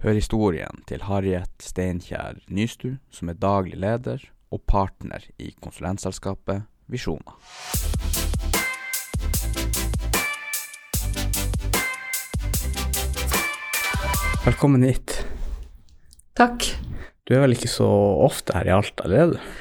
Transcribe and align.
Hør 0.00 0.16
historien 0.16 0.78
til 0.88 1.02
Harriet 1.04 1.60
Steinkjer 1.60 2.38
Nystu, 2.48 2.94
som 3.12 3.28
er 3.28 3.36
daglig 3.36 3.76
leder 3.76 4.22
og 4.48 4.62
partner 4.64 5.26
i 5.36 5.50
konsulentselskapet 5.60 6.62
Visjoner. 6.88 7.34
Velkommen 14.46 14.88
hit. 14.88 15.18
Takk. 16.32 16.64
Du 17.28 17.36
er 17.36 17.44
vel 17.44 17.58
ikke 17.58 17.68
så 17.68 17.90
ofte 18.24 18.56
her 18.56 18.70
i 18.70 18.74
Alta, 18.78 19.04
eller 19.04 19.20
er 19.20 19.34
du? 19.34 19.52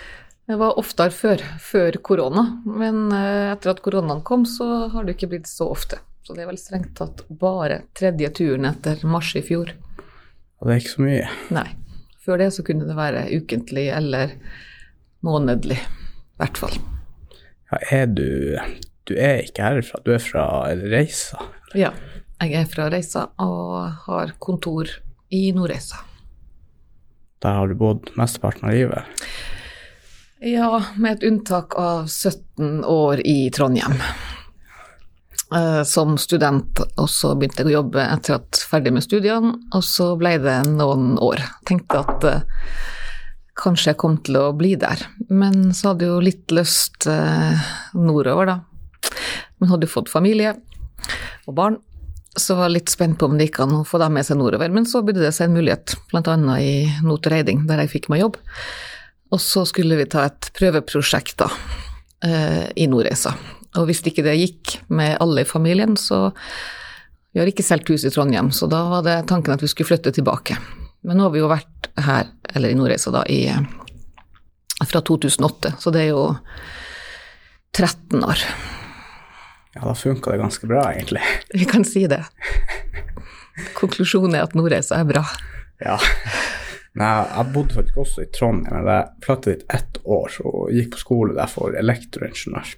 Jeg 0.47 0.61
var 0.63 0.79
oftere 0.79 1.11
før, 1.11 1.43
før 1.59 1.99
korona, 1.99 2.45
men 2.63 3.09
eh, 3.11 3.51
etter 3.51 3.73
at 3.75 3.83
koronaen 3.83 4.23
kom, 4.23 4.47
så 4.47 4.87
har 4.95 5.03
det 5.03 5.17
ikke 5.19 5.33
blitt 5.35 5.51
så 5.51 5.67
ofte. 5.75 5.99
Så 6.23 6.31
det 6.31 6.47
er 6.47 6.51
vel 6.53 6.63
strengt 6.63 6.95
tatt 6.95 7.27
bare 7.27 7.83
tredje 7.91 8.31
turen 8.39 8.71
etter 8.71 9.03
mars 9.03 9.35
i 9.35 9.43
fjor. 9.43 9.75
Og 10.59 10.67
det 10.67 10.73
er 10.75 10.81
ikke 10.83 10.95
så 10.95 11.05
mye. 11.05 11.27
Nei. 11.55 11.67
Før 12.25 12.41
det 12.41 12.49
så 12.53 12.65
kunne 12.67 12.87
det 12.87 12.97
være 12.97 13.27
ukentlig 13.39 13.87
eller 13.95 14.35
månedlig, 15.25 15.79
i 15.79 16.41
hvert 16.41 16.59
fall. 16.59 16.75
Ja, 17.71 17.79
er 18.01 18.05
du 18.11 18.59
Du 19.09 19.15
er 19.17 19.39
ikke 19.41 19.65
herfra, 19.65 19.97
du 20.05 20.11
er 20.13 20.21
fra 20.21 20.43
Reisa? 20.91 21.39
Ja. 21.73 21.89
Jeg 22.39 22.53
er 22.55 22.67
fra 22.71 22.85
Reisa 22.93 23.25
og 23.41 24.05
har 24.05 24.35
kontor 24.39 24.87
i 25.33 25.49
Nordreisa. 25.51 25.97
Der 27.43 27.57
har 27.57 27.67
du 27.67 27.75
bodd 27.75 28.11
mesteparten 28.19 28.69
av 28.69 28.75
livet? 28.75 29.25
Ja, 30.45 30.83
med 30.95 31.17
et 31.17 31.25
unntak 31.27 31.75
av 31.79 32.07
17 32.07 32.85
år 32.87 33.19
i 33.27 33.49
Trondheim. 33.55 33.97
Eh, 35.55 35.83
som 35.83 36.13
student, 36.17 36.77
og 37.01 37.07
så 37.09 37.31
begynte 37.33 37.63
jeg 37.63 37.71
å 37.71 37.79
jobbe 37.79 38.03
etter 38.03 38.35
at 38.35 38.59
ferdig 38.69 38.93
med 38.93 39.01
studiene, 39.01 39.55
og 39.73 39.81
så 39.85 40.11
ble 40.19 40.35
det 40.43 40.59
noen 40.69 41.15
år. 41.25 41.41
Tenkte 41.65 42.03
at 42.03 42.27
uh, 42.27 42.75
kanskje 43.57 43.89
jeg 43.89 43.99
kom 44.03 44.19
til 44.21 44.37
å 44.37 44.51
bli 44.53 44.75
der, 44.77 45.01
men 45.33 45.71
så 45.73 45.89
hadde 45.89 46.05
jeg 46.05 46.13
jo 46.13 46.21
litt 46.27 46.53
lyst 46.53 47.09
uh, 47.09 47.65
nordover, 47.97 48.53
da. 48.53 48.59
Men 49.57 49.73
hadde 49.73 49.89
jo 49.89 49.95
fått 49.97 50.13
familie 50.13 50.53
og 51.49 51.55
barn, 51.57 51.81
så 52.37 52.53
var 52.53 52.69
jeg 52.69 52.77
litt 52.77 52.93
spent 52.93 53.17
på 53.17 53.25
om 53.25 53.39
det 53.39 53.49
gikk 53.49 53.63
an 53.65 53.79
å 53.79 53.83
få 53.89 53.97
dem 54.03 54.19
med 54.19 54.29
seg 54.29 54.37
nordover. 54.37 54.69
Men 54.69 54.85
så 54.85 55.01
bydde 55.01 55.25
det 55.25 55.33
seg 55.33 55.49
en 55.49 55.57
mulighet, 55.57 55.97
bl.a. 56.11 56.39
i 56.61 57.01
Notreiding, 57.01 57.65
der 57.65 57.81
jeg 57.81 57.95
fikk 57.97 58.11
meg 58.13 58.21
jobb. 58.21 58.37
Og 59.33 59.41
så 59.41 59.65
skulle 59.65 59.97
vi 59.97 60.05
ta 60.13 60.29
et 60.29 60.53
prøveprosjekt 60.53 61.41
da, 61.41 61.49
uh, 61.49 62.67
i 62.77 62.85
Nordreisa. 62.85 63.33
Og 63.77 63.85
hvis 63.89 64.01
ikke 64.07 64.25
det 64.25 64.39
gikk 64.39 64.79
med 64.89 65.17
alle 65.21 65.43
i 65.43 65.49
familien, 65.49 65.97
så 65.97 66.29
Vi 67.29 67.37
har 67.37 67.45
ikke 67.45 67.61
solgt 67.61 67.89
hus 67.93 68.01
i 68.03 68.09
Trondheim, 68.09 68.47
så 68.49 68.65
da 68.65 68.79
var 68.89 69.03
det 69.05 69.27
tanken 69.29 69.53
at 69.53 69.61
vi 69.61 69.67
skulle 69.69 69.85
flytte 69.85 70.09
tilbake. 70.11 70.55
Men 71.05 71.19
nå 71.19 71.27
har 71.27 71.33
vi 71.35 71.43
jo 71.43 71.51
vært 71.51 71.89
her, 72.01 72.31
eller 72.55 72.73
i 72.73 72.77
Nordreisa, 72.79 73.11
da, 73.13 73.21
i, 73.29 73.53
fra 74.81 75.01
2008, 75.05 75.75
så 75.77 75.93
det 75.93 76.07
er 76.07 76.09
jo 76.09 76.23
13 77.77 78.25
år. 78.25 78.41
Ja, 79.75 79.83
da 79.85 79.93
funka 79.93 80.33
det 80.33 80.41
ganske 80.41 80.67
bra, 80.67 80.87
egentlig. 80.89 81.21
Vi 81.53 81.69
kan 81.69 81.85
si 81.85 82.07
det. 82.09 82.23
Konklusjonen 83.77 84.39
er 84.39 84.47
at 84.47 84.57
Nordreisa 84.57 84.97
er 84.97 85.07
bra. 85.07 85.23
Ja. 85.85 85.99
Nei, 86.99 87.13
jeg 87.29 87.53
bodde 87.53 87.77
faktisk 87.77 88.01
også 88.01 88.25
i 88.25 88.31
Trondheim, 88.33 88.89
jeg 88.89 89.23
flyttet 89.23 89.51
dit 89.51 89.77
ett 89.77 89.99
år 90.03 90.39
og 90.49 90.73
gikk 90.73 90.95
på 90.95 91.03
skole 91.03 91.37
der 91.37 91.51
for 91.51 91.77
elektroingeniør. 91.77 92.73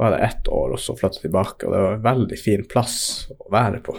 Var 0.00 0.14
det 0.14 0.18
ett 0.24 0.48
år, 0.48 0.72
og 0.72 0.80
så 0.80 0.94
flytta 0.96 1.20
tilbake, 1.26 1.66
og 1.68 1.74
det 1.74 1.80
var 1.84 1.94
en 1.98 2.04
veldig 2.08 2.38
fin 2.40 2.62
plass 2.70 2.96
å 3.36 3.50
være 3.52 3.82
på. 3.84 3.92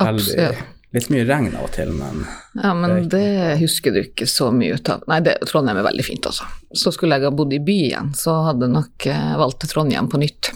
Veldig, 0.00 0.22
Absolutt. 0.38 0.62
litt 0.96 1.08
mye 1.12 1.26
regn 1.28 1.50
av 1.58 1.66
og 1.66 1.72
til, 1.74 1.90
men 1.98 2.22
Ja, 2.62 2.70
men 2.78 3.08
det 3.12 3.58
husker 3.60 3.92
du 3.92 3.98
ikke 4.06 4.28
så 4.30 4.48
mye 4.54 4.78
ut 4.78 4.88
av. 4.94 5.02
Nei, 5.10 5.18
det, 5.26 5.34
Trondheim 5.50 5.76
er 5.82 5.84
veldig 5.90 6.06
fint, 6.06 6.24
altså. 6.30 6.46
Så 6.72 6.94
skulle 6.96 7.18
jeg 7.18 7.28
ha 7.28 7.34
bodd 7.34 7.52
i 7.52 7.60
by 7.60 7.76
igjen, 7.90 8.14
så 8.16 8.38
hadde 8.46 8.64
jeg 8.70 8.76
nok 8.78 9.08
eh, 9.12 9.34
valgt 9.42 9.68
Trondheim 9.68 10.08
på 10.08 10.22
nytt. 10.22 10.52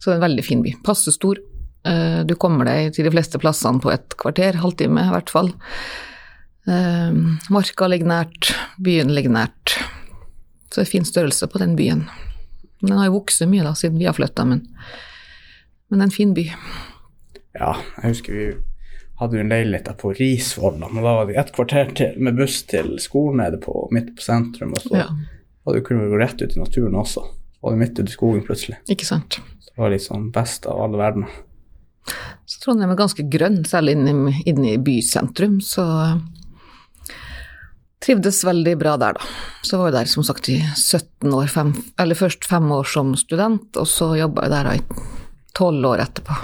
Så 0.00 0.10
det 0.10 0.16
er 0.16 0.18
en 0.18 0.26
veldig 0.26 0.44
fin 0.48 0.66
by. 0.66 0.74
Passe 0.86 1.14
stor. 1.14 1.38
Eh, 1.86 2.24
Du 2.26 2.34
kommer 2.34 2.66
deg 2.66 2.92
til 2.98 3.06
de 3.06 3.14
fleste 3.14 3.38
plassene 3.38 3.78
på 3.84 3.94
et 3.94 4.16
kvarter, 4.18 4.58
halvtime 4.58 5.06
i 5.06 5.12
hvert 5.14 5.30
fall. 5.30 5.52
Eh, 6.66 7.14
Marka 7.54 7.86
ligger 7.86 8.10
nært, 8.10 8.50
byen 8.82 9.14
ligger 9.14 9.30
nært. 9.38 9.76
Så 10.66 10.80
det 10.82 10.88
er 10.88 10.94
fin 10.96 11.06
størrelse 11.06 11.46
på 11.46 11.62
den 11.62 11.76
byen. 11.78 12.08
Den 12.84 12.98
har 12.98 13.08
jo 13.08 13.16
vokst 13.18 13.44
mye 13.48 13.64
da, 13.64 13.74
siden 13.78 13.98
vi 14.00 14.08
har 14.08 14.16
flytta, 14.16 14.44
men, 14.48 14.64
men 15.88 15.98
det 15.98 16.04
er 16.04 16.10
en 16.10 16.16
fin 16.16 16.34
by. 16.36 16.46
ja, 17.56 17.70
jeg 18.02 18.12
husker 18.12 18.36
vi 18.36 18.48
hadde 19.16 19.38
jo 19.38 19.44
en 19.46 19.52
leilighet 19.52 19.86
der 19.88 19.96
på 19.96 20.12
Risvollan, 20.12 20.84
og 20.92 21.06
da 21.06 21.14
var 21.20 21.28
det 21.28 21.38
et 21.40 21.54
kvarter 21.56 21.94
til 21.96 22.18
med 22.20 22.36
buss 22.36 22.60
til 22.68 22.98
skolen 23.00 23.40
nede 23.40 23.60
på, 23.62 23.88
midt 23.96 24.12
på 24.18 24.26
sentrum, 24.26 24.74
og 24.76 24.84
så 24.84 25.00
Ja, 25.00 25.08
og 25.66 25.74
du 25.74 25.80
vi 25.88 26.10
gå 26.12 26.18
rett 26.20 26.42
ut 26.42 26.56
i 26.56 26.60
naturen 26.60 26.94
også. 26.94 27.24
Og 27.62 27.72
det 27.72 27.78
midt 27.80 27.98
ute 27.98 28.10
i 28.10 28.14
skogen 28.14 28.44
plutselig. 28.46 28.76
ikke 28.88 29.06
sant. 29.08 29.40
Så 29.58 29.72
det 29.72 29.82
var 29.82 29.96
sånn 29.98 30.30
best 30.30 30.66
av 30.70 30.82
alle 30.84 31.00
verdener. 31.00 31.32
Så 32.46 32.60
Trondheim 32.62 32.92
er 32.92 33.00
ganske 33.00 33.24
grønn, 33.26 33.64
selv 33.66 33.90
inne, 33.90 34.36
inne 34.46 34.74
i 34.76 34.78
bysentrum, 34.78 35.58
så 35.60 35.82
trivdes 38.06 38.44
veldig 38.46 38.76
bra 38.78 38.94
der, 39.00 39.16
da. 39.18 39.30
Så 39.66 39.80
var 39.80 39.90
jeg 39.90 39.98
der 39.98 40.10
som 40.10 40.26
sagt 40.26 40.48
i 40.52 40.60
17 40.62 41.32
år, 41.34 41.48
fem, 41.50 41.72
eller 42.00 42.18
først 42.18 42.46
fem 42.46 42.70
år 42.72 42.86
som 42.88 43.14
student, 43.18 43.68
og 43.76 43.88
så 43.90 44.12
jobba 44.18 44.46
jeg 44.46 44.54
der 44.54 44.70
i 44.76 45.04
tolv 45.56 45.90
år 45.90 46.04
etterpå. 46.06 46.36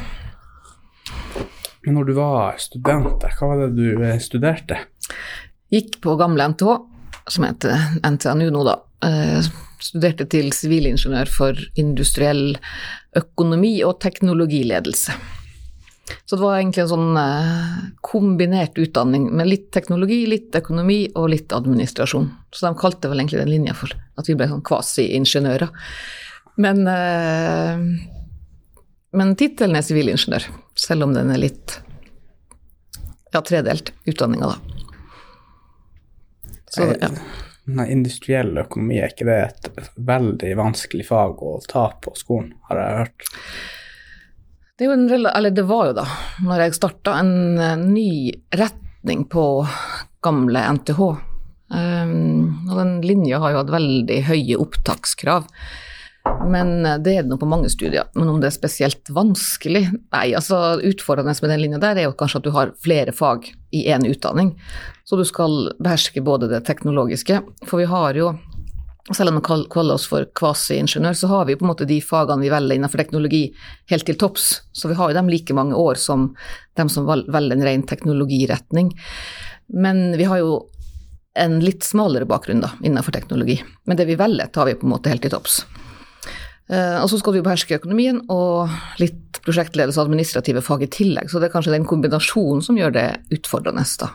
Men 1.83 1.99
når 1.99 2.09
du 2.09 2.15
var 2.17 2.59
student 2.63 3.27
hva 3.27 3.51
var 3.51 3.65
det 3.65 3.73
du 3.75 4.05
eh, 4.07 4.19
studerte? 4.23 4.79
Gikk 5.73 6.01
på 6.05 6.15
gamle 6.21 6.47
NTH, 6.53 6.79
som 7.33 7.47
heter 7.47 7.99
NTNU 8.07 8.49
nå, 8.55 8.65
da. 8.67 8.77
Eh, 9.07 9.53
studerte 9.83 10.29
til 10.31 10.53
sivilingeniør 10.55 11.31
for 11.31 11.59
industriell 11.79 12.57
økonomi 13.19 13.75
og 13.87 13.99
teknologiledelse. 14.05 15.17
Så 16.25 16.37
det 16.37 16.43
var 16.43 16.57
egentlig 16.59 16.83
en 16.85 16.91
sånn 16.91 17.19
eh, 17.19 17.77
kombinert 18.05 18.79
utdanning 18.79 19.29
med 19.37 19.49
litt 19.49 19.69
teknologi, 19.75 20.23
litt 20.27 20.55
økonomi 20.57 21.05
og 21.15 21.31
litt 21.33 21.55
administrasjon. 21.55 22.29
Så 22.53 22.67
de 22.67 22.73
kalte 22.81 23.11
vel 23.11 23.23
egentlig 23.23 23.43
den 23.43 23.53
linja 23.53 23.77
for 23.77 23.95
at 24.19 24.29
vi 24.29 24.37
ble 24.39 24.49
sånn 24.51 24.65
kvasi-ingeniører. 24.67 25.71
Men, 26.63 26.83
eh, 26.91 27.87
men 29.13 29.37
tittelen 29.41 29.79
er 29.79 29.87
sivilingeniør, 29.87 30.49
selv 30.79 31.09
om 31.09 31.15
den 31.17 31.33
er 31.33 31.41
litt 31.41 31.79
ja, 33.33 33.41
tredelt, 33.41 33.95
utdanninga, 34.05 34.53
da. 34.53 34.57
Så, 36.73 36.89
ja. 37.01 37.09
Nei, 37.73 37.87
industriell 37.93 38.57
økonomi, 38.59 38.99
er 38.99 39.13
ikke 39.13 39.29
det 39.29 39.39
et 39.45 39.91
veldig 39.97 40.57
vanskelig 40.59 41.07
fag 41.07 41.43
å 41.45 41.55
ta 41.69 41.87
på 42.03 42.15
skolen, 42.19 42.55
har 42.69 42.81
jeg 42.81 42.99
hørt? 43.03 43.29
Det, 44.83 45.51
det 45.55 45.67
var 45.69 45.91
jo 45.91 45.99
da, 46.01 46.07
når 46.43 46.65
jeg 46.65 46.79
starta, 46.79 47.15
en 47.21 47.59
eh, 47.61 47.79
ny 47.79 48.33
retning 48.59 49.27
på 49.31 49.45
gamle 50.23 50.65
NTH. 50.79 51.01
Um, 51.73 52.67
og 52.69 52.75
den 52.77 52.91
linja 53.01 53.39
har 53.41 53.55
jo 53.55 53.63
hatt 53.63 53.73
veldig 53.73 54.19
høye 54.27 54.59
opptakskrav. 54.61 55.47
Men 56.47 56.87
eh, 56.87 56.99
det 57.03 57.15
er 57.15 57.25
det 57.25 57.31
nå 57.31 57.39
på 57.41 57.49
mange 57.49 57.71
studier. 57.73 58.11
Men 58.19 58.31
om 58.33 58.41
det 58.43 58.51
er 58.51 58.57
spesielt 58.57 59.11
vanskelig 59.15 59.87
Nei, 59.91 60.27
altså 60.39 60.81
utfordrende 60.83 61.35
med 61.43 61.55
den 61.55 61.63
linja 61.65 61.83
der 61.83 61.99
er 61.99 62.09
jo 62.09 62.17
kanskje 62.19 62.43
at 62.43 62.47
du 62.47 62.53
har 62.55 62.75
flere 62.83 63.15
fag 63.17 63.49
i 63.75 63.87
én 63.91 64.07
utdanning. 64.09 64.55
Så 65.05 65.19
du 65.19 65.25
skal 65.29 65.73
beherske 65.83 66.23
både 66.25 66.51
det 66.51 66.65
teknologiske, 66.69 67.41
for 67.67 67.83
vi 67.83 67.89
har 67.91 68.19
jo 68.19 68.35
selv 69.11 69.33
om 69.33 69.39
vi 69.41 69.67
kaller 69.73 69.97
oss 69.97 70.07
for 70.07 70.29
kvasi-ingeniør, 70.39 71.17
så 71.19 71.31
har 71.33 71.47
vi 71.49 71.57
på 71.59 71.67
en 71.67 71.73
måte 71.73 71.89
de 71.89 71.99
fagene 72.05 72.45
vi 72.45 72.53
velger 72.53 72.79
innenfor 72.79 73.03
teknologi 73.03 73.43
helt 73.91 74.07
til 74.07 74.19
topps. 74.21 74.49
Så 74.73 74.91
vi 74.91 74.99
har 74.99 75.11
jo 75.11 75.17
dem 75.19 75.31
like 75.33 75.57
mange 75.59 75.75
år 75.75 75.99
som 75.99 76.31
dem 76.79 76.91
som 76.93 77.09
velger 77.11 77.57
en 77.57 77.67
ren 77.67 77.83
teknologiretning. 77.89 78.93
Men 79.75 80.13
vi 80.21 80.29
har 80.31 80.39
jo 80.39 80.61
en 81.35 81.59
litt 81.65 81.83
smalere 81.83 82.29
bakgrunn 82.29 82.63
da, 82.63 82.75
innenfor 82.85 83.15
teknologi. 83.17 83.59
Men 83.89 83.99
det 83.99 84.07
vi 84.07 84.19
velger, 84.21 84.53
tar 84.53 84.69
vi 84.69 84.77
på 84.79 84.87
en 84.87 84.95
måte 84.95 85.11
helt 85.11 85.25
til 85.25 85.33
topps. 85.35 85.63
Eh, 86.71 86.99
og 87.03 87.09
så 87.11 87.19
skal 87.19 87.41
jo 87.41 87.45
beherske 87.45 87.81
økonomien 87.81 88.21
og 88.31 88.71
litt 89.03 89.41
prosjektledelse 89.43 89.99
og 89.99 90.07
administrative 90.07 90.63
fag 90.63 90.87
i 90.87 90.93
tillegg, 90.93 91.31
så 91.33 91.41
det 91.41 91.49
er 91.49 91.57
kanskje 91.57 91.75
den 91.75 91.89
kombinasjonen 91.89 92.63
som 92.63 92.79
gjør 92.79 92.95
det 92.95 93.07
utfordrende, 93.35 93.83
da. 93.99 94.13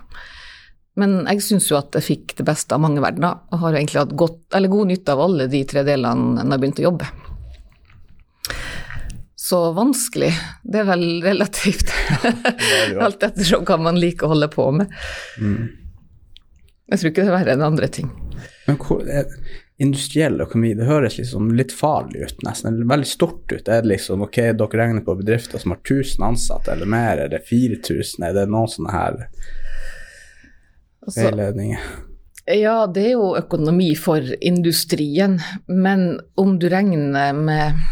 Men 0.97 1.19
jeg 1.27 1.43
syns 1.45 1.69
jo 1.69 1.77
at 1.77 1.93
jeg 1.93 2.05
fikk 2.05 2.35
det 2.39 2.45
beste 2.47 2.73
av 2.73 2.81
mange 2.81 3.01
verdener, 3.03 3.43
og 3.53 3.61
har 3.61 3.77
egentlig 3.77 4.01
hatt 4.01 4.15
godt, 4.17 4.41
eller 4.57 4.71
god 4.71 4.89
nytte 4.89 5.13
av 5.13 5.23
alle 5.27 5.45
de 5.51 5.61
tre 5.69 5.83
delene 5.85 6.41
når 6.41 6.55
jeg 6.55 6.63
begynte 6.63 6.83
å 6.83 6.87
jobbe. 6.87 7.09
Så 9.47 9.59
vanskelig, 9.77 10.31
det 10.65 10.81
er 10.81 10.87
vel 10.89 11.05
relativt. 11.23 11.93
Alt 13.05 13.21
ettersom 13.29 13.67
hva 13.67 13.77
man 13.79 13.99
liker 14.01 14.27
å 14.27 14.33
holde 14.33 14.49
på 14.51 14.65
med. 14.75 14.91
Jeg 16.87 16.99
tror 16.99 17.11
ikke 17.11 17.23
det 17.23 17.29
er 17.29 17.37
verre 17.37 17.53
enn 17.55 17.67
andre 17.67 17.87
ting. 17.93 18.09
Men 18.65 18.79
hvor, 18.81 19.05
er, 19.05 19.29
industriell 19.77 20.41
økonomi, 20.41 20.73
det 20.75 20.89
høres 20.89 21.19
liksom 21.19 21.53
litt 21.55 21.71
farlig 21.75 22.25
ut, 22.25 22.43
nesten. 22.47 22.81
Veldig 22.89 23.07
stort 23.07 23.53
ut. 23.53 23.69
Er 23.69 23.85
det 23.85 23.93
liksom 23.93 24.25
ok, 24.25 24.41
dere 24.57 24.81
regner 24.81 25.05
på 25.05 25.15
bedrifter 25.21 25.61
som 25.61 25.75
har 25.75 25.83
1000 25.83 26.25
ansatte 26.31 26.73
eller 26.73 26.89
mer, 26.89 27.21
er 27.21 27.31
det 27.31 27.45
4000, 27.45 28.25
er 28.25 28.35
det 28.35 28.47
noen 28.49 28.71
sånne 28.73 28.95
her 28.97 29.23
veiledninger? 31.15 31.87
ja, 32.47 32.75
det 32.87 33.03
er 33.03 33.15
jo 33.17 33.33
økonomi 33.35 33.89
for 33.99 34.23
industrien, 34.39 35.35
men 35.67 36.19
om 36.39 36.57
du 36.59 36.69
regner 36.71 37.33
med 37.35 37.87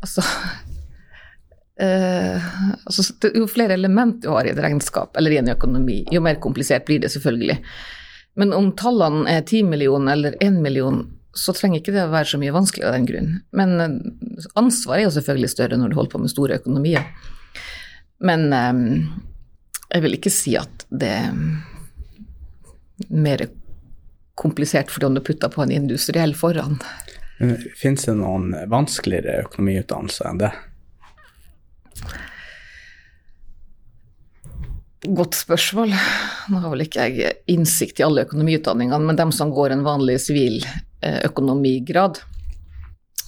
Altså, 0.00 0.22
eh, 1.84 2.44
altså 2.88 3.04
Jo 3.34 3.44
flere 3.52 3.76
element 3.76 4.22
du 4.22 4.30
har 4.32 4.46
i 4.48 4.52
et 4.54 4.60
regnskap 4.64 5.16
eller 5.20 5.34
i 5.34 5.40
en 5.42 5.52
økonomi, 5.52 5.98
jo 6.08 6.22
mer 6.24 6.40
komplisert 6.40 6.86
blir 6.88 7.02
det 7.02 7.12
selvfølgelig. 7.12 7.58
Men 8.40 8.54
om 8.56 8.70
tallene 8.72 9.28
er 9.28 9.42
10 9.42 9.66
millioner 9.68 10.16
eller 10.16 10.38
1 10.40 10.56
million, 10.64 11.02
så 11.36 11.52
trenger 11.52 11.82
ikke 11.82 11.92
det 11.92 12.06
å 12.06 12.14
være 12.14 12.30
så 12.32 12.40
mye 12.40 12.54
vanskeligere 12.54 12.94
av 12.94 12.96
den 12.96 13.08
grunn. 13.10 13.34
Men 13.52 13.74
eh, 13.80 14.48
ansvaret 14.60 15.02
er 15.02 15.08
jo 15.10 15.16
selvfølgelig 15.18 15.52
større 15.52 15.80
når 15.80 15.92
du 15.92 15.98
holder 16.00 16.14
på 16.14 16.22
med 16.22 16.32
store 16.32 16.60
økonomier. 16.62 17.04
Men 18.24 18.48
eh, 18.56 18.80
jeg 19.90 20.06
vil 20.06 20.16
ikke 20.16 20.32
si 20.32 20.56
at 20.56 20.88
det 20.88 21.12
er 21.18 21.36
mer 23.08 23.46
komplisert 24.40 24.90
fordi 24.92 25.14
du 25.14 25.22
putter 25.24 25.52
på 25.52 25.62
en 25.62 25.72
industriell 25.74 26.34
foran. 26.34 26.78
Fins 27.76 28.04
det 28.04 28.16
noen 28.20 28.52
vanskeligere 28.68 29.46
økonomiutdannelser 29.46 30.28
enn 30.28 30.42
det? 30.42 30.50
Godt 35.08 35.34
spørsmål. 35.34 35.94
Nå 36.52 36.58
har 36.60 36.72
vel 36.74 36.84
ikke 36.84 37.06
jeg 37.08 37.38
innsikt 37.48 38.02
i 38.02 38.04
alle 38.04 38.26
økonomiutdanningene, 38.26 39.00
men 39.08 39.16
dem 39.16 39.32
som 39.32 39.52
går 39.56 39.72
en 39.72 39.86
vanlig 39.86 40.18
sivil 40.26 40.58
eh, 40.60 41.22
økonomigrad, 41.24 42.20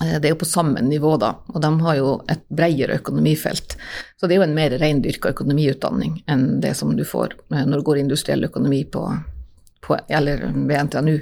eh, 0.05 0.19
det 0.21 0.29
er 0.29 0.35
jo 0.35 0.43
på 0.43 0.51
samme 0.51 0.83
nivå, 0.85 1.15
da. 1.17 1.33
Og 1.49 1.65
de 1.65 1.73
har 1.87 1.97
jo 1.97 2.11
et 2.29 2.45
bredere 2.53 3.01
økonomifelt. 3.01 3.79
Så 4.21 4.29
det 4.29 4.37
er 4.37 4.43
jo 4.43 4.49
en 4.51 4.57
mer 4.59 4.77
reindyrka 4.77 5.33
økonomiutdanning 5.33 6.21
enn 6.29 6.61
det 6.61 6.75
som 6.77 6.93
du 6.99 7.07
får 7.09 7.39
eh, 7.55 7.65
når 7.65 7.81
du 7.81 7.89
går 7.89 8.03
industriell 8.05 8.45
økonomi 8.51 8.85
på, 8.85 9.07
på 9.83 9.99
eller 10.09 10.47
ved 10.53 10.89
NTNU. 10.89 11.19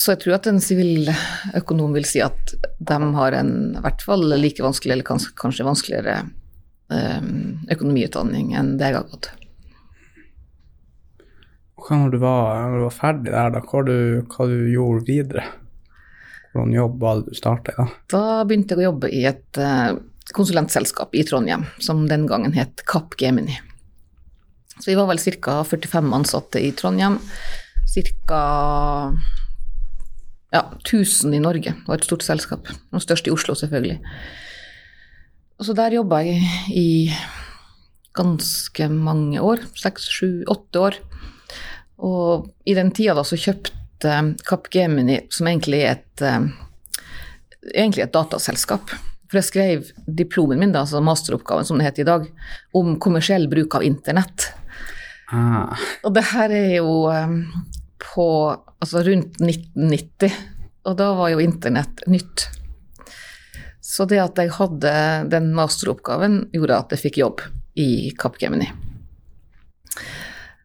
Så 0.00 0.14
jeg 0.14 0.22
tror 0.22 0.38
at 0.38 0.48
en 0.48 0.60
siviløkonom 0.64 1.92
vil 1.96 2.06
si 2.08 2.22
at 2.24 2.54
de 2.78 2.98
har 3.16 3.36
en 3.36 3.52
i 3.76 3.82
hvert 3.84 4.04
fall 4.06 4.24
like 4.40 4.64
vanskelig, 4.64 4.94
eller 4.94 5.08
kanskje, 5.08 5.34
kanskje 5.36 5.66
vanskeligere 5.66 6.16
eh, 6.94 7.26
økonomiutdanning 7.74 8.54
enn 8.56 8.76
det 8.80 8.92
jeg 8.92 9.00
har 9.00 9.10
gått. 9.10 9.32
Hva 11.80 11.98
når 12.00 12.14
du 12.14 12.20
var, 12.22 12.62
når 12.70 12.78
du 12.78 12.86
var 12.86 12.96
ferdig 12.96 13.32
der, 13.32 13.52
da? 13.56 13.64
Hva 13.64 13.82
du, 13.88 13.96
hva 14.32 14.48
du 14.48 14.58
gjorde 14.72 15.04
videre? 15.08 15.44
Hvordan 16.50 16.74
jobb 16.74 16.96
var 17.00 17.20
det 17.20 17.30
du 17.30 17.38
starta 17.38 17.72
i 17.72 17.78
da? 17.78 17.86
Da 18.10 18.24
begynte 18.48 18.74
jeg 18.74 18.82
å 18.82 18.88
jobbe 18.90 19.10
i 19.14 19.24
et 19.28 19.60
eh, 19.60 19.98
konsulentselskap 20.36 21.14
i 21.14 21.24
Trondheim, 21.26 21.66
som 21.82 22.06
den 22.10 22.26
gangen 22.30 22.56
het 22.56 22.84
Kapp 22.88 23.16
Gemini. 23.20 23.60
Så 24.80 24.90
vi 24.90 24.96
var 24.96 25.10
vel 25.10 25.20
ca. 25.20 25.60
45 25.64 26.14
ansatte 26.16 26.60
i 26.64 26.72
Trondheim. 26.72 27.18
Ca. 28.26 28.42
Ja, 30.50 30.64
1000 30.84 31.34
i 31.34 31.42
Norge. 31.42 31.74
Det 31.76 31.88
var 31.88 32.00
et 32.00 32.08
stort 32.08 32.24
selskap. 32.26 32.70
Den 32.90 33.02
største 33.02 33.30
i 33.30 33.34
Oslo, 33.34 33.54
selvfølgelig. 33.54 34.00
Og 35.60 35.68
så 35.68 35.76
der 35.76 35.98
jobba 35.98 36.22
jeg 36.24 36.40
i 36.72 36.88
ganske 38.16 38.88
mange 38.88 39.42
år. 39.44 39.62
Seks, 39.78 40.08
sju, 40.08 40.42
åtte 40.50 40.80
år. 40.80 40.98
Og 42.00 42.48
i 42.64 42.74
den 42.74 42.90
tida 42.96 43.14
da 43.18 43.24
så 43.26 43.38
kjøpte 43.38 44.16
Kapp 44.48 44.70
Gemini, 44.72 45.20
som 45.30 45.50
egentlig 45.50 45.82
er 45.84 45.98
et, 45.98 46.22
eh, 46.24 46.48
egentlig 47.74 48.06
et 48.06 48.12
dataselskap 48.12 48.88
For 49.28 49.38
jeg 49.38 49.44
skrev 49.44 49.90
diplomen 50.08 50.58
min, 50.58 50.72
da, 50.72 50.80
altså 50.80 50.98
masteroppgaven 51.04 51.64
som 51.64 51.78
det 51.78 51.84
heter 51.86 52.02
i 52.02 52.08
dag, 52.08 52.24
om 52.74 52.96
kommersiell 52.98 53.46
bruk 53.46 53.76
av 53.76 53.84
internett. 53.86 54.48
Ah, 55.30 55.78
Og 56.04 56.14
det 56.14 56.24
her 56.32 56.50
er 56.50 56.72
jo 56.80 56.94
eh, 57.12 57.34
på 58.02 58.26
altså 58.80 59.04
rundt 59.06 59.38
1990, 59.38 60.32
og 60.88 60.96
da 60.98 61.10
var 61.18 61.30
jo 61.34 61.42
internett 61.44 62.02
nytt. 62.10 62.48
Så 63.80 64.06
det 64.10 64.20
at 64.22 64.38
jeg 64.38 64.52
hadde 64.56 64.92
den 65.30 65.50
masteroppgaven, 65.56 66.46
gjorde 66.54 66.78
at 66.78 66.94
jeg 66.94 67.04
fikk 67.04 67.20
jobb 67.22 67.44
i 67.78 68.10
Capgemini. 68.18 68.68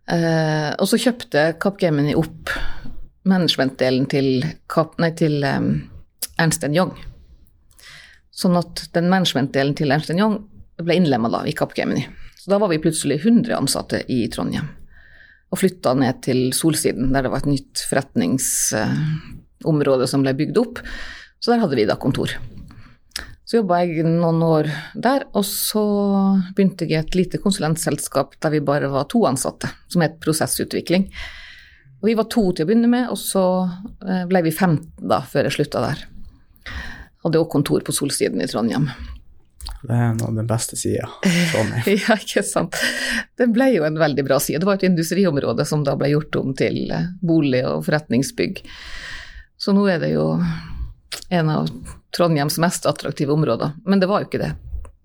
Eh, 0.05 0.71
og 0.77 0.85
så 0.89 0.99
kjøpte 1.01 1.47
Capgemini 1.61 2.13
opp 2.17 2.53
managementdelen 3.25 4.05
til, 4.09 4.45
Cap, 4.69 4.93
nei, 5.01 5.11
til 5.17 5.41
um, 5.45 5.71
Ernst 6.41 6.65
Young. 6.69 6.93
Sånn 8.35 8.57
at 8.59 8.85
den 8.93 9.09
managementdelen 9.09 9.73
til 9.77 9.93
Ernst 9.95 10.13
Young 10.13 10.43
ble 10.81 10.99
innlemma 10.99 11.41
i 11.49 11.55
Capgemini. 11.57 12.05
Så 12.45 12.51
da 12.51 12.57
var 12.61 12.69
vi 12.69 12.77
plutselig 12.77 13.15
100 13.23 13.55
ansatte 13.57 14.03
i 14.13 14.27
Trondheim. 14.29 14.67
Og 15.49 15.57
flytta 15.57 15.95
ned 15.97 16.21
til 16.21 16.53
Solsiden, 16.53 17.09
der 17.09 17.25
det 17.25 17.33
var 17.33 17.41
et 17.41 17.49
nytt 17.49 17.81
forretningsområde 17.89 20.05
som 20.11 20.21
ble 20.21 20.37
bygd 20.37 20.57
opp. 20.61 20.77
Så 21.41 21.49
der 21.49 21.57
hadde 21.63 21.77
vi 21.79 21.89
da 21.89 21.97
kontor. 21.97 22.29
Så 23.49 23.57
jobba 23.57 23.81
jeg 23.81 24.05
noen 24.05 24.37
år 24.45 24.69
der, 24.93 25.25
og 25.33 25.41
så 25.41 25.81
begynte 26.53 26.85
jeg 26.85 26.93
i 26.93 27.01
et 27.01 27.17
lite 27.17 27.41
konsulentselskap 27.41 28.37
der 28.37 28.53
vi 28.53 28.61
bare 28.69 28.93
var 28.93 29.09
to 29.09 29.25
ansatte, 29.25 29.65
som 29.89 30.05
het 30.05 30.21
Prosessutvikling. 30.21 31.09
Og 32.03 32.07
vi 32.11 32.19
var 32.21 32.29
to 32.29 32.53
til 32.53 32.61
å 32.61 32.67
begynne 32.69 32.93
med, 32.93 33.09
og 33.09 33.17
så 33.17 33.65
eh, 34.05 34.29
ble 34.29 34.45
vi 34.45 34.53
15 34.53 35.01
da, 35.01 35.25
før 35.25 35.49
jeg 35.49 35.57
slutta 35.57 35.81
der. 35.81 35.97
Hadde 37.25 37.41
også 37.41 37.57
kontor 37.57 37.81
på 37.81 37.89
Solsiden 38.03 38.37
i 38.45 38.49
Trondheim. 38.53 38.85
Det 39.83 39.93
er 39.93 40.13
noe 40.17 40.29
av 40.31 40.37
den 40.39 40.47
beste 40.49 40.77
sida. 40.79 41.09
Trondheim. 41.51 41.83
Ja, 42.07 42.17
ikke 42.17 42.43
sant. 42.45 42.77
Det 43.37 43.47
ble 43.53 43.69
jo 43.75 43.85
en 43.87 43.99
veldig 43.99 44.25
bra 44.27 44.39
side. 44.41 44.61
Det 44.63 44.69
var 44.69 44.79
et 44.79 44.87
industriområde 44.87 45.65
som 45.67 45.83
da 45.85 45.95
ble 45.99 46.13
gjort 46.13 46.39
om 46.41 46.55
til 46.57 46.91
eh, 46.91 47.11
bolig 47.21 47.61
og 47.67 47.83
forretningsbygg. 47.87 48.63
Så 49.57 49.75
nå 49.75 49.85
er 49.91 50.01
det 50.01 50.13
jo 50.15 50.31
en 51.29 51.51
av 51.51 51.69
Trondheims 52.15 52.57
mest 52.61 52.85
attraktive 52.89 53.33
områder. 53.33 53.75
Men 53.85 54.01
det 54.01 54.09
var 54.09 54.23
jo 54.23 54.29
ikke 54.29 54.41
det. 54.41 54.53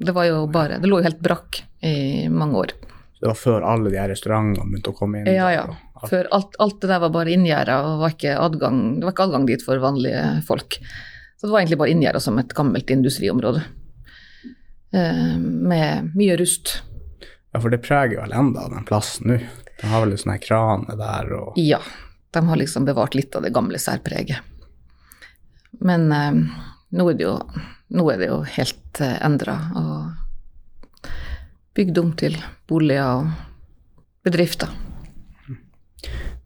Det 0.01 0.15
var 0.17 0.31
jo 0.31 0.47
bare 0.49 0.79
Det 0.81 0.89
lå 0.89 1.01
jo 1.01 1.09
helt 1.11 1.21
brakk 1.21 1.61
i 1.85 2.29
mange 2.33 2.65
år. 2.65 2.73
Det 3.21 3.29
var 3.29 3.37
før 3.37 3.65
alle 3.69 3.93
de 3.93 3.99
her 4.01 4.09
restaurantene 4.09 4.71
begynte 4.71 4.95
å 4.95 4.97
komme 4.97 5.21
inn. 5.21 5.29
Ja, 5.29 5.51
ja. 5.53 5.65
Før 6.09 6.31
alt, 6.33 6.55
alt 6.63 6.79
det 6.81 6.89
der 6.89 7.03
var 7.03 7.13
bare 7.13 7.35
inngjerda, 7.35 7.75
og 7.85 8.01
var 8.01 8.15
ikke 8.15 8.39
adgang, 8.41 8.79
det 8.97 9.05
var 9.05 9.13
ikke 9.13 9.27
adgang 9.29 9.45
dit 9.51 9.65
for 9.65 9.83
vanlige 9.83 10.23
folk. 10.47 10.79
Så 11.37 11.45
det 11.45 11.53
var 11.53 11.61
egentlig 11.61 11.81
bare 11.83 11.93
inngjerda 11.93 12.23
som 12.25 12.41
et 12.41 12.55
gammelt 12.57 12.93
industriområde. 12.93 13.67
Eh, 14.93 15.39
med 15.39 16.11
mye 16.15 16.37
rust. 16.37 16.83
Ja, 17.53 17.61
for 17.61 17.71
det 17.71 17.79
preger 17.79 18.21
vel 18.21 18.33
enda 18.33 18.69
den 18.69 18.85
plassen 18.85 19.31
nå. 19.31 19.39
De 19.81 19.87
har 19.87 20.03
vel 20.03 20.17
sånne 20.19 20.37
sånn 20.37 20.45
kraner 20.45 20.99
der 20.99 21.31
og 21.37 21.59
Ja, 21.59 21.79
de 22.35 22.43
har 22.47 22.59
liksom 22.59 22.85
bevart 22.85 23.15
litt 23.15 23.35
av 23.37 23.47
det 23.47 23.55
gamle 23.55 23.79
særpreget. 23.79 24.43
Men 25.81 26.11
eh, 26.13 26.43
nå, 26.91 27.07
er 27.11 27.19
det 27.19 27.27
jo, 27.29 27.37
nå 27.95 28.09
er 28.11 28.19
det 28.21 28.31
jo 28.33 28.43
helt 28.59 29.01
eh, 29.01 29.17
endra 29.25 29.57
og 29.79 31.09
bygd 31.79 32.03
om 32.03 32.13
til 32.19 32.37
boliger 32.69 33.23
og 33.23 33.31
bedrifter. 34.27 34.75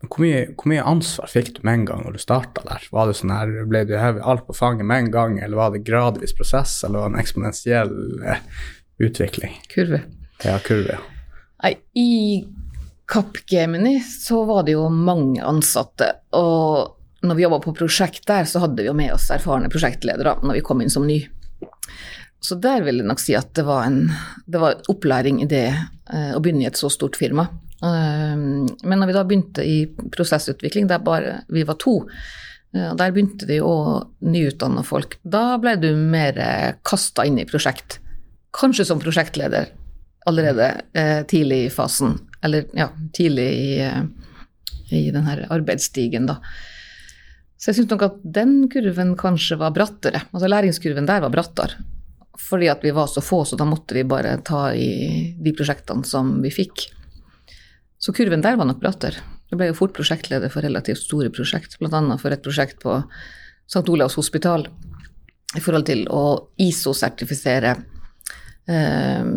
Hvor 0.09 0.25
mye, 0.25 0.41
hvor 0.55 0.71
mye 0.71 0.85
ansvar 0.87 1.31
fikk 1.31 1.53
du 1.57 1.61
med 1.67 1.81
en 1.81 1.87
gang 1.89 2.03
når 2.05 2.17
du 2.17 2.23
starta 2.23 2.65
der? 2.67 2.89
Var 2.95 3.11
det 3.11 3.17
sånn 3.19 3.35
her, 3.35 3.53
Ble 3.71 3.85
du 3.89 3.95
hevet 3.99 4.25
alt 4.25 4.47
på 4.49 4.57
fanget 4.57 4.89
med 4.89 5.07
en 5.07 5.13
gang, 5.15 5.39
eller 5.43 5.61
var 5.61 5.75
det 5.75 5.85
gradvis 5.87 6.37
prosess, 6.37 6.77
eller 6.85 7.03
var 7.03 7.13
det 7.13 7.19
en 7.19 7.25
eksponentiell 7.25 7.95
eh, 8.25 8.43
utvikling? 9.05 9.57
Kurve. 9.73 10.03
Ja, 10.45 10.59
kurve. 10.65 10.99
Nei, 11.65 11.77
i 11.97 12.13
Capgemini 13.11 13.99
så 14.01 14.43
var 14.49 14.67
det 14.67 14.77
jo 14.77 14.89
mange 14.89 15.45
ansatte, 15.45 16.11
og 16.37 17.25
når 17.25 17.39
vi 17.39 17.45
jobba 17.47 17.61
på 17.65 17.75
prosjekt 17.77 18.27
der, 18.29 18.45
så 18.49 18.61
hadde 18.65 18.83
vi 18.83 18.89
jo 18.89 18.97
med 18.97 19.15
oss 19.15 19.31
erfarne 19.33 19.71
prosjektledere 19.73 20.39
når 20.45 20.59
vi 20.59 20.65
kom 20.65 20.83
inn 20.85 20.93
som 20.93 21.07
ny. 21.09 21.23
Så 22.45 22.59
der 22.61 22.85
vil 22.85 23.01
jeg 23.01 23.09
nok 23.09 23.23
si 23.23 23.33
at 23.39 23.55
det 23.57 23.65
var 23.65 23.87
en 23.87 24.11
det 24.45 24.61
var 24.61 24.83
opplæring 24.93 25.41
i 25.41 25.49
det 25.49 25.67
eh, 25.73 26.33
å 26.37 26.41
begynne 26.45 26.67
i 26.67 26.69
et 26.69 26.81
så 26.81 26.91
stort 26.93 27.17
firma. 27.17 27.47
Eh, 27.85 28.35
men 28.37 29.01
når 29.01 29.11
vi 29.11 29.17
da 29.17 29.27
begynte 29.29 29.67
i 29.69 29.79
prosessutvikling, 30.15 30.89
der 30.91 31.05
bare 31.05 31.39
vi 31.53 31.67
var 31.69 31.79
to, 31.83 32.01
eh, 32.75 32.91
der 32.97 33.13
begynte 33.13 33.49
vi 33.51 33.61
å 33.61 33.77
nyutdanne 34.25 34.85
folk, 34.87 35.19
da 35.23 35.59
ble 35.63 35.77
du 35.83 35.91
mer 35.97 36.41
kasta 36.83 37.27
inn 37.29 37.39
i 37.43 37.49
prosjekt. 37.49 38.01
Kanskje 38.55 38.87
som 38.89 39.03
prosjektleder 39.03 39.73
allerede 40.27 40.69
eh, 40.95 41.23
tidlig 41.29 41.65
i 41.67 41.73
fasen, 41.73 42.19
eller 42.43 42.69
ja, 42.73 42.89
tidlig 43.13 43.49
i, 43.53 43.81
eh, 43.81 44.05
i 44.91 45.11
den 45.11 45.27
her 45.29 45.45
arbeidsstigen, 45.53 46.29
da. 46.31 46.41
Så 47.59 47.71
jeg 47.71 47.79
syns 47.79 47.93
nok 47.95 48.03
at 48.05 48.17
den 48.37 48.67
kurven 48.73 49.15
kanskje 49.17 49.57
var 49.61 49.73
brattere. 49.73 50.21
Altså 50.35 50.51
læringskurven 50.53 51.07
der 51.09 51.23
var 51.25 51.33
brattere. 51.33 51.79
Fordi 52.37 52.69
at 52.69 52.83
vi 52.85 52.93
var 52.93 53.09
så 53.09 53.23
få, 53.25 53.45
så 53.49 53.57
da 53.57 53.65
måtte 53.65 53.97
vi 53.97 54.03
bare 54.05 54.35
ta 54.45 54.67
i 54.77 55.33
de 55.41 55.53
prosjektene 55.57 56.05
som 56.05 56.35
vi 56.45 56.53
fikk. 56.53 56.91
Så 58.05 58.13
kurven 58.13 58.43
der 58.45 58.59
var 58.61 58.69
nok 58.69 58.83
brattere. 58.83 59.23
Jeg 59.49 59.57
ble 59.57 59.71
jo 59.71 59.79
fort 59.79 59.95
prosjektleder 59.97 60.53
for 60.53 60.67
relativt 60.67 61.01
store 61.01 61.31
prosjekt, 61.33 61.79
bl.a. 61.81 62.03
for 62.21 62.35
et 62.35 62.43
prosjekt 62.45 62.83
på 62.83 62.99
St. 63.65 63.87
Olavs 63.89 64.19
hospital 64.19 64.67
i 65.57 65.63
forhold 65.63 65.87
til 65.89 66.03
å 66.13 66.25
ISO-sertifisere 66.61 67.73
eh, 68.69 69.31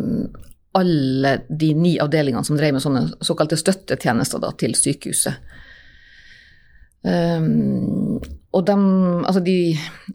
alle 0.77 1.33
de 1.47 1.69
ni 1.77 1.93
avdelingene 2.01 2.43
som 2.45 2.57
drev 2.59 2.75
med 2.75 2.83
sånne 2.83 3.03
såkalte 3.23 3.59
støttetjenester 3.59 4.41
da, 4.43 4.51
til 4.59 4.75
sykehuset. 4.77 5.53
Um, 7.07 8.17
og 8.51 8.65
de, 8.67 8.75
altså 9.29 9.41
de 9.45 9.59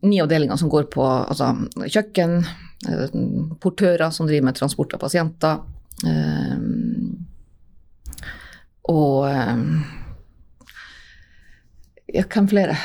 ni 0.05 0.19
avdelingene 0.21 0.59
som 0.61 0.71
går 0.73 0.91
på 0.93 1.07
altså, 1.07 1.55
kjøkken, 1.87 2.41
eh, 2.91 3.17
portører 3.63 4.13
som 4.13 4.29
driver 4.29 4.51
med 4.51 4.59
transport 4.59 4.99
av 4.99 5.05
pasienter, 5.07 5.63
um, 6.05 6.82
og 8.91 9.27
um, 9.29 9.67
ja, 12.13 12.25
hvem 12.27 12.49
flere? 12.51 12.77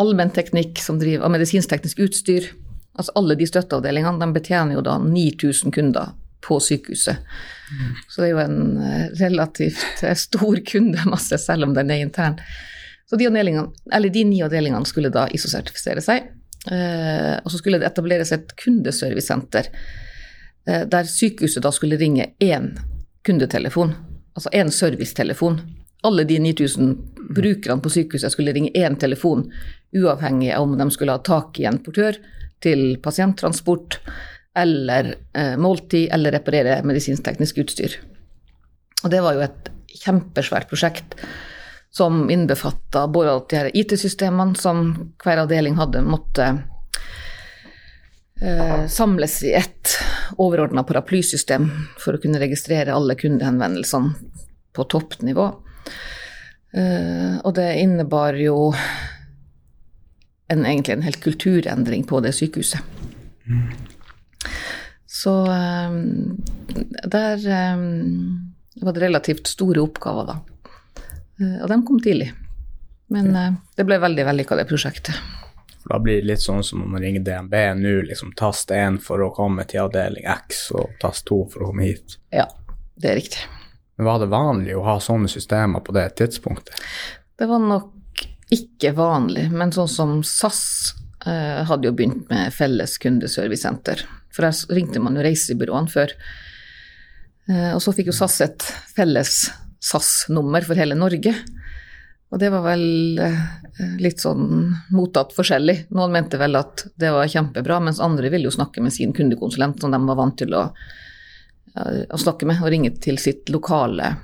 Allmennteknikk 0.00 0.80
som 0.80 0.98
driver 1.00 1.26
av 1.26 1.34
medisinsk-teknisk 1.34 2.00
utstyr. 2.06 2.50
Altså 2.96 3.12
alle 3.18 3.36
de 3.36 3.48
støtteavdelingene 3.48 4.20
de 4.22 4.36
betjener 4.36 4.78
jo 4.78 4.84
da 4.86 4.98
9000 5.02 5.74
kunder 5.74 6.12
på 6.42 6.58
sykehuset. 6.60 7.18
Mm. 7.72 7.96
Så 8.08 8.20
det 8.22 8.28
er 8.28 8.32
jo 8.32 8.42
en 8.42 8.62
eh, 8.82 9.08
relativt 9.20 10.02
eh, 10.02 10.16
stor 10.18 10.62
kundemasse, 10.66 11.38
selv 11.38 11.68
om 11.68 11.74
den 11.76 11.92
er 11.92 12.02
intern. 12.02 12.38
Så 13.06 13.18
de, 13.20 13.28
de 13.28 14.24
ni 14.24 14.40
avdelingene 14.42 14.88
skulle 14.88 15.12
da 15.12 15.26
ISO-sertifisere 15.36 16.02
seg. 16.04 16.30
Eh, 16.70 17.36
og 17.42 17.50
så 17.50 17.58
skulle 17.58 17.80
det 17.82 17.88
etableres 17.90 18.32
et 18.34 18.54
kundeservicesenter 18.58 19.68
eh, 20.68 20.84
der 20.86 21.08
sykehuset 21.10 21.64
da 21.64 21.72
skulle 21.74 21.98
ringe 21.98 22.28
én 22.42 22.72
kundetelefon, 23.26 23.94
altså 24.34 24.52
én 24.52 24.70
servicetelefon. 24.70 25.60
Alle 26.02 26.24
de 26.24 26.38
9000 26.42 26.96
brukerne 27.34 27.82
på 27.82 27.90
sykehuset 27.92 28.34
skulle 28.34 28.52
ringe 28.52 28.72
én 28.74 28.96
telefon, 28.98 29.46
uavhengig 29.94 30.52
av 30.54 30.62
om 30.62 30.76
de 30.78 30.88
skulle 30.90 31.14
ha 31.14 31.22
tak 31.22 31.60
i 31.60 31.66
en 31.68 31.78
portør 31.82 32.18
til 32.62 32.96
pasienttransport 33.02 34.00
eller 34.58 35.14
eh, 35.34 35.54
måltid 35.56 36.10
eller 36.12 36.34
reparere 36.34 36.80
medisinsk-teknisk 36.86 37.62
utstyr. 37.62 37.96
Og 39.02 39.10
det 39.10 39.22
var 39.24 39.36
jo 39.36 39.46
et 39.46 39.70
kjempesvært 40.02 40.68
prosjekt 40.70 41.16
som 41.92 42.30
innbefatta 42.32 43.06
både 43.12 43.34
de 43.50 43.58
her 43.58 43.70
IT-systemene 43.76 44.56
som 44.56 44.92
hver 45.22 45.42
avdeling 45.44 45.76
hadde, 45.76 46.04
måtte 46.04 46.46
eh, 48.42 48.86
samles 48.86 49.42
i 49.42 49.52
ett 49.52 49.96
overordna 50.36 50.84
paraplysystem 50.84 51.68
for 52.00 52.16
å 52.16 52.22
kunne 52.22 52.40
registrere 52.42 52.94
alle 52.94 53.16
kundehenvendelsene 53.18 54.14
på 54.72 54.86
toppnivå. 54.88 55.48
Eh, 56.72 57.38
og 57.44 57.54
det 57.58 57.68
innebar 57.82 58.38
jo 58.40 58.72
en, 60.48 60.64
egentlig 60.64 60.96
en 60.96 61.06
helt 61.06 61.20
kulturendring 61.24 62.04
på 62.08 62.20
det 62.24 62.34
sykehuset. 62.36 62.80
Mm. 63.46 63.66
Så 65.12 65.34
eh, 65.52 65.98
der 67.12 67.44
eh, 67.46 67.84
var 68.82 68.96
det 68.96 69.04
relativt 69.04 69.52
store 69.52 69.84
oppgaver, 69.84 70.32
da. 70.32 70.38
Eh, 71.40 71.58
og 71.60 71.68
de 71.68 71.78
kom 71.86 72.00
tidlig. 72.00 72.32
Men. 73.12 73.34
Eh, 73.36 73.54
det 73.76 73.86
ble 73.88 74.00
veldig 74.02 74.26
vellykka, 74.30 74.56
det 74.58 74.68
prosjektet. 74.70 75.41
Da 75.88 75.98
blir 75.98 76.20
det 76.20 76.28
litt 76.28 76.42
sånn 76.42 76.62
som 76.64 76.84
om 76.84 76.92
man 76.94 77.02
ringer 77.02 77.24
DNB 77.26 77.54
nå, 77.80 77.94
liksom 78.08 78.32
tast 78.38 78.70
1 78.70 79.00
for 79.02 79.22
å 79.24 79.32
komme 79.34 79.64
til 79.68 79.82
avdeling 79.84 80.28
X 80.30 80.68
og 80.76 80.94
tast 81.02 81.26
2 81.30 81.40
for 81.52 81.64
å 81.64 81.72
komme 81.72 81.88
hit. 81.90 82.18
Ja, 82.34 82.46
det 82.94 83.10
er 83.10 83.18
riktig. 83.18 83.42
Men 83.96 84.06
Var 84.06 84.22
det 84.22 84.30
vanlig 84.32 84.76
å 84.76 84.84
ha 84.86 84.96
sånne 85.02 85.30
systemer 85.30 85.82
på 85.84 85.94
det 85.96 86.08
tidspunktet? 86.20 86.78
Det 87.38 87.48
var 87.50 87.62
nok 87.62 88.24
ikke 88.52 88.92
vanlig, 88.96 89.48
men 89.50 89.72
sånn 89.72 89.90
som 89.90 90.14
SAS 90.26 90.62
eh, 91.26 91.62
hadde 91.68 91.88
jo 91.88 91.96
begynt 91.96 92.28
med 92.30 92.52
felles 92.54 92.98
kundeservicesenter. 93.02 94.04
For 94.32 94.46
der 94.46 94.76
ringte 94.76 95.00
man 95.02 95.16
jo 95.16 95.24
reisebyråene 95.24 95.92
før. 95.92 96.14
Eh, 97.48 97.70
og 97.72 97.80
så 97.84 97.94
fikk 97.96 98.12
jo 98.12 98.16
SAS 98.16 98.38
et 98.44 98.66
felles 98.94 99.46
SAS-nummer 99.82 100.64
for 100.66 100.78
hele 100.78 100.96
Norge. 100.98 101.34
Og 102.32 102.40
det 102.40 102.48
var 102.52 102.64
vel 102.64 103.18
eh, 103.20 103.40
litt 104.00 104.22
sånn 104.22 104.72
mottatt 104.96 105.34
forskjellig. 105.36 105.92
Noen 105.92 106.14
mente 106.14 106.40
vel 106.40 106.56
at 106.56 106.86
det 106.96 107.12
var 107.12 107.28
kjempebra, 107.28 107.80
mens 107.84 108.00
andre 108.00 108.32
ville 108.32 108.48
jo 108.48 108.54
snakke 108.54 108.84
med 108.84 108.94
sin 108.94 109.12
kundekonsulent, 109.16 109.80
som 109.80 109.92
de 109.92 110.00
var 110.08 110.18
vant 110.18 110.38
til 110.40 110.56
å, 110.56 110.66
å 111.76 112.20
snakke 112.20 112.48
med, 112.48 112.62
og 112.64 112.72
ringe 112.72 112.94
til 113.04 113.20
sitt 113.20 113.52
lokale 113.52 114.14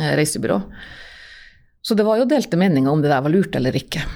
eh, 0.00 0.14
reisebyrå. 0.16 0.60
Så 1.84 1.96
det 1.98 2.06
var 2.08 2.16
jo 2.16 2.30
delte 2.30 2.56
meninger 2.56 2.88
om 2.90 3.04
det 3.04 3.12
der 3.12 3.24
var 3.24 3.32
lurt 3.34 3.56
eller 3.60 3.76
ikke. 3.76 4.06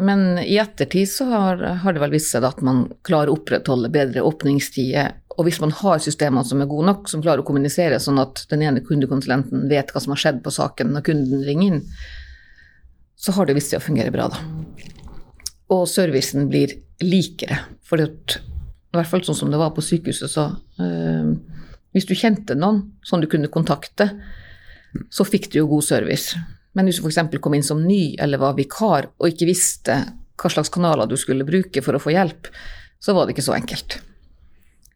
Men 0.00 0.38
i 0.40 0.56
ettertid 0.62 1.10
så 1.10 1.26
har, 1.28 1.64
har 1.82 1.92
det 1.92 2.00
vel 2.00 2.14
vist 2.14 2.32
seg 2.32 2.46
at 2.46 2.62
man 2.64 2.86
klarer 3.04 3.32
å 3.32 3.36
opprettholde 3.36 3.90
bedre 3.92 4.22
åpningstider 4.24 5.16
og 5.38 5.46
hvis 5.46 5.60
man 5.62 5.70
har 5.78 6.00
systemer 6.02 6.42
som 6.46 6.62
er 6.62 6.70
gode 6.70 6.88
nok, 6.88 7.06
som 7.10 7.22
klarer 7.22 7.44
å 7.44 7.46
kommunisere 7.46 8.00
sånn 8.02 8.18
at 8.18 8.42
den 8.50 8.64
ene 8.66 8.82
kundekonsulenten 8.82 9.68
vet 9.70 9.92
hva 9.94 10.02
som 10.02 10.14
har 10.14 10.22
skjedd 10.24 10.40
på 10.42 10.50
saken 10.54 10.90
når 10.96 11.04
kunden 11.06 11.44
ringer 11.46 11.68
inn, 11.68 11.84
så 13.18 13.34
har 13.34 13.48
det 13.48 13.56
vist 13.58 13.72
seg 13.72 13.82
å 13.82 13.84
fungere 13.84 14.12
bra, 14.14 14.28
da. 14.30 14.38
Og 15.74 15.88
servicen 15.90 16.46
blir 16.48 16.76
likere. 17.02 17.58
For 17.84 18.00
i 18.00 18.06
hvert 18.06 19.10
fall 19.10 19.24
sånn 19.26 19.36
som 19.36 19.50
det 19.52 19.60
var 19.60 19.74
på 19.76 19.84
sykehuset, 19.84 20.30
så 20.30 20.50
øh, 20.80 21.34
Hvis 21.92 22.06
du 22.06 22.14
kjente 22.14 22.54
noen 22.54 22.82
som 23.02 23.20
du 23.20 23.26
kunne 23.26 23.48
kontakte, 23.48 24.10
så 25.10 25.24
fikk 25.24 25.48
du 25.50 25.58
jo 25.58 25.70
god 25.70 25.86
service. 25.86 26.36
Men 26.76 26.86
hvis 26.86 27.00
du 27.00 27.06
f.eks. 27.08 27.40
kom 27.42 27.56
inn 27.56 27.64
som 27.64 27.80
ny 27.82 28.14
eller 28.20 28.38
var 28.38 28.58
vikar 28.58 29.08
og 29.16 29.30
ikke 29.32 29.48
visste 29.48 29.96
hva 30.38 30.50
slags 30.52 30.70
kanaler 30.70 31.08
du 31.08 31.16
skulle 31.18 31.48
bruke 31.48 31.82
for 31.82 31.96
å 31.96 32.02
få 32.02 32.12
hjelp, 32.14 32.52
så 33.00 33.16
var 33.16 33.26
det 33.26 33.34
ikke 33.34 33.46
så 33.48 33.56
enkelt. 33.56 33.98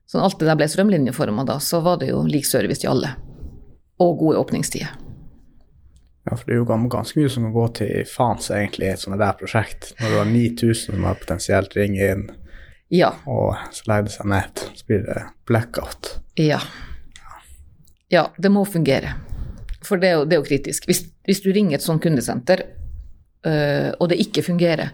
Så 0.06 0.20
alt 0.20 0.38
det 0.38 0.46
der 0.46 0.58
ble 0.60 0.68
strømlinjeforma 0.68 1.46
da, 1.48 1.56
så 1.58 1.80
var 1.82 1.98
det 1.98 2.12
jo 2.12 2.20
lik 2.28 2.46
service 2.46 2.84
til 2.84 2.92
alle. 2.92 3.14
Og 4.04 4.20
gode 4.20 4.44
åpningstider. 4.44 4.92
Ja, 6.24 6.36
for 6.36 6.46
det 6.46 6.54
er 6.54 6.60
jo 6.60 6.88
ganske 6.90 7.18
mye 7.18 7.30
som 7.32 7.48
kan 7.48 7.54
gå 7.54 7.64
til 7.80 8.06
faens 8.06 8.50
egentlig 8.54 8.86
i 8.86 8.92
et 8.92 9.02
sånt 9.02 9.18
der 9.18 9.34
prosjekt. 9.38 9.90
Når 9.98 10.12
du 10.12 10.18
har 10.20 10.30
9000 10.30 10.94
som 10.94 11.08
har 11.08 11.18
potensielt 11.18 11.74
ringer 11.76 12.14
inn, 12.14 12.22
ja. 12.94 13.10
og 13.26 13.56
så 13.74 13.88
legger 13.90 14.06
det 14.06 14.14
seg 14.14 14.30
ned, 14.30 14.62
så 14.78 14.86
blir 14.86 15.02
det 15.08 15.24
blackout. 15.50 16.12
Ja. 16.38 16.60
Ja, 18.12 18.28
det 18.38 18.52
må 18.54 18.62
fungere. 18.68 19.16
For 19.82 19.98
det 19.98 20.12
er 20.12 20.20
jo, 20.20 20.28
det 20.28 20.36
er 20.36 20.42
jo 20.44 20.46
kritisk. 20.46 20.86
Hvis, 20.86 21.02
hvis, 21.26 21.42
du 21.42 21.50
ringer 21.50 21.78
et 21.78 21.84
sånt 21.84 22.02
kundesenter, 22.04 22.62
øh, 23.46 23.90
og 23.98 24.12
det 24.12 24.20
ikke 24.22 24.46
fungerer 24.46 24.92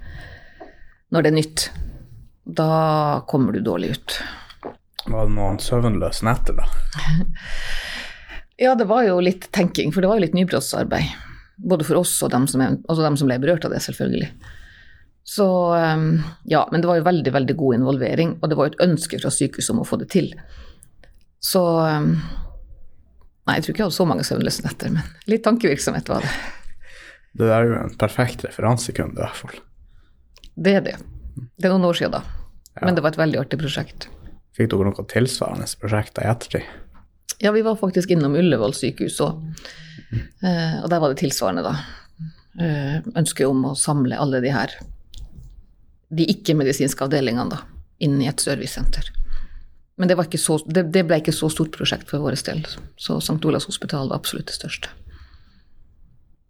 når 1.13 1.25
det 1.25 1.31
er 1.31 1.37
nytt, 1.37 1.69
da 2.49 2.73
kommer 3.29 3.53
du 3.53 3.61
dårlig 3.61 3.93
ut. 3.99 4.17
Var 5.09 5.29
det 5.29 5.35
noen 5.37 5.61
søvnløse 5.61 6.25
netter, 6.25 6.57
da? 6.63 6.69
ja, 8.59 8.75
det 8.75 8.89
var 8.91 9.05
jo 9.07 9.21
litt 9.23 9.49
tenking, 9.55 9.93
for 9.95 10.03
det 10.03 10.11
var 10.11 10.19
jo 10.19 10.27
litt 10.27 10.35
nybrottsarbeid. 10.35 11.13
Både 11.59 11.87
for 11.87 12.01
oss 12.01 12.17
og 12.27 12.33
dem 12.35 12.47
som, 12.51 12.63
er, 12.63 12.79
altså 12.87 13.05
dem 13.05 13.19
som 13.19 13.31
ble 13.31 13.39
berørt 13.43 13.67
av 13.67 13.75
det, 13.75 13.83
selvfølgelig. 13.85 14.33
Så 15.29 15.47
ehm, 15.77 16.23
ja, 16.49 16.65
men 16.73 16.83
det 16.83 16.89
var 16.89 16.99
jo 16.99 17.07
veldig, 17.07 17.33
veldig 17.35 17.57
god 17.61 17.79
involvering, 17.79 18.35
og 18.41 18.51
det 18.51 18.59
var 18.59 18.69
jo 18.69 18.73
et 18.73 18.85
ønske 18.89 19.21
fra 19.21 19.31
sykehuset 19.35 19.75
om 19.75 19.83
å 19.83 19.87
få 19.87 19.99
det 20.01 20.09
til. 20.15 20.33
Så 21.45 21.63
ehm, 21.85 22.15
Nei, 23.49 23.55
jeg 23.57 23.65
tror 23.65 23.73
ikke 23.73 23.81
jeg 23.81 23.89
hadde 23.89 23.97
så 23.97 24.05
mange 24.05 24.25
søvnløse 24.29 24.65
netter, 24.67 24.91
men 24.93 25.07
litt 25.33 25.41
tankevirksomhet 25.47 26.11
var 26.11 26.21
det. 26.21 26.33
Det 27.41 27.47
er 27.49 27.65
jo 27.65 27.79
en 27.79 27.95
perfekt 27.97 28.43
referansekunde, 28.45 29.17
i 29.17 29.23
hvert 29.23 29.39
fall. 29.39 29.55
Det 30.53 30.75
er 30.77 30.85
det. 30.85 30.97
Det 31.57 31.69
er 31.69 31.73
noen 31.73 31.87
år 31.89 31.97
siden 31.97 32.13
da. 32.19 32.21
Ja. 32.75 32.83
Men 32.83 32.99
det 32.99 33.05
var 33.07 33.15
et 33.15 33.21
veldig 33.23 33.41
artig 33.41 33.61
prosjekt. 33.63 34.11
Fikk 34.59 34.69
dere 34.75 34.91
noen 34.91 35.09
tilsvarende 35.09 35.69
prosjekt 35.81 36.21
i 36.21 36.27
ettertid? 36.29 36.69
Ja, 37.39 37.53
vi 37.53 37.63
var 37.63 37.77
faktisk 37.77 38.11
innom 38.11 38.35
Ullevål 38.35 38.75
sykehus 38.75 39.21
òg. 39.23 39.43
Eh, 40.13 40.79
og 40.83 40.89
der 40.91 41.01
var 41.03 41.13
det 41.13 41.21
tilsvarende, 41.21 41.63
da. 41.67 41.75
Eh, 42.59 42.97
ønsket 43.15 43.47
om 43.47 43.67
å 43.71 43.77
samle 43.79 44.19
alle 44.19 44.41
de 44.43 44.51
her 44.55 44.73
de 46.09 46.25
ikke-medisinske 46.33 47.05
avdelingene 47.05 47.53
da, 47.53 47.61
inn 48.01 48.17
i 48.23 48.29
et 48.31 48.41
servicesenter. 48.41 49.13
Men 49.99 50.09
det, 50.09 50.17
så, 50.39 50.57
det, 50.67 50.89
det, 50.95 51.05
ble 51.09 51.19
ikke 51.21 51.35
så 51.35 51.51
stort 51.51 51.75
prosjekt 51.75 52.09
for 52.11 52.23
vår 52.23 52.39
del. 52.47 52.65
Så 52.97 53.19
St. 53.19 53.39
Olavs 53.45 53.67
hospital 53.69 54.09
var 54.09 54.21
absolutt 54.21 54.49
det 54.49 54.57
største. 54.57 54.93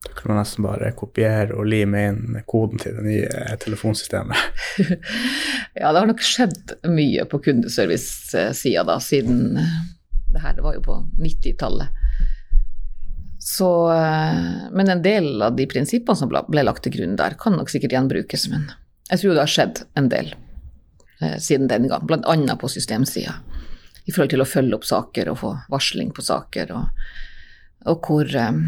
Du 0.04 0.12
kan 0.14 0.36
nesten 0.38 0.62
bare 0.62 0.92
kopiere 0.96 1.56
og 1.58 1.66
lime 1.66 2.02
inn 2.10 2.38
koden 2.46 2.78
til 2.82 2.98
det 3.00 3.06
nye 3.06 3.56
telefonsystemet. 3.64 4.36
ja, 5.80 5.90
det 5.90 5.96
har 5.96 6.06
nok 6.10 6.22
skjedd 6.22 6.76
mye 6.92 7.24
på 7.28 7.40
kundeservice-sida 7.48 8.84
da, 8.86 8.98
siden 9.02 9.58
eh, 9.58 9.78
det 10.32 10.42
her 10.44 10.60
var 10.62 10.76
jo 10.76 10.82
på 10.84 10.96
90-tallet. 11.18 11.88
Eh, 13.60 14.70
Men 14.72 14.88
en 14.88 15.02
del 15.02 15.42
av 15.42 15.56
de 15.56 15.66
prinsippene 15.66 16.16
som 16.16 16.28
ble 16.28 16.64
lagt 16.66 16.84
til 16.84 16.92
grunn 16.98 17.16
der, 17.16 17.36
kan 17.38 17.56
nok 17.56 17.70
sikkert 17.72 17.96
gjenbrukes. 17.96 18.48
Men 18.52 18.68
jeg 19.10 19.22
tror 19.22 19.34
det 19.34 19.44
har 19.44 19.54
skjedd 19.54 19.82
en 19.98 20.10
del 20.12 20.34
eh, 21.20 21.38
siden 21.38 21.68
den 21.70 21.88
gang, 21.88 22.06
bl.a. 22.06 22.56
på 22.60 22.68
systemsida. 22.68 23.38
I 24.04 24.12
forhold 24.12 24.32
til 24.32 24.44
å 24.44 24.48
følge 24.48 24.76
opp 24.76 24.86
saker 24.88 25.32
og 25.32 25.40
få 25.42 25.54
varsling 25.72 26.12
på 26.16 26.24
saker, 26.24 26.72
og, 26.72 27.08
og 27.88 28.06
hvor 28.08 28.36
eh, 28.36 28.62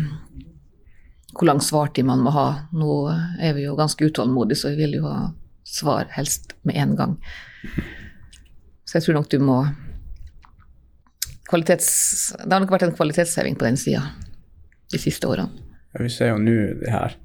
hvor 1.32 1.46
lang 1.46 1.60
svartid 1.62 2.04
man 2.04 2.24
må 2.24 2.32
ha. 2.34 2.48
Nå 2.72 2.94
er 3.40 3.54
vi 3.54 3.64
jo 3.64 3.76
ganske 3.78 4.04
utålmodige, 4.04 4.58
så 4.58 4.72
vi 4.72 4.82
vil 4.82 4.98
jo 4.98 5.06
ha 5.06 5.30
svar 5.64 6.10
helst 6.16 6.56
med 6.66 6.76
en 6.76 6.96
gang. 6.98 7.14
Så 8.84 8.98
jeg 8.98 9.06
tror 9.06 9.20
nok 9.20 9.30
du 9.30 9.38
må 9.38 9.60
kvalitets... 11.50 11.90
Det 12.38 12.52
har 12.52 12.62
nok 12.62 12.72
vært 12.74 12.88
en 12.88 12.96
kvalitetsheving 12.96 13.58
på 13.58 13.66
den 13.66 13.78
sida 13.80 14.04
de 14.90 14.98
siste 14.98 15.28
årene. 15.28 15.50
Ja, 15.92 16.02
Vi 16.04 16.10
ser 16.12 16.32
jo 16.32 16.42
nå 16.42 16.58
de 16.80 16.90
her 16.90 17.16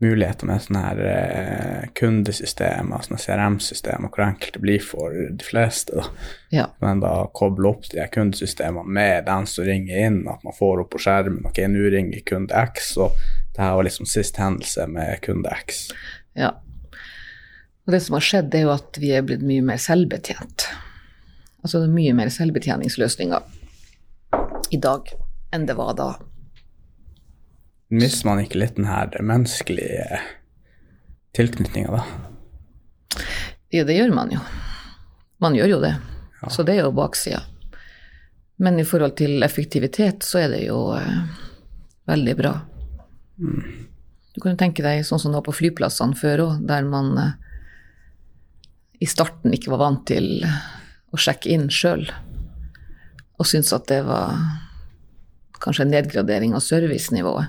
muligheter 0.00 0.48
med 0.48 0.62
sånne 0.64 0.80
her 0.80 1.00
eh, 1.04 1.88
kundesystemer, 1.98 3.04
sånne 3.04 3.20
CRM-systemer, 3.20 4.08
hvor 4.08 4.24
enkelt 4.24 4.56
det 4.56 4.62
blir 4.62 4.80
for 4.80 5.12
de 5.12 5.44
fleste. 5.44 5.92
da. 5.98 6.30
Ja. 6.54 6.64
Men 6.80 7.02
da 7.04 7.12
koble 7.36 7.68
opp 7.68 7.84
de 7.92 8.00
her 8.00 8.08
kundesystemene 8.12 8.88
med 8.88 9.28
den 9.28 9.48
som 9.50 9.68
ringer 9.68 10.06
inn, 10.06 10.22
at 10.32 10.40
man 10.46 10.56
får 10.56 10.84
opp 10.84 10.94
på 10.94 11.02
skjermen 11.04 11.44
ok, 11.50 11.60
nå 11.68 11.92
ringer 11.92 12.24
kunde 12.26 12.64
X, 12.72 12.94
og 12.96 13.12
det 13.52 13.60
her 13.60 13.76
var 13.76 13.86
liksom 13.86 14.08
sist 14.08 14.40
hendelse 14.40 14.88
med 14.90 15.20
kunde 15.26 15.52
X. 15.66 15.88
ja. 16.38 16.56
Og 17.88 17.94
det 17.94 18.02
som 18.04 18.14
har 18.14 18.22
skjedd, 18.22 18.54
er 18.54 18.66
jo 18.66 18.74
at 18.74 18.98
vi 19.02 19.08
er 19.16 19.24
blitt 19.26 19.40
mye 19.42 19.64
mer 19.66 19.78
selvbetjent. 19.80 20.66
Altså 21.64 21.80
det 21.80 21.88
er 21.88 21.94
mye 21.96 22.12
mer 22.14 22.28
selvbetjeningsløsninger 22.30 23.59
i 24.70 24.78
dag 24.80 25.10
enn 25.54 25.66
det 25.66 25.76
var 25.78 25.94
da. 25.98 26.10
Mister 27.90 28.28
man 28.28 28.42
ikke 28.42 28.60
litt 28.60 28.76
den 28.78 28.86
her 28.86 29.10
menneskelige 29.18 30.20
tilknytninga, 31.34 32.00
da? 32.00 33.24
Ja, 33.70 33.84
det 33.86 33.96
gjør 33.98 34.14
man 34.14 34.30
jo. 34.34 34.38
Man 35.42 35.56
gjør 35.58 35.74
jo 35.74 35.80
det. 35.82 35.94
Ja. 36.40 36.50
Så 36.50 36.62
det 36.66 36.76
er 36.78 36.86
jo 36.86 36.94
baksida. 36.94 37.42
Men 38.60 38.78
i 38.78 38.86
forhold 38.86 39.16
til 39.18 39.42
effektivitet 39.42 40.26
så 40.26 40.42
er 40.42 40.50
det 40.52 40.64
jo 40.66 40.80
eh, 40.94 41.20
veldig 42.10 42.34
bra. 42.38 42.54
Du 43.40 44.40
kan 44.42 44.52
jo 44.52 44.60
tenke 44.60 44.84
deg 44.84 45.04
sånn 45.06 45.22
som 45.22 45.32
det 45.32 45.40
var 45.40 45.46
på 45.48 45.56
flyplassene 45.56 46.18
før 46.18 46.44
òg, 46.44 46.66
der 46.68 46.84
man 46.86 47.14
eh, 47.18 47.32
i 49.00 49.08
starten 49.08 49.54
ikke 49.56 49.72
var 49.72 49.84
vant 49.86 50.04
til 50.10 50.44
å 51.10 51.18
sjekke 51.18 51.50
inn 51.54 51.70
sjøl, 51.72 52.04
og 53.40 53.48
syntes 53.48 53.72
at 53.72 53.88
det 53.88 54.02
var 54.04 54.36
kanskje 55.60 55.86
en 55.86 55.94
nedgradering 55.94 56.52
av 56.56 56.64
servicenivået. 56.64 57.48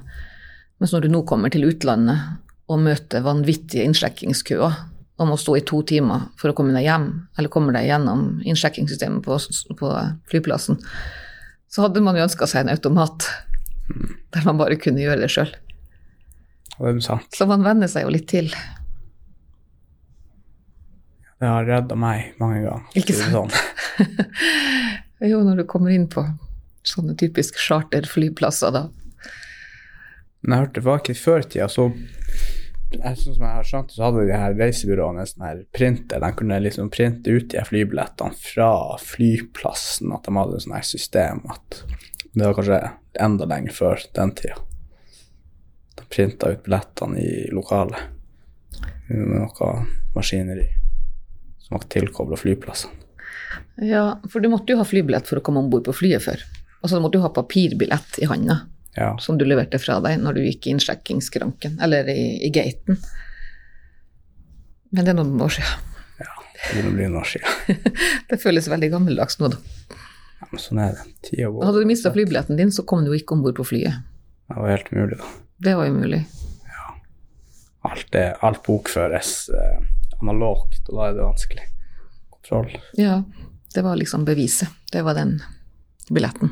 Mens 0.80 0.94
når 0.96 1.06
du 1.06 1.12
nå 1.12 1.22
kommer 1.28 1.52
til 1.52 1.68
utlandet 1.68 2.72
og 2.72 2.80
møter 2.82 3.24
vanvittige 3.26 3.86
innsjekkingskøer, 3.88 4.80
og 5.22 5.28
må 5.30 5.36
stå 5.38 5.60
i 5.60 5.66
to 5.68 5.84
timer 5.86 6.24
for 6.40 6.50
å 6.50 6.56
komme 6.58 6.74
deg 6.74 6.88
hjem, 6.88 7.08
eller 7.38 7.52
kommer 7.54 7.76
deg 7.76 7.86
gjennom 7.92 8.40
innsjekkingssystemet 8.48 9.22
på, 9.26 9.38
på 9.78 9.92
flyplassen, 10.32 10.80
så 11.72 11.86
hadde 11.86 12.02
man 12.04 12.18
jo 12.18 12.26
ønska 12.26 12.48
seg 12.50 12.66
en 12.66 12.74
automat 12.74 13.28
der 14.34 14.48
man 14.48 14.58
bare 14.58 14.80
kunne 14.82 15.04
gjøre 15.04 15.22
det 15.22 15.30
sjøl. 15.34 15.52
Så 17.36 17.46
man 17.46 17.68
venner 17.68 17.92
seg 17.92 18.08
jo 18.08 18.16
litt 18.16 18.26
til. 18.32 18.50
Det 21.42 21.50
har 21.50 21.68
redda 21.68 21.98
meg 22.00 22.34
mange 22.42 22.64
ganger. 22.64 22.90
Ikke 22.98 23.18
sant? 23.18 23.54
Sånn. 23.54 25.06
Jo, 25.22 25.44
når 25.46 25.62
du 25.62 25.68
kommer 25.70 25.94
inn 25.94 26.08
på 26.10 26.24
sånne 26.88 27.14
typisk 27.20 27.60
charterflyplasser, 27.62 28.74
da. 28.74 28.88
Men 30.42 30.56
jeg 30.56 30.64
hørte 30.64 30.78
tilbake 30.80 31.16
før 31.18 31.44
i 31.44 31.50
tida, 31.54 31.68
så 31.70 31.92
sånn 32.92 33.36
som 33.36 33.46
jeg 33.46 33.56
har 33.56 33.68
skjønt, 33.68 33.94
så 33.94 34.08
hadde 34.08 34.24
de 34.28 34.36
her 34.36 34.56
reisebyråene 34.58 35.22
en 35.22 35.30
sånn 35.30 35.46
her 35.46 35.62
printer. 35.76 36.24
De 36.24 36.32
kunne 36.38 36.58
liksom 36.64 36.90
printe 36.92 37.32
ut 37.32 37.52
de 37.54 37.62
flybillettene 37.68 38.36
fra 38.36 38.72
flyplassen. 39.00 40.12
At 40.16 40.26
de 40.26 40.36
hadde 40.36 40.58
et 40.58 40.66
sånt 40.66 40.78
her 40.80 40.90
system. 40.90 41.44
At 41.54 41.84
det 42.34 42.48
var 42.48 42.58
kanskje 42.58 42.82
enda 43.22 43.48
lenger 43.48 43.78
før 43.78 44.04
den 44.18 44.34
tida. 44.42 44.58
De 46.00 46.08
printa 46.12 46.52
ut 46.52 46.66
billettene 46.66 47.22
i 47.22 47.32
lokalet 47.54 48.10
med 49.12 49.38
noe 49.38 49.72
maskineri 50.16 50.68
som 51.62 51.78
var 51.78 51.88
tilkobla 51.92 52.40
flyplassene. 52.40 53.01
Ja, 53.82 54.04
for 54.30 54.42
du 54.44 54.50
måtte 54.52 54.74
jo 54.74 54.80
ha 54.82 54.86
flybillett 54.88 55.28
for 55.30 55.40
å 55.42 55.44
komme 55.46 55.60
om 55.64 55.70
bord 55.72 55.86
på 55.88 55.94
flyet 55.96 56.24
før. 56.26 56.44
Altså 56.82 56.98
du 56.98 57.04
måtte 57.04 57.20
jo 57.20 57.26
ha 57.26 57.32
papirbillett 57.36 58.20
i 58.24 58.30
handa 58.30 58.62
Ja. 58.98 59.14
som 59.24 59.38
du 59.38 59.46
leverte 59.46 59.80
fra 59.80 60.00
deg 60.04 60.20
når 60.20 60.34
du 60.36 60.42
gikk 60.46 60.68
i 60.68 60.74
innsjekkingsskranken, 60.76 61.78
eller 61.82 62.10
i, 62.12 62.44
i 62.46 62.50
gaten. 62.52 62.98
Men 64.92 65.06
det 65.08 65.14
er 65.14 65.20
noen 65.22 65.40
år 65.46 65.54
siden. 65.56 65.88
ja 66.20 66.32
det 66.36 66.74
begynner 66.74 66.92
å 66.92 66.96
bli 66.98 67.06
noen 67.08 67.22
år 67.22 67.30
siden. 67.32 67.94
Det 68.32 68.40
føles 68.42 68.68
veldig 68.72 68.90
gammeldags 68.94 69.40
nå, 69.40 69.50
da. 69.54 69.58
Ja, 70.42 70.48
men 70.52 70.62
sånn 70.64 70.80
er 70.84 70.94
det. 70.98 71.06
Tida 71.30 71.50
går. 71.54 71.66
Hadde 71.68 71.82
du 71.84 71.88
mista 71.90 72.12
flybilletten 72.16 72.58
din, 72.60 72.72
så 72.76 72.84
kom 72.88 73.04
du 73.06 73.12
jo 73.14 73.18
ikke 73.20 73.36
om 73.38 73.42
bord 73.46 73.56
på 73.60 73.66
flyet. 73.72 74.02
Det 74.52 74.58
var 74.60 74.72
helt 74.74 74.92
umulig, 74.92 75.18
da. 75.22 75.32
Det 75.68 75.76
var 75.80 75.92
umulig. 75.92 76.22
Alt, 77.88 78.08
det, 78.14 78.24
alt 78.46 78.60
bokføres 78.66 79.30
eh, 79.58 79.78
analogt, 80.22 80.84
og 80.90 80.98
da 81.00 81.06
er 81.08 81.16
det 81.18 81.24
vanskelig. 81.26 81.64
Kontroll. 82.36 82.76
Ja, 83.00 83.16
det 83.74 83.84
var 83.86 83.96
liksom 83.96 84.26
beviset. 84.26 84.70
Det 84.92 85.02
var 85.02 85.16
den 85.18 85.38
billetten. 86.10 86.52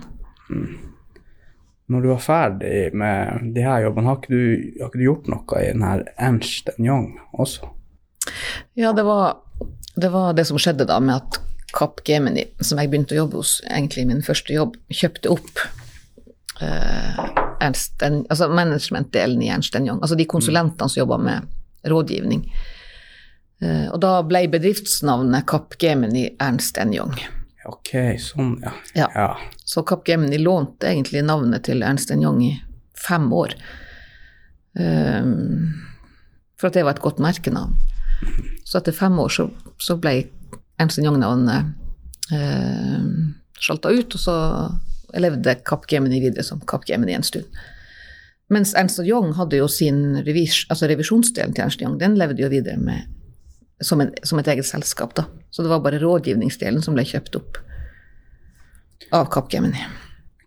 Når 1.89 2.01
du 2.01 2.08
var 2.12 2.21
ferdig 2.21 2.93
med 2.93 3.51
de 3.55 3.65
her 3.65 3.82
jobbene, 3.88 4.12
har 4.12 4.19
ikke 4.19 4.34
du, 4.34 4.73
har 4.79 4.91
ikke 4.91 5.01
du 5.01 5.05
gjort 5.08 5.29
noe 5.32 5.62
i 5.62 5.71
den 5.73 5.86
her 5.86 6.05
Ernst 6.21 6.69
Young 6.77 7.15
også? 7.34 7.71
Ja, 8.77 8.93
det 8.93 9.03
var, 9.08 9.39
det 9.95 10.12
var 10.13 10.34
det 10.38 10.45
som 10.47 10.60
skjedde 10.62 10.88
da 10.89 10.99
med 11.01 11.17
at 11.17 11.39
Kapp 11.73 12.01
Gemini, 12.05 12.45
som 12.62 12.79
jeg 12.82 12.89
begynte 12.91 13.15
å 13.15 13.23
jobbe 13.23 13.41
hos, 13.41 13.60
egentlig 13.69 14.08
min 14.10 14.23
første 14.25 14.53
jobb, 14.53 14.77
kjøpte 14.93 15.34
opp 15.34 15.63
eh, 16.62 17.19
Ernst, 17.62 18.01
altså 18.01 18.49
managementdelen 18.53 19.41
i 19.45 19.51
Ernst 19.53 19.75
Young, 19.77 19.99
altså 19.99 20.17
de 20.17 20.29
konsulentene 20.29 20.89
som 20.89 21.03
jobba 21.03 21.19
med 21.21 21.89
rådgivning. 21.89 22.45
Eh, 23.59 23.87
og 23.91 23.99
da 24.03 24.13
ble 24.23 24.45
bedriftsnavnet 24.51 25.47
Kapp 25.49 25.75
Gemini 25.81 26.29
Ernst 26.39 26.79
Young. 26.79 27.17
Ok, 27.69 27.91
sånn, 28.23 28.55
ja. 28.63 28.73
Ja. 28.95 29.09
ja. 29.13 29.29
Så 29.67 29.83
Kapp 29.87 30.07
Gemini 30.07 30.39
lånte 30.39 30.89
egentlig 30.89 31.25
navnet 31.27 31.67
til 31.67 31.83
Ernst 31.83 32.11
Young 32.15 32.41
i 32.45 32.53
fem 32.97 33.27
år. 33.35 33.55
Um, 34.79 35.73
for 36.59 36.69
at 36.69 36.77
det 36.77 36.85
var 36.87 36.95
et 36.95 37.03
godt 37.03 37.19
merkenavn. 37.23 37.75
Så 38.67 38.79
etter 38.79 38.95
fem 38.95 39.15
år 39.19 39.31
så, 39.33 39.47
så 39.81 39.97
ble 39.99 40.21
Ernst 40.79 41.01
Young-navnet 41.01 41.73
uh, 42.31 43.03
sjalta 43.59 43.91
ut, 43.91 44.15
og 44.15 44.23
så 44.23 44.37
levde 45.19 45.57
Kapp 45.67 45.87
Gemini 45.89 46.21
videre 46.23 46.45
som 46.47 46.61
Kapp 46.67 46.87
Gemini 46.87 47.15
en 47.17 47.27
stund. 47.27 47.47
Mens 48.49 48.73
Ernst 48.77 49.01
Young 49.03 49.33
hadde 49.37 49.59
jo 49.59 49.67
sin 49.69 50.21
revis, 50.25 50.63
altså 50.71 50.89
revisjonsdelen 50.89 51.53
til 51.53 51.67
Ernst 51.67 51.83
Young, 51.83 51.99
den 52.01 52.17
levde 52.17 52.41
jo 52.41 52.49
videre 52.51 52.79
med, 52.81 53.05
som, 53.81 54.01
en, 54.01 54.13
som 54.23 54.39
et 54.39 54.47
eget 54.47 54.67
selskap, 54.67 55.15
da. 55.15 55.25
Så 55.49 55.63
det 55.63 55.71
var 55.71 55.83
bare 55.85 56.01
rådgivningsdelen 56.01 56.83
som 56.85 56.97
ble 56.97 57.05
kjøpt 57.07 57.39
opp 57.39 57.59
av 59.15 59.29
Capgemini. 59.33 59.81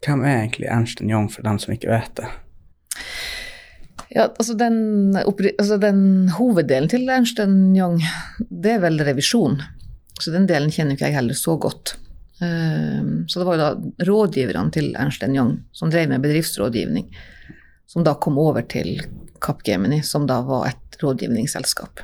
Hvem 0.02 0.24
er 0.26 0.40
egentlig 0.42 0.68
Ernst 0.70 1.02
Young, 1.02 1.28
for 1.30 1.46
dem 1.46 1.58
som 1.62 1.74
ikke 1.74 1.90
vet 1.90 2.14
det? 2.18 2.28
Ja, 4.12 4.26
altså 4.28 4.54
den, 4.58 5.16
altså 5.16 5.78
den 5.80 6.28
hoveddelen 6.36 6.90
til 6.92 7.08
Ernst 7.08 7.40
Young, 7.40 8.02
det 8.50 8.76
er 8.76 8.82
vel 8.82 9.00
revisjon. 9.06 9.60
Så 10.20 10.34
den 10.34 10.46
delen 10.50 10.72
kjenner 10.74 10.98
ikke 10.98 11.08
jeg 11.08 11.16
heller 11.16 11.38
så 11.38 11.56
godt. 11.60 11.96
Ehm, 12.42 13.24
Så 13.28 13.40
det 13.40 13.46
var 13.46 13.56
jo 13.56 13.62
da 13.62 14.06
rådgiverne 14.10 14.74
til 14.74 14.92
Ernst 14.98 15.22
Young 15.22 15.62
som 15.72 15.90
drev 15.90 16.08
med 16.10 16.22
bedriftsrådgivning, 16.22 17.08
som 17.86 18.04
da 18.04 18.14
kom 18.14 18.38
over 18.38 18.62
til 18.62 19.00
Capgemini, 19.40 20.02
som 20.02 20.26
da 20.26 20.40
var 20.42 20.68
et 20.68 21.02
rådgivningsselskap. 21.02 22.00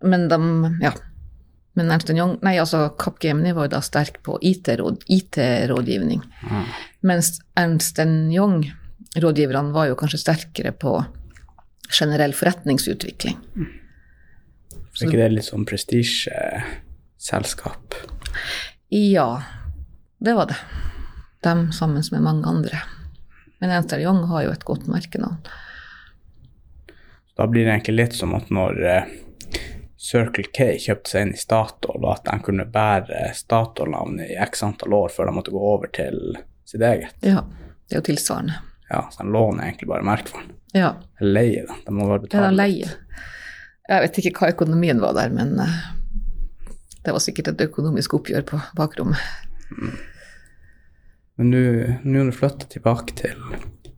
Men 0.00 0.28
de, 0.28 0.78
ja. 0.82 0.92
Men 1.76 1.90
Ernst 1.92 2.10
Young, 2.10 2.38
nei 2.44 2.56
altså 2.60 2.88
Capgemini 2.96 3.52
var 3.56 3.64
jo 3.68 3.74
da 3.76 3.80
sterk 3.84 4.22
på 4.24 4.38
IT-rådgivning. 4.40 5.06
IT-rådgivning. 5.12 6.22
Mens 7.04 7.40
Ernst 7.56 7.98
Young, 8.00 8.72
rådgiverne, 9.16 9.72
var 9.74 9.86
jo 9.90 9.96
kanskje 10.00 10.18
sterkere 10.22 10.72
på 10.72 11.04
generell 11.92 12.34
forretningsutvikling. 12.34 13.36
Så 14.96 15.04
er 15.04 15.08
ikke 15.10 15.20
det 15.20 15.34
litt 15.34 15.50
sånn 15.50 15.68
prestisjeselskap? 15.68 17.94
Ja, 18.88 19.42
det 20.16 20.32
var 20.38 20.46
det. 20.48 20.56
Dem 21.44 21.72
sammen 21.76 22.00
med 22.12 22.22
mange 22.24 22.48
andre. 22.48 22.80
Men 23.60 23.70
Ernst 23.76 23.92
Young 24.00 24.24
har 24.32 24.40
jo 24.46 24.52
et 24.56 24.64
godt 24.64 24.88
merkenavn. 24.88 25.36
Da 27.36 27.44
blir 27.52 27.64
det 27.66 27.72
egentlig 27.74 28.00
litt 28.00 28.14
som 28.16 28.32
at 28.36 28.48
når 28.48 28.72
eh, 28.88 29.04
Circle 29.96 30.44
K 30.52 30.74
kjøpte 30.82 31.10
seg 31.10 31.22
inn 31.26 31.34
i 31.34 31.40
Statoil, 31.40 32.02
og 32.04 32.10
at 32.12 32.26
de 32.28 32.36
kunne 32.44 32.66
bære 32.68 33.30
Statoil-navnet 33.38 34.28
i 34.34 34.36
x 34.44 34.62
antall 34.66 34.92
år 34.98 35.12
før 35.14 35.30
de 35.30 35.36
måtte 35.38 35.54
gå 35.54 35.62
over 35.72 35.88
til 35.96 36.36
sitt 36.68 36.84
eget. 36.84 37.14
Ja, 37.24 37.42
det 37.88 37.96
er 37.96 38.02
jo 38.02 38.06
tilsvarende. 38.10 38.58
Ja, 38.90 39.06
så 39.10 39.22
de 39.24 39.32
låner 39.32 39.64
egentlig 39.70 39.88
bare 39.90 40.04
merkevaren. 40.06 40.52
Ja, 40.76 40.92
Eller 41.20 41.32
leier, 41.40 41.66
da. 41.70 41.78
De 41.86 41.94
må 41.96 42.06
bare 42.10 42.20
det 42.20 42.26
er 42.26 42.28
betale. 42.28 42.56
leier. 42.58 42.92
leie. 42.92 43.22
Jeg 43.88 44.02
vet 44.02 44.18
ikke 44.20 44.34
hva 44.42 44.52
økonomien 44.52 45.00
var 45.00 45.14
der, 45.16 45.30
men 45.32 45.56
eh, 45.62 45.78
det 47.06 47.14
var 47.14 47.22
sikkert 47.22 47.52
et 47.54 47.64
økonomisk 47.68 48.14
oppgjør 48.18 48.44
på 48.50 48.60
bakrommet. 48.76 49.22
Men 51.36 51.50
nå 51.52 51.60
når 52.04 52.18
har 52.18 52.30
du 52.30 52.36
flyttet 52.36 52.70
tilbake 52.74 53.14
til, 53.18 53.42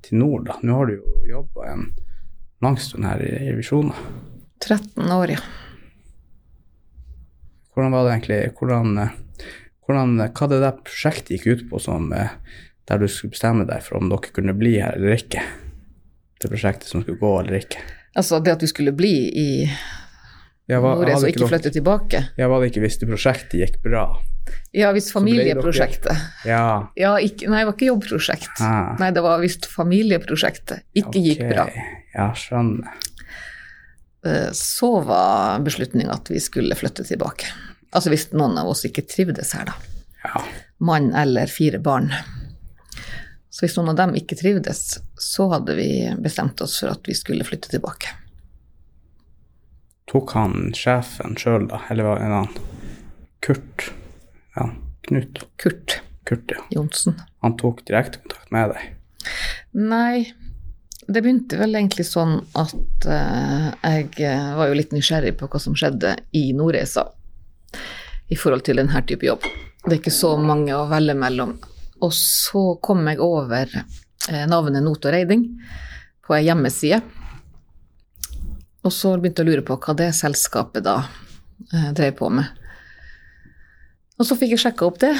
til 0.05 0.21
nord, 0.21 0.47
da. 0.49 0.59
Nå 0.63 0.77
har 0.79 0.91
du 0.91 0.99
jo 0.99 1.23
jobba 1.31 1.71
en 1.73 1.87
lang 2.65 2.77
stund 2.83 3.07
her 3.09 3.23
i, 3.25 3.33
i 3.49 3.57
Visjoner. 3.59 3.97
13 4.63 4.93
13 4.99 5.13
år, 5.15 5.35
ja. 5.37 5.43
Hvordan 7.79 7.93
var 7.95 8.09
det 8.09 8.15
egentlig 8.17 8.39
Hvordan, 8.59 8.99
eh, 8.99 9.13
Hvordan, 9.87 10.17
hva 10.35 10.49
det 10.51 10.57
der 10.65 10.81
prosjektet 10.83 11.31
gikk 11.39 11.47
ut 11.47 11.63
på, 11.71 11.79
som, 11.81 12.11
eh, 12.13 12.33
der 12.91 12.99
du 12.99 13.07
skulle 13.07 13.31
bestemme 13.37 13.65
deg 13.69 13.83
for 13.87 14.01
om 14.01 14.09
dere 14.11 14.33
kunne 14.35 14.53
bli 14.59 14.75
her 14.83 14.97
eller 14.99 15.15
ikke? 15.15 15.45
Det 16.43 16.51
prosjektet 16.51 16.91
som 16.91 17.05
skulle 17.05 17.21
gå 17.23 17.31
eller 17.41 17.61
ikke? 17.63 17.79
Altså 18.19 18.43
det 18.43 18.53
at 18.57 18.65
vi 18.67 18.67
skulle 18.67 18.93
bli 18.97 19.13
i 19.31 19.47
Ja, 20.69 20.81
hva, 20.83 20.97
Nordreis 20.99 21.23
og 21.23 21.29
ikke 21.31 21.39
dere- 21.45 21.49
flytte 21.55 21.73
tilbake. 21.73 22.21
ja, 22.37 22.49
var 22.51 22.61
det 22.61 22.73
ikke 22.73 22.83
hvis 22.83 22.99
det 23.01 23.09
prosjektet 23.09 23.57
gikk 23.63 23.79
bra? 23.87 24.03
Ja, 24.75 24.91
hvis 24.93 25.07
dere- 25.09 25.13
familieprosjektet. 25.21 26.17
Ja. 26.45 26.89
Ja, 26.97 27.15
ikke, 27.17 27.49
nei, 27.49 27.63
det 27.63 27.67
var 27.71 27.77
ikke 27.79 27.89
jobbprosjekt. 27.93 28.61
Ah. 28.61 28.97
Nei, 28.99 29.11
det 29.13 29.23
var 29.23 29.39
hvis 29.41 29.57
familieprosjektet. 29.71 30.83
Ikke 30.99 31.23
gikk 31.23 31.47
bra. 31.49 31.69
Ja, 32.15 32.33
skjønner. 32.35 32.91
Eh, 34.27 34.51
Så 34.53 35.01
var 35.05 35.61
beslutninga 35.65 36.13
at 36.13 36.29
vi 36.29 36.41
skulle 36.41 36.75
flytte 36.75 37.05
tilbake. 37.07 37.47
Altså 37.91 38.13
hvis 38.13 38.29
noen 38.37 38.59
av 38.61 38.69
oss 38.69 38.85
ikke 38.89 39.07
trivdes 39.09 39.55
her, 39.57 39.71
da. 39.71 39.77
Ja. 40.25 40.43
Mann 40.85 41.13
eller 41.17 41.51
fire 41.51 41.81
barn. 41.83 42.11
Så 43.51 43.65
hvis 43.65 43.77
noen 43.79 43.93
av 43.95 43.99
dem 43.99 44.17
ikke 44.19 44.37
trivdes, 44.39 44.99
så 45.19 45.49
hadde 45.55 45.75
vi 45.79 45.91
bestemt 46.23 46.61
oss 46.63 46.79
for 46.83 46.93
at 46.93 47.09
vi 47.09 47.17
skulle 47.17 47.47
flytte 47.49 47.73
tilbake. 47.73 48.13
Tok 50.09 50.35
han 50.37 50.75
sjefen 50.77 51.37
sjøl, 51.41 51.67
da? 51.71 51.83
Eller 51.93 52.07
var 52.07 52.21
det 52.21 52.29
en 52.29 52.37
annen? 52.43 52.77
Kurt? 53.45 53.89
Ja, 54.57 54.71
Knut? 55.09 55.43
Kurt 55.57 56.01
Kurt, 56.29 56.51
ja. 56.53 56.65
Johnsen. 56.71 57.15
Han 57.41 57.57
tok 57.57 57.87
direktekontakt 57.89 58.51
med 58.53 58.75
deg? 58.75 58.89
Nei, 59.81 60.27
det 61.09 61.23
begynte 61.25 61.57
vel 61.57 61.79
egentlig 61.79 62.05
sånn 62.05 62.43
at 62.59 63.07
uh, 63.09 63.71
jeg 63.81 64.35
var 64.59 64.69
jo 64.69 64.77
litt 64.77 64.93
nysgjerrig 64.93 65.39
på 65.41 65.49
hva 65.49 65.61
som 65.63 65.77
skjedde 65.79 66.19
i 66.37 66.51
Nordreisa 66.57 67.07
i 68.29 68.37
forhold 68.37 68.65
til 68.67 68.81
denne 68.81 69.03
type 69.09 69.27
jobb. 69.27 69.47
Det 69.85 69.95
er 69.95 70.01
ikke 70.01 70.15
så 70.15 70.35
mange 70.41 70.75
å 70.77 70.89
velge 70.91 71.17
mellom. 71.17 71.55
Og 72.05 72.13
så 72.15 72.63
kom 72.85 73.07
jeg 73.09 73.23
over 73.25 73.71
eh, 73.73 74.45
navnet 74.51 74.85
Not 74.85 75.07
og 75.07 75.15
Reiding 75.15 75.47
på 76.27 76.37
ei 76.37 76.45
hjemmeside. 76.47 77.01
Og 78.85 78.95
så 78.95 79.15
begynte 79.17 79.43
jeg 79.43 79.49
å 79.49 79.53
lure 79.53 79.67
på 79.67 79.79
hva 79.83 79.97
det 79.99 80.13
selskapet 80.17 80.87
da 80.87 81.01
eh, 81.73 81.91
drev 81.97 82.15
på 82.21 82.31
med. 82.33 82.47
Og 84.19 84.27
så 84.27 84.37
fikk 84.39 84.55
jeg 84.55 84.65
sjekka 84.67 84.87
opp 84.89 85.01
det. 85.03 85.15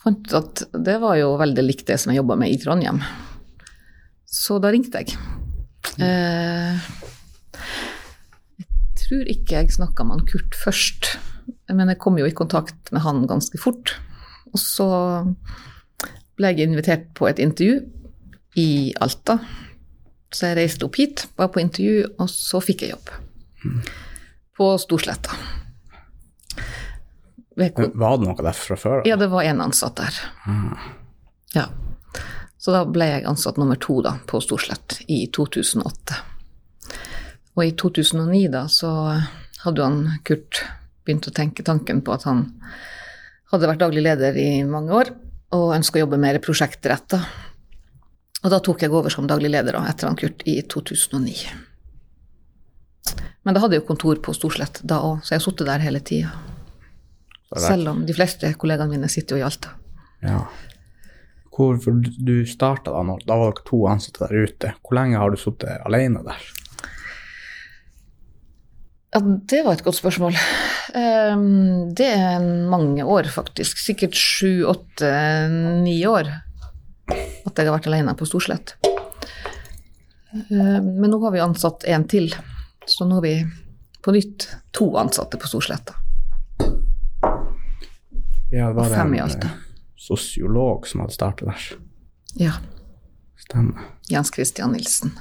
Fant 0.00 0.22
ut 0.26 0.36
at 0.38 0.62
det 0.86 0.96
var 1.02 1.18
jo 1.20 1.34
veldig 1.40 1.64
likt 1.66 1.86
det 1.90 1.98
som 2.00 2.12
jeg 2.12 2.20
jobba 2.22 2.38
med 2.40 2.52
i 2.52 2.58
Trondheim. 2.60 3.02
Så 4.30 4.58
da 4.62 4.70
ringte 4.72 5.02
jeg. 5.02 5.16
Eh, 6.00 6.88
jeg 8.60 8.68
tror 9.02 9.32
ikke 9.34 9.58
jeg 9.58 9.74
snakka 9.74 10.06
med 10.06 10.20
han 10.20 10.28
Kurt 10.28 10.56
først, 10.58 11.14
men 11.76 11.92
jeg 11.92 12.00
kom 12.02 12.18
jo 12.18 12.26
i 12.28 12.34
kontakt 12.36 12.92
med 12.94 13.04
han 13.04 13.26
ganske 13.30 13.58
fort. 13.60 13.94
Og 14.50 14.58
så 14.60 14.88
ble 16.38 16.52
jeg 16.52 16.70
invitert 16.70 17.10
på 17.16 17.28
et 17.28 17.40
intervju 17.42 17.80
i 18.60 18.70
Alta. 19.00 19.38
Så 20.30 20.50
jeg 20.50 20.58
reiste 20.60 20.86
opp 20.86 20.98
hit, 20.98 21.26
var 21.38 21.50
på 21.54 21.62
intervju, 21.62 22.04
og 22.22 22.30
så 22.30 22.60
fikk 22.62 22.86
jeg 22.86 22.94
jobb. 22.94 23.10
På 24.56 24.72
Storsletta. 24.80 25.36
Var 27.60 27.74
det 27.76 28.24
noe 28.24 28.40
der 28.40 28.56
fra 28.56 28.76
før? 28.78 29.02
ja, 29.08 29.18
det 29.20 29.28
var 29.28 29.44
én 29.44 29.60
ansatt 29.60 29.98
der. 30.00 30.20
Ja. 31.52 31.66
Så 32.60 32.72
da 32.72 32.84
ble 32.86 33.08
jeg 33.08 33.26
ansatt 33.28 33.58
nummer 33.60 33.78
to 33.80 33.98
da, 34.04 34.14
på 34.28 34.40
Storslett 34.44 35.00
i 35.08 35.26
2008. 35.32 36.20
Og 37.56 37.64
i 37.66 37.72
2009 37.76 38.42
da, 38.52 38.66
så 38.70 38.90
hadde 39.64 39.84
han 39.84 40.02
Kurt 40.24 40.62
begynt 41.10 41.26
å 41.28 41.34
tenke 41.34 41.66
tanken 41.66 42.00
på 42.06 42.14
at 42.14 42.24
han 42.30 42.46
hadde 43.50 43.66
vært 43.66 43.82
daglig 43.82 44.06
leder 44.06 44.38
i 44.38 44.48
mange 44.64 44.94
år 44.94 45.10
og 45.58 45.72
ønska 45.74 45.98
å 45.98 46.04
jobbe 46.06 46.18
mer 46.22 46.38
prosjektretta. 46.42 47.18
Og 48.44 48.52
da 48.54 48.60
tok 48.64 48.80
jeg 48.86 48.94
over 48.94 49.10
som 49.12 49.26
daglig 49.28 49.50
leder 49.50 49.74
da, 49.76 49.82
etter 49.90 50.06
han 50.08 50.16
Kurt 50.16 50.46
i 50.48 50.60
2009. 50.62 51.50
Men 53.44 53.56
da 53.56 53.60
hadde 53.64 53.74
jeg 53.76 53.82
jo 53.82 53.88
kontor 53.90 54.20
på 54.22 54.32
Storslett 54.36 54.78
da 54.86 55.00
òg, 55.04 55.18
så 55.24 55.34
jeg 55.34 55.40
har 55.40 55.44
sittet 55.48 55.66
der 55.68 55.82
hele 55.84 56.00
tida. 56.04 56.30
Selv 57.58 57.90
om 57.90 58.04
de 58.06 58.14
fleste 58.14 58.52
kollegaene 58.60 58.92
mine 58.94 59.08
sitter 59.10 59.36
jo 59.36 59.42
i 59.42 59.46
Alta. 59.48 59.72
Ja. 60.22 60.44
Hvorfor 61.50 61.96
du- 62.00 62.14
du 62.24 62.34
starta 62.46 62.92
da, 62.94 63.16
da 63.26 63.36
var 63.36 63.50
dere 63.52 63.64
to 63.66 63.82
ansatte 63.90 64.28
der 64.28 64.44
ute. 64.46 64.74
Hvor 64.84 64.94
lenge 64.96 65.18
har 65.18 65.30
du 65.30 65.36
sittet 65.36 65.82
alene 65.84 66.22
der? 66.24 66.38
Ja, 69.12 69.20
det 69.20 69.64
var 69.66 69.72
et 69.74 69.82
godt 69.84 69.98
spørsmål. 69.98 70.36
Ehm, 70.94 71.94
Det 71.94 72.06
er 72.06 72.40
mange 72.70 73.04
år, 73.04 73.28
faktisk. 73.30 73.78
Sikkert 73.78 74.14
sju, 74.14 74.64
åtte, 74.66 75.10
ni 75.84 76.00
år 76.06 76.28
at 77.10 77.56
jeg 77.58 77.66
har 77.66 77.74
vært 77.78 77.88
alene 77.90 78.14
på 78.14 78.26
Storslett. 78.28 78.74
Ehm, 80.50 81.00
Men 81.00 81.10
nå 81.10 81.20
har 81.24 81.32
vi 81.34 81.40
ansatt 81.40 81.84
en 81.84 82.04
til, 82.08 82.30
så 82.86 83.06
nå 83.06 83.14
har 83.18 83.22
vi 83.22 83.34
på 84.02 84.12
nytt 84.12 84.48
to 84.72 84.96
ansatte 84.96 85.38
på 85.38 85.46
Storsletta. 85.50 85.94
Ja, 88.50 88.72
var 88.72 88.88
det 88.88 88.96
fem 88.96 89.12
en 89.12 89.14
i 89.14 89.20
alt, 89.20 89.44
eh, 89.44 89.50
sosiolog 89.96 90.86
som 90.86 91.00
hadde 91.00 91.12
startet 91.14 91.46
der? 91.46 91.76
Ja. 92.34 92.52
Stemmer. 93.38 93.78
Jens 94.08 94.30
Christian 94.34 94.72
Nilsen. 94.72 95.12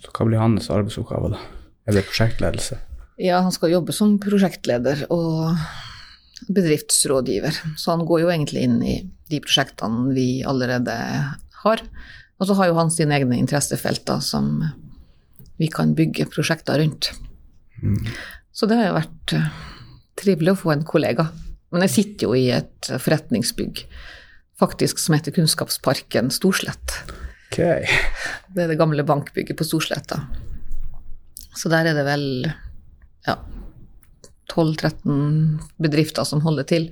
Så 0.00 0.10
hva 0.12 0.26
blir 0.26 0.38
hans 0.38 0.68
arbeidsoppgave 0.70 1.30
da? 1.32 1.38
Er 1.86 1.92
det 1.92 2.04
prosjektledelse? 2.06 2.78
Ja, 3.16 3.40
han 3.40 3.52
skal 3.54 3.72
jobbe 3.72 3.94
som 3.96 4.18
prosjektleder 4.20 5.06
og 5.14 5.56
bedriftsrådgiver, 6.52 7.62
så 7.80 7.94
han 7.94 8.04
går 8.06 8.26
jo 8.26 8.32
egentlig 8.32 8.66
inn 8.66 8.76
i 8.84 8.96
de 9.30 9.40
prosjektene 9.42 10.12
vi 10.14 10.44
allerede 10.46 10.96
har. 11.62 11.82
Og 12.36 12.48
så 12.48 12.56
har 12.58 12.68
jo 12.68 12.76
han 12.76 12.92
sine 12.92 13.16
egne 13.16 13.38
interessefelter 13.40 14.20
som 14.24 14.60
vi 15.56 15.70
kan 15.72 15.94
bygge 15.96 16.28
prosjekter 16.28 16.82
rundt. 16.82 17.10
Så 18.52 18.68
det 18.68 18.76
har 18.78 18.90
jo 18.90 18.98
vært 18.98 19.34
eh, 19.36 19.48
trivelig 20.20 20.52
å 20.52 20.60
få 20.60 20.74
en 20.74 20.84
kollega. 20.88 21.30
Men 21.72 21.84
jeg 21.86 21.94
sitter 21.94 22.28
jo 22.28 22.36
i 22.36 22.50
et 22.54 22.90
forretningsbygg 22.92 23.82
faktisk 24.60 25.00
som 25.00 25.16
heter 25.16 25.34
Kunnskapsparken 25.36 26.30
Storslett. 26.32 27.00
Okay. 27.48 27.88
Det 28.52 28.64
er 28.64 28.72
det 28.72 28.78
gamle 28.80 29.04
bankbygget 29.06 29.58
på 29.58 29.66
Storsletta. 29.66 30.22
Så 31.56 31.72
der 31.72 31.88
er 31.88 31.96
det 31.96 32.04
vel 32.06 32.26
ja, 33.26 33.38
12-13 34.54 35.58
bedrifter 35.82 36.24
som 36.24 36.40
holder 36.40 36.62
til. 36.64 36.90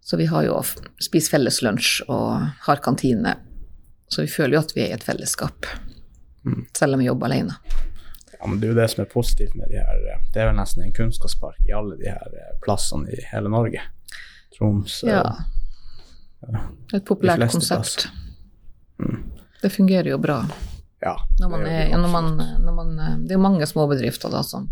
Så 0.00 0.16
vi 0.16 0.26
har 0.30 0.46
jo 0.46 0.60
spist 1.02 1.32
felles 1.32 1.58
lunsj 1.66 2.04
og 2.06 2.46
har 2.68 2.82
kantine. 2.84 3.34
Så 4.08 4.22
vi 4.22 4.30
føler 4.30 4.54
jo 4.54 4.62
at 4.62 4.76
vi 4.76 4.84
er 4.84 4.92
i 4.92 4.94
et 4.94 5.02
fellesskap, 5.04 5.66
selv 6.78 6.94
om 6.94 7.02
vi 7.02 7.08
jobber 7.08 7.26
alene. 7.26 7.56
Ja, 8.36 8.46
men 8.46 8.60
det 8.60 8.68
er 8.68 8.74
jo 8.74 8.78
det 8.78 8.86
som 8.92 9.02
er 9.02 9.10
positivt 9.10 9.54
med 9.58 9.70
de 9.72 9.80
her 9.80 10.02
eh, 10.12 10.18
Det 10.30 10.42
er 10.42 10.50
vel 10.50 10.58
nesten 10.58 10.84
en 10.84 10.92
kunnskapspark 10.94 11.56
i 11.66 11.72
alle 11.74 11.96
de 11.96 12.10
her 12.12 12.34
eh, 12.36 12.52
plassene 12.62 13.08
i 13.10 13.22
hele 13.32 13.50
Norge. 13.50 13.82
Troms 14.54 15.00
Ja. 15.06 15.24
Et 16.94 17.02
populært 17.04 17.48
konsept. 17.50 18.06
Mm. 19.02 19.24
Det 19.62 19.72
fungerer 19.72 20.12
jo 20.12 20.18
bra. 20.22 20.42
Ja, 21.02 21.16
Når 21.40 21.48
man 21.50 21.64
det 21.64 21.72
er, 21.72 21.88
jo 21.90 21.98
når 22.04 22.12
man, 22.12 22.28
når 22.62 22.76
man, 22.76 22.92
det 23.24 23.34
er 23.34 23.40
jo 23.40 23.42
mange 23.42 23.66
småbedrifter 23.66 24.30
da, 24.30 24.44
som 24.46 24.68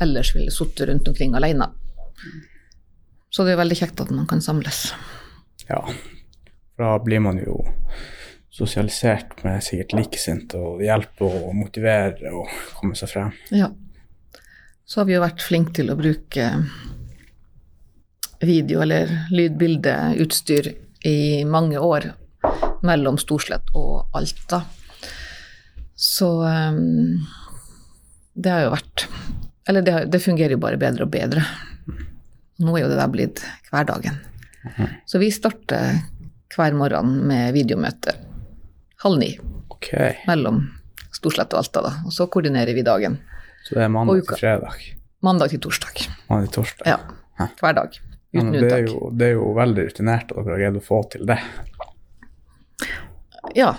ellers 0.00 0.34
ville 0.34 0.52
sittet 0.54 0.88
rundt 0.88 1.08
omkring 1.08 1.34
alene. 1.38 1.70
Så 3.30 3.46
det 3.46 3.54
er 3.54 3.60
veldig 3.60 3.78
kjekt 3.78 4.00
at 4.02 4.10
man 4.14 4.26
kan 4.30 4.42
samles. 4.42 4.90
Ja. 5.68 5.82
For 6.74 6.86
da 6.86 6.94
blir 7.04 7.22
man 7.22 7.38
jo 7.38 7.60
sosialisert 8.50 9.44
med 9.46 9.62
sikkert 9.64 9.94
likesinte 9.94 10.58
og 10.58 10.82
hjelper 10.82 11.36
og 11.44 11.52
motiverer 11.56 12.32
og 12.34 12.50
komme 12.78 12.98
seg 12.98 13.12
frem. 13.12 13.30
Ja. 13.54 13.70
Så 14.84 15.00
har 15.00 15.06
vi 15.06 15.14
jo 15.14 15.22
vært 15.22 15.44
flinke 15.44 15.76
til 15.78 15.92
å 15.92 15.98
bruke 15.98 16.48
video- 18.40 18.82
eller 18.82 19.12
lydbildeutstyr 19.30 20.72
i 21.06 21.44
mange 21.44 21.78
år 21.78 22.10
mellom 22.82 23.18
Storslett 23.20 23.70
og 23.76 24.08
Alta. 24.16 24.64
Så 25.94 26.30
um, 26.42 27.20
det 28.34 28.50
har 28.50 28.64
jo 28.64 28.74
vært 28.74 29.06
Eller 29.70 29.84
det, 29.86 29.92
det 30.10 30.18
fungerer 30.24 30.56
jo 30.56 30.62
bare 30.62 30.80
bedre 30.80 31.06
og 31.06 31.12
bedre. 31.12 31.44
Nå 32.58 32.72
er 32.74 32.82
jo 32.82 32.88
det 32.90 32.96
der 32.98 33.12
blitt 33.12 33.42
hverdagen. 33.70 34.16
Så 35.06 35.20
vi 35.22 35.28
starter 35.30 36.00
hver 36.50 36.74
morgen 36.74 37.12
med 37.30 37.54
videomøte 37.54 38.16
halv 39.04 39.20
ni 39.20 39.28
Ok, 39.70 39.92
mellom 40.26 40.58
Storslett 41.14 41.54
og 41.54 41.62
Alta, 41.62 41.84
da. 41.86 41.92
Og 42.02 42.12
så 42.12 42.26
koordinerer 42.26 42.74
vi 42.74 42.82
dagen. 42.82 43.20
så 43.62 43.78
det 43.78 43.86
er 43.86 43.92
mandag 43.94 44.26
til 44.26 44.42
fredag. 44.42 44.82
Mandag 45.22 45.54
til 45.54 45.62
torsdag. 45.62 46.02
Mandag 46.28 46.50
til 46.50 46.54
torsdag. 46.58 46.90
Ja. 46.90 47.46
Hver 47.62 47.78
dag. 47.78 48.00
Uten 48.34 48.50
men 48.50 48.58
det, 48.58 48.72
er 48.74 48.84
jo, 48.90 49.08
det 49.14 49.30
er 49.30 49.38
jo 49.38 49.46
veldig 49.54 49.86
rutinert 49.86 50.34
at 50.34 50.42
dere 50.42 50.56
har 50.56 50.60
greid 50.64 50.82
å 50.82 50.84
få 50.84 51.00
til 51.14 51.30
det. 51.30 51.38
Ja. 53.54 53.70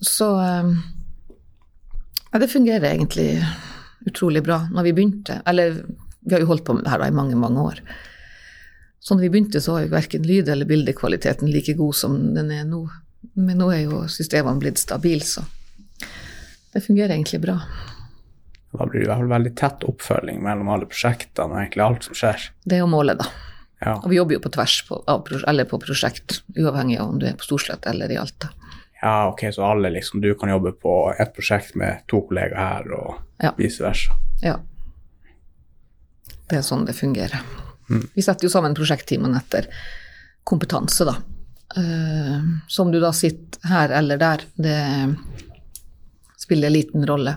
Så 0.00 0.32
um, 0.40 0.74
ja, 2.32 2.40
det 2.40 2.50
fungerer 2.56 2.88
egentlig 2.90 3.28
utrolig 4.06 4.42
bra. 4.46 4.60
Når 4.72 4.82
vi 4.88 4.92
begynte, 4.96 5.40
eller 5.46 5.80
vi 6.26 6.34
har 6.34 6.40
jo 6.42 6.50
holdt 6.52 6.64
på 6.66 6.74
med 6.74 6.84
det 6.86 6.90
her 6.92 7.02
da, 7.02 7.08
i 7.10 7.14
mange, 7.14 7.36
mange 7.38 7.62
år. 7.62 7.80
Så 9.00 9.14
når 9.14 9.26
vi 9.26 9.32
begynte, 9.36 9.60
så 9.62 9.76
var 9.76 9.84
jo 9.84 9.92
verken 9.92 10.24
lyd- 10.26 10.48
eller 10.50 10.66
bildekvaliteten 10.66 11.50
like 11.52 11.74
god 11.78 11.94
som 11.94 12.16
den 12.34 12.50
er 12.50 12.64
nå. 12.66 12.84
Men 13.34 13.58
nå 13.62 13.68
er 13.74 13.84
jo 13.84 14.04
systemene 14.10 14.58
blitt 14.62 14.78
stabile, 14.82 15.22
så 15.26 15.44
det 16.72 16.82
fungerer 16.84 17.14
egentlig 17.14 17.40
bra. 17.44 17.58
Da 18.76 18.84
blir 18.86 19.00
det 19.00 19.06
i 19.06 19.08
hvert 19.08 19.22
fall 19.22 19.30
veldig 19.32 19.52
tett 19.56 19.84
oppfølging 19.88 20.40
mellom 20.44 20.68
alle 20.74 20.88
prosjektene 20.90 21.54
og 21.54 21.60
egentlig 21.62 21.84
alt 21.86 22.08
som 22.08 22.18
skjer. 22.18 22.48
Det 22.64 22.76
er 22.76 22.82
jo 22.82 22.88
målet, 22.92 23.22
da. 23.22 23.28
Ja, 23.80 23.94
Og 24.02 24.08
vi 24.10 24.16
jobber 24.18 24.36
jo 24.38 24.40
på 24.40 24.50
tvers 24.56 24.74
på, 24.88 24.98
eller 25.46 25.64
på 25.68 25.78
prosjekt, 25.80 26.40
uavhengig 26.56 26.98
av 27.00 27.10
om 27.12 27.18
du 27.20 27.26
er 27.28 27.36
på 27.36 27.44
Storslett 27.44 27.86
eller 27.86 28.10
i 28.12 28.16
Alta. 28.20 28.48
ja 29.02 29.28
ok, 29.28 29.42
så 29.52 29.64
alle 29.64 29.90
liksom 29.92 30.20
Du 30.24 30.34
kan 30.34 30.48
jobbe 30.48 30.72
på 30.72 31.12
et 31.20 31.34
prosjekt 31.36 31.74
med 31.76 32.00
to 32.08 32.22
kollegaer 32.24 32.56
her, 32.56 32.92
og 32.96 33.14
Ja. 33.42 33.52
vice 33.58 33.84
versa. 33.84 34.16
Ja. 34.42 34.56
Det 36.46 36.60
er 36.60 36.64
sånn 36.64 36.86
det 36.86 36.94
fungerer. 36.96 37.42
Vi 37.86 38.22
setter 38.22 38.46
jo 38.46 38.50
sammen 38.50 38.74
prosjektteamene 38.74 39.38
etter 39.38 39.68
kompetanse, 40.46 41.06
da. 41.06 41.16
Uh, 41.76 42.62
så 42.70 42.84
om 42.84 42.92
du 42.94 43.00
da 43.02 43.10
sitter 43.14 43.66
her 43.66 43.92
eller 43.98 44.20
der, 44.20 44.44
det 44.54 44.78
spiller 46.38 46.70
liten 46.70 47.06
rolle. 47.08 47.34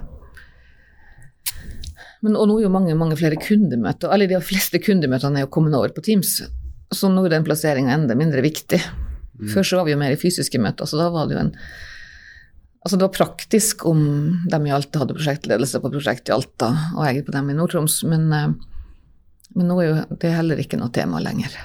Men, 2.21 2.35
og 2.35 2.49
nå 2.49 2.59
er 2.59 2.67
jo 2.67 2.73
mange, 2.73 2.95
mange 2.99 3.17
flere 3.19 3.39
kundemøter, 3.41 4.11
eller 4.13 4.29
de 4.29 4.39
fleste 4.43 4.81
kundemøtene 4.83 5.39
er 5.39 5.47
jo 5.47 5.53
kommet 5.53 5.75
over 5.77 5.93
på 5.95 6.03
Teams, 6.05 6.41
så 6.91 7.09
nå 7.09 7.23
er 7.25 7.37
den 7.37 7.45
plasseringa 7.47 7.95
enda 7.95 8.17
mindre 8.17 8.43
viktig. 8.45 8.81
Før 9.53 9.63
så 9.63 9.79
var 9.79 9.87
vi 9.87 9.93
jo 9.93 9.99
mer 10.01 10.11
i 10.11 10.19
fysiske 10.19 10.59
møter, 10.59 10.89
så 10.89 10.99
da 10.99 11.07
var 11.13 11.29
det 11.29 11.37
jo 11.37 11.43
en 11.45 11.53
Altså 12.79 12.95
det 12.95 13.07
var 13.09 13.15
praktisk 13.17 13.85
om 13.85 14.01
de 14.49 14.59
i 14.67 14.71
Alta 14.71 15.01
hadde 15.01 15.15
prosjektledelse 15.17 15.81
på 15.83 15.91
prosjekt 15.91 16.29
i 16.29 16.35
Alta, 16.35 16.71
og 16.95 17.03
jeg 17.07 17.25
på 17.27 17.35
dem 17.35 17.49
i 17.51 17.55
Nord-Troms, 17.57 18.01
men, 18.07 18.29
eh, 18.33 18.53
men 19.55 19.71
nå 19.71 19.79
er 19.81 19.89
jo 19.89 20.19
det 20.21 20.31
heller 20.31 20.61
ikke 20.63 20.79
noe 20.79 20.93
tema 20.95 21.19
lenger. 21.23 21.57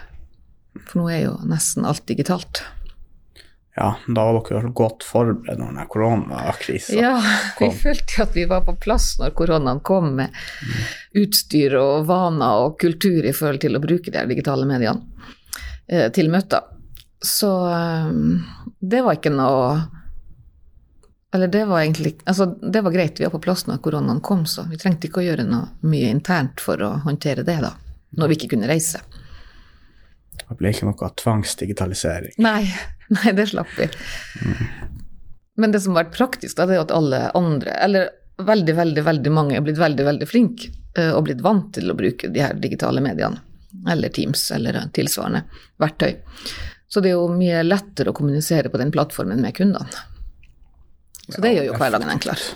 For 0.89 1.01
nå 1.01 1.11
er 1.15 1.23
jo 1.29 1.37
nesten 1.47 1.87
alt 1.87 2.03
digitalt. 2.11 2.65
Ja, 3.77 3.97
da 4.07 4.25
var 4.27 4.37
dere 4.47 4.71
godt 4.71 5.03
forberedt 5.03 5.59
når 5.59 5.73
denne 5.73 5.85
koronakrisa 5.91 6.95
Ja, 6.95 7.15
vi 7.59 7.73
følte 7.75 8.23
at 8.23 8.37
vi 8.37 8.45
var 8.47 8.63
på 8.63 8.77
plass 8.79 9.17
når 9.19 9.35
koronaen 9.35 9.81
kom 9.83 10.13
med 10.21 10.31
utstyr 11.19 11.75
og 11.81 12.07
vaner 12.07 12.69
og 12.69 12.77
kultur 12.79 13.27
i 13.27 13.33
forhold 13.35 13.65
til 13.65 13.75
å 13.75 13.83
bruke 13.83 14.15
de 14.15 14.23
digitale 14.31 14.69
mediene 14.71 15.03
eh, 15.91 16.07
til 16.15 16.31
møter. 16.31 16.71
Så 17.19 17.51
eh, 17.73 18.15
det 18.79 19.03
var 19.03 19.19
ikke 19.19 19.35
noe 19.35 19.67
Eller 21.35 21.49
det 21.49 21.65
var 21.65 21.81
egentlig 21.81 22.19
Altså, 22.25 22.47
det 22.47 22.81
var 22.81 22.93
greit, 22.95 23.21
vi 23.21 23.25
var 23.25 23.33
på 23.35 23.41
plass 23.43 23.67
når 23.67 23.81
koronaen 23.83 24.21
kom, 24.23 24.45
så 24.47 24.63
vi 24.71 24.79
trengte 24.79 25.09
ikke 25.09 25.19
å 25.19 25.25
gjøre 25.25 25.47
noe 25.49 25.73
mye 25.83 26.13
internt 26.15 26.63
for 26.63 26.79
å 26.79 26.93
håndtere 27.03 27.43
det, 27.43 27.57
da. 27.65 27.73
Når 28.15 28.31
vi 28.31 28.37
ikke 28.39 28.53
kunne 28.53 28.69
reise. 28.71 29.01
Det 30.39 30.55
ble 30.61 30.71
ikke 30.71 30.87
noe 30.87 31.11
tvangsdigitalisering. 31.25 32.37
Nei, 32.45 32.69
nei, 33.17 33.35
det 33.35 33.49
slapp 33.51 33.75
vi. 33.81 33.89
Men 35.59 35.75
det 35.75 35.83
som 35.83 35.97
har 35.97 36.05
vært 36.05 36.15
praktisk, 36.21 36.55
da, 36.55 36.69
det 36.71 36.79
er 36.79 36.85
at 36.85 36.95
alle 36.95 37.25
andre, 37.35 37.75
eller 37.83 38.15
veldig, 38.39 38.79
veldig, 38.79 39.07
veldig 39.11 39.35
mange, 39.35 39.59
er 39.59 39.67
blitt 39.67 39.83
veldig, 39.83 40.07
veldig 40.13 40.31
flinke 40.31 40.71
eh, 40.71 41.11
og 41.11 41.27
blitt 41.27 41.43
vant 41.43 41.75
til 41.75 41.91
å 41.91 41.99
bruke 41.99 42.31
de 42.31 42.47
her 42.47 42.55
digitale 42.63 43.03
mediene, 43.03 43.43
eller 43.91 44.15
Teams 44.15 44.47
eller 44.55 44.85
tilsvarende 44.95 45.43
verktøy. 45.83 46.15
Så 46.87 47.03
det 47.03 47.11
er 47.11 47.19
jo 47.19 47.27
mye 47.35 47.67
lettere 47.67 48.15
å 48.15 48.17
kommunisere 48.23 48.71
på 48.71 48.79
den 48.79 48.95
plattformen 48.95 49.43
med 49.43 49.59
kundene. 49.59 50.05
Så 51.29 51.41
det 51.41 51.55
gjør 51.55 51.65
jo 51.71 51.75
hverdagen 51.81 52.11
enklere. 52.11 52.55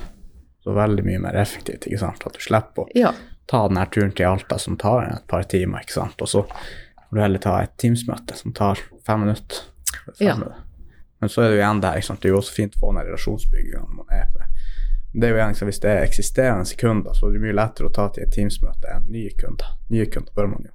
Så 0.65 0.75
veldig 0.77 1.05
mye 1.07 1.19
mer 1.23 1.37
effektivt, 1.41 1.87
ikke 1.87 1.99
sant. 2.03 2.27
At 2.27 2.35
du 2.37 2.41
slipper 2.45 2.85
å 2.85 2.89
Ja, 2.95 3.13
ta 3.49 3.63
denne 3.69 3.87
turen 3.91 4.13
til 4.13 4.27
Alta 4.29 4.59
som 4.59 4.77
tar 4.77 5.07
et 5.09 5.27
par 5.31 5.43
timer, 5.49 5.81
ikke 5.87 5.93
sant. 5.97 6.21
Og 6.21 6.29
så 6.29 6.43
får 6.47 7.15
du 7.17 7.21
heller 7.23 7.39
ta 7.39 7.55
et 7.63 7.77
Teams-møte 7.81 8.37
som 8.37 8.53
tar 8.53 8.79
fem 9.07 9.21
minutter. 9.25 9.63
Fem 10.19 10.27
Ja. 10.27 10.35
minutter. 10.37 10.65
Men 11.21 11.29
så 11.31 11.43
er 11.43 11.49
det 11.49 11.57
jo 11.59 11.63
igjen 11.65 11.81
der, 11.81 11.97
ikke 11.97 12.07
sant. 12.07 12.21
Det 12.21 12.29
er 12.29 12.33
jo 12.35 12.39
også 12.43 12.55
fint 12.55 12.75
å 12.77 12.79
få 12.79 12.93
ned 12.95 13.07
relasjonsbygginga 13.07 13.81
når 13.81 13.95
man 13.97 14.07
er 14.13 14.27
på. 14.35 14.45
Det 15.15 15.25
er 15.25 15.31
jo 15.33 15.37
igjen, 15.41 15.55
Hvis 15.67 15.81
det 15.81 15.91
er 15.91 16.05
eksisterende 16.05 16.77
kunder, 16.77 17.13
så 17.15 17.27
er 17.29 17.33
det 17.33 17.41
mye 17.41 17.55
lettere 17.57 17.89
å 17.89 17.93
ta 17.95 18.09
til 18.09 18.23
et 18.23 18.31
Teams-møte 18.31 18.93
enn 18.95 19.09
nye 19.11 19.31
kunder. 19.39 19.67
Nye 19.91 20.07
kunder 20.07 20.33
bør 20.37 20.47
man 20.53 20.63
jo. 20.69 20.71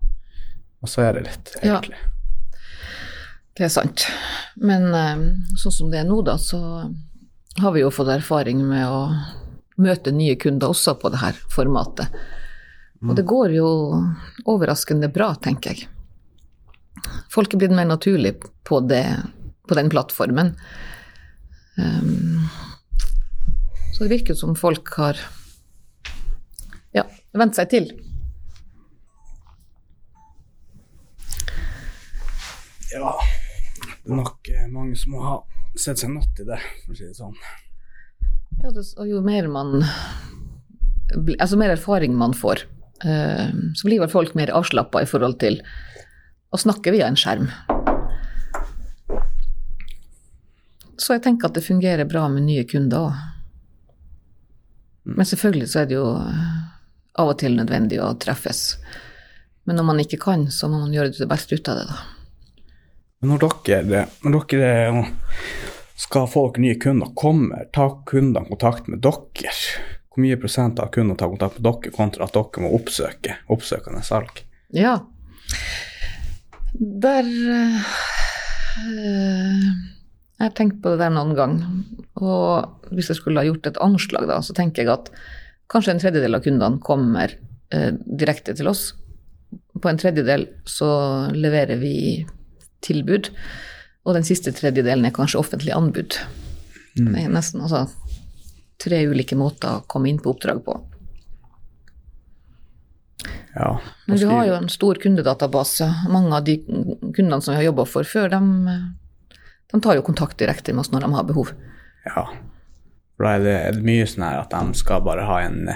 Og 0.82 0.90
så 0.90 1.02
er 1.04 1.14
det 1.14 1.24
litt, 1.28 1.56
Ja. 1.64 1.80
egentlig. 1.80 1.96
det 3.56 3.66
er 3.66 3.70
sant. 3.70 4.08
Men 4.58 4.94
eh, 4.94 5.24
sånn 5.62 5.72
som 5.72 5.92
det 5.92 6.00
er 6.02 6.06
nå, 6.10 6.24
da, 6.26 6.36
så 6.42 6.60
har 7.62 7.72
vi 7.72 7.84
jo 7.84 7.92
fått 7.94 8.10
erfaring 8.10 8.64
med 8.66 8.88
å 8.90 9.02
møte 9.82 10.14
nye 10.14 10.36
kunder 10.40 10.74
også 10.74 10.96
på 11.02 11.12
det 11.14 11.22
her 11.22 11.38
formatet. 11.54 12.10
Og 13.04 13.18
det 13.18 13.26
går 13.28 13.52
jo 13.58 13.68
overraskende 14.48 15.10
bra, 15.12 15.34
tenker 15.36 15.76
jeg. 15.76 15.90
Folk 17.34 17.54
er 17.54 17.64
blitt 17.64 17.76
mer 17.76 17.90
naturlig 17.90 18.38
på, 18.64 18.80
det, 18.88 19.04
på 19.68 19.76
den 19.76 19.90
plattformen. 19.92 20.54
Um, 21.76 22.48
så 23.94 24.06
det 24.06 24.14
virker 24.14 24.38
som 24.40 24.56
folk 24.56 24.94
har 24.96 25.20
ja, 26.96 27.04
vent 27.36 27.58
seg 27.60 27.74
til. 27.74 27.92
Ja, 32.94 33.12
det 34.06 34.14
er 34.14 34.20
nok 34.22 34.54
eh, 34.54 34.70
mange 34.70 34.96
som 35.00 35.18
må 35.18 35.26
ha 35.26 35.38
sett 35.80 36.02
seg 36.02 36.14
natt 36.14 36.42
i 36.42 36.48
det, 36.48 36.60
for 36.84 36.94
å 36.94 36.98
si 36.98 37.08
det 37.08 37.18
sånn. 37.18 37.38
Ja, 38.62 38.72
det, 38.74 38.86
og 39.02 39.10
jo 39.10 39.24
mer 39.26 39.50
man 39.50 39.82
Altså 41.38 41.58
mer 41.60 41.74
erfaring 41.74 42.16
man 42.18 42.32
får, 42.34 42.64
eh, 43.06 43.50
så 43.78 43.86
blir 43.86 44.00
vel 44.02 44.10
folk 44.10 44.32
mer 44.40 44.50
avslappa 44.56 45.04
i 45.04 45.10
forhold 45.10 45.36
til 45.44 45.60
å 46.50 46.58
snakke 46.58 46.94
via 46.96 47.06
en 47.06 47.18
skjerm. 47.20 47.52
Så 50.98 51.14
jeg 51.14 51.24
tenker 51.26 51.52
at 51.52 51.58
det 51.58 51.66
fungerer 51.68 52.10
bra 52.10 52.24
med 52.32 52.48
nye 52.48 52.64
kunder 52.66 53.12
òg. 53.12 53.22
Men 55.04 55.28
selvfølgelig 55.28 55.70
så 55.70 55.84
er 55.84 55.92
det 55.92 56.00
jo 56.00 56.08
eh, 56.16 56.58
av 57.22 57.36
og 57.36 57.38
til 57.44 57.60
nødvendig 57.60 58.02
å 58.02 58.14
treffes. 58.18 58.64
Men 59.68 59.78
når 59.78 59.90
man 59.92 60.02
ikke 60.02 60.22
kan, 60.24 60.48
så 60.50 60.72
må 60.72 60.82
man 60.82 60.96
gjøre 60.96 61.14
det 61.14 61.30
beste 61.30 61.60
ut 61.60 61.70
av 61.70 61.82
det, 61.82 61.88
da. 61.92 62.02
Men 63.24 63.38
når 63.38 63.54
dere, 63.64 64.02
når 64.28 64.42
dere 64.52 65.04
skal 65.96 66.26
få 66.28 66.42
dere 66.52 66.64
nye 66.66 66.80
kunder, 66.84 67.14
kommer 67.16 67.70
tar 67.72 67.94
kundene 68.10 68.50
kontakt 68.50 68.90
med 68.92 69.00
dere? 69.06 69.54
Hvor 70.12 70.20
mye 70.26 70.40
prosent 70.42 70.82
av 70.84 70.90
kundene 70.92 71.16
tar 71.22 71.32
kontakt 71.32 71.56
med 71.56 71.64
dere, 71.70 71.94
kontra 71.96 72.28
at 72.28 72.36
dere 72.36 72.66
må 72.66 72.74
oppsøke 72.76 73.38
oppsøkende 73.56 74.04
salg? 74.04 74.44
Ja. 74.76 74.98
Der 76.76 77.24
øh, 77.24 77.80
Jeg 78.92 80.44
har 80.44 80.54
tenkt 80.60 80.84
på 80.84 80.92
det 80.92 81.00
der 81.06 81.16
noen 81.16 81.32
gang. 81.40 81.58
Og 82.20 82.92
hvis 82.92 83.08
jeg 83.14 83.22
skulle 83.22 83.40
ha 83.40 83.48
gjort 83.48 83.72
et 83.72 83.80
anslag, 83.88 84.28
da, 84.28 84.44
så 84.44 84.52
tenker 84.58 84.84
jeg 84.84 84.98
at 84.98 85.12
kanskje 85.72 85.96
en 85.96 86.04
tredjedel 86.04 86.36
av 86.36 86.44
kundene 86.44 86.84
kommer 86.84 87.40
øh, 87.72 87.92
direkte 88.04 88.52
til 88.60 88.68
oss. 88.68 88.90
På 89.80 89.88
en 89.88 90.02
tredjedel 90.02 90.50
så 90.68 90.92
leverer 91.32 91.80
vi 91.80 91.96
tilbud. 92.86 93.30
Og 94.04 94.18
den 94.18 94.26
siste 94.28 94.52
tredjedelen 94.56 95.08
er 95.08 95.16
kanskje 95.16 95.40
offentlig 95.40 95.74
anbud. 95.76 96.18
Det 96.94 97.24
er 97.24 97.32
nesten 97.34 97.64
altså 97.64 97.88
tre 98.84 99.00
ulike 99.08 99.38
måter 99.40 99.80
å 99.80 99.86
komme 99.90 100.12
inn 100.12 100.20
på 100.22 100.34
oppdrag 100.34 100.60
på. 100.66 100.76
Ja, 103.56 103.80
Men 104.08 104.18
vi 104.18 104.28
har 104.28 104.48
jo 104.50 104.56
en 104.58 104.70
stor 104.70 105.00
kundedatabase. 105.00 105.88
Mange 106.12 106.36
av 106.36 106.44
de 106.44 106.58
kundene 106.66 107.40
som 107.42 107.54
vi 107.54 107.62
har 107.62 107.70
jobba 107.70 107.86
for 107.88 108.08
før, 108.08 108.34
de, 108.34 108.76
de 109.72 109.82
tar 109.82 109.98
jo 109.98 110.06
kontakt 110.06 110.40
direkte 110.42 110.74
med 110.74 110.84
oss 110.84 110.92
når 110.92 111.06
de 111.06 111.14
har 111.16 111.30
behov. 111.30 111.54
ja. 112.10 112.28
For 113.14 113.30
da 113.30 113.38
det, 113.44 113.52
er 113.54 113.76
det 113.78 113.86
mye 113.86 114.06
sånn 114.10 114.26
her 114.26 114.40
at 114.42 114.54
de 114.54 114.74
skal 114.80 115.04
bare 115.06 115.28
ha 115.28 115.36
en 115.46 115.68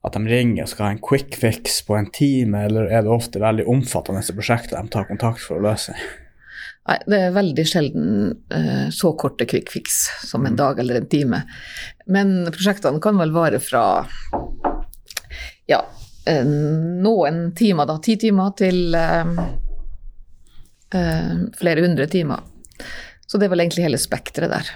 At 0.00 0.16
de 0.16 0.24
ringer 0.24 0.64
og 0.64 0.70
skal 0.72 0.86
ha 0.86 0.94
en 0.94 1.02
quick 1.04 1.36
fix 1.36 1.82
på 1.84 1.96
en 1.98 2.08
time, 2.14 2.64
eller 2.70 2.88
er 2.88 3.04
det 3.04 3.12
ofte 3.12 3.42
veldig 3.42 3.66
omfattende 3.68 4.22
prosjekter 4.32 4.78
de 4.78 4.92
tar 4.92 5.08
kontakt 5.10 5.44
for 5.44 5.60
å 5.60 5.64
løse? 5.68 5.96
Nei, 6.88 6.96
det 7.04 7.18
er 7.20 7.34
veldig 7.36 7.64
sjelden 7.68 8.06
uh, 8.54 8.86
så 8.94 9.12
korte 9.20 9.44
quick 9.46 9.68
fix 9.70 10.06
som 10.26 10.46
en 10.48 10.56
dag 10.56 10.80
eller 10.80 11.02
en 11.02 11.10
time. 11.12 11.42
Men 12.08 12.48
prosjektene 12.48 13.02
kan 13.04 13.20
vel 13.20 13.34
vare 13.34 13.60
fra 13.62 13.84
ja, 15.70 15.84
eh, 16.26 16.46
noen 16.48 17.52
timer, 17.54 17.86
da, 17.86 18.00
ti 18.02 18.16
timer, 18.18 18.56
til 18.58 18.96
uh, 18.96 19.36
uh, 20.96 21.36
flere 21.60 21.84
hundre 21.84 22.08
timer. 22.10 22.42
Så 23.28 23.38
det 23.38 23.46
er 23.46 23.52
vel 23.52 23.62
egentlig 23.62 23.86
hele 23.86 24.00
spekteret 24.00 24.50
der. 24.50 24.72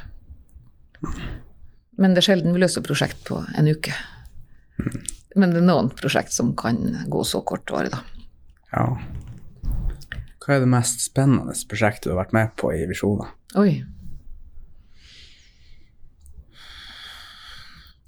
Men 1.98 2.14
det 2.14 2.22
er 2.22 2.28
sjelden 2.28 2.54
vi 2.54 2.62
løser 2.62 2.84
prosjekt 2.84 3.24
på 3.26 3.40
en 3.58 3.72
uke. 3.72 3.96
Men 5.34 5.50
det 5.50 5.62
er 5.62 5.66
noen 5.66 5.90
prosjekt 5.94 6.34
som 6.34 6.52
kan 6.58 6.78
gå 7.10 7.24
så 7.26 7.40
kortvarig, 7.46 7.90
da. 7.94 8.02
Ja. 8.74 8.86
Hva 10.44 10.56
er 10.56 10.62
det 10.62 10.70
mest 10.70 11.02
spennende 11.02 11.54
prosjektet 11.70 12.06
du 12.06 12.12
har 12.12 12.22
vært 12.22 12.34
med 12.36 12.52
på 12.60 12.70
i 12.74 12.84
Visjoner? 12.90 13.32
Oi. 13.58 13.82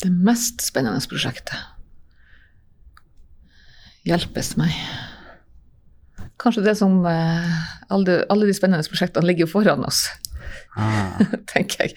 Det 0.03 0.12
mest 0.12 0.61
spennende 0.62 1.01
prosjektet 1.09 1.57
Hjelpes 4.07 4.53
meg. 4.61 4.71
kanskje 6.39 6.62
det 6.62 6.77
som 6.79 7.01
eh, 7.11 7.55
alle, 7.91 8.21
alle, 8.31 8.47
de 8.47 8.55
spennende 8.55 8.87
prosjektene 8.87 9.27
ligger 9.27 9.47
jo 9.47 9.51
foran 9.51 9.83
oss, 9.89 10.05
ah. 10.79 11.17
tenker 11.51 11.89
jeg. 11.89 11.97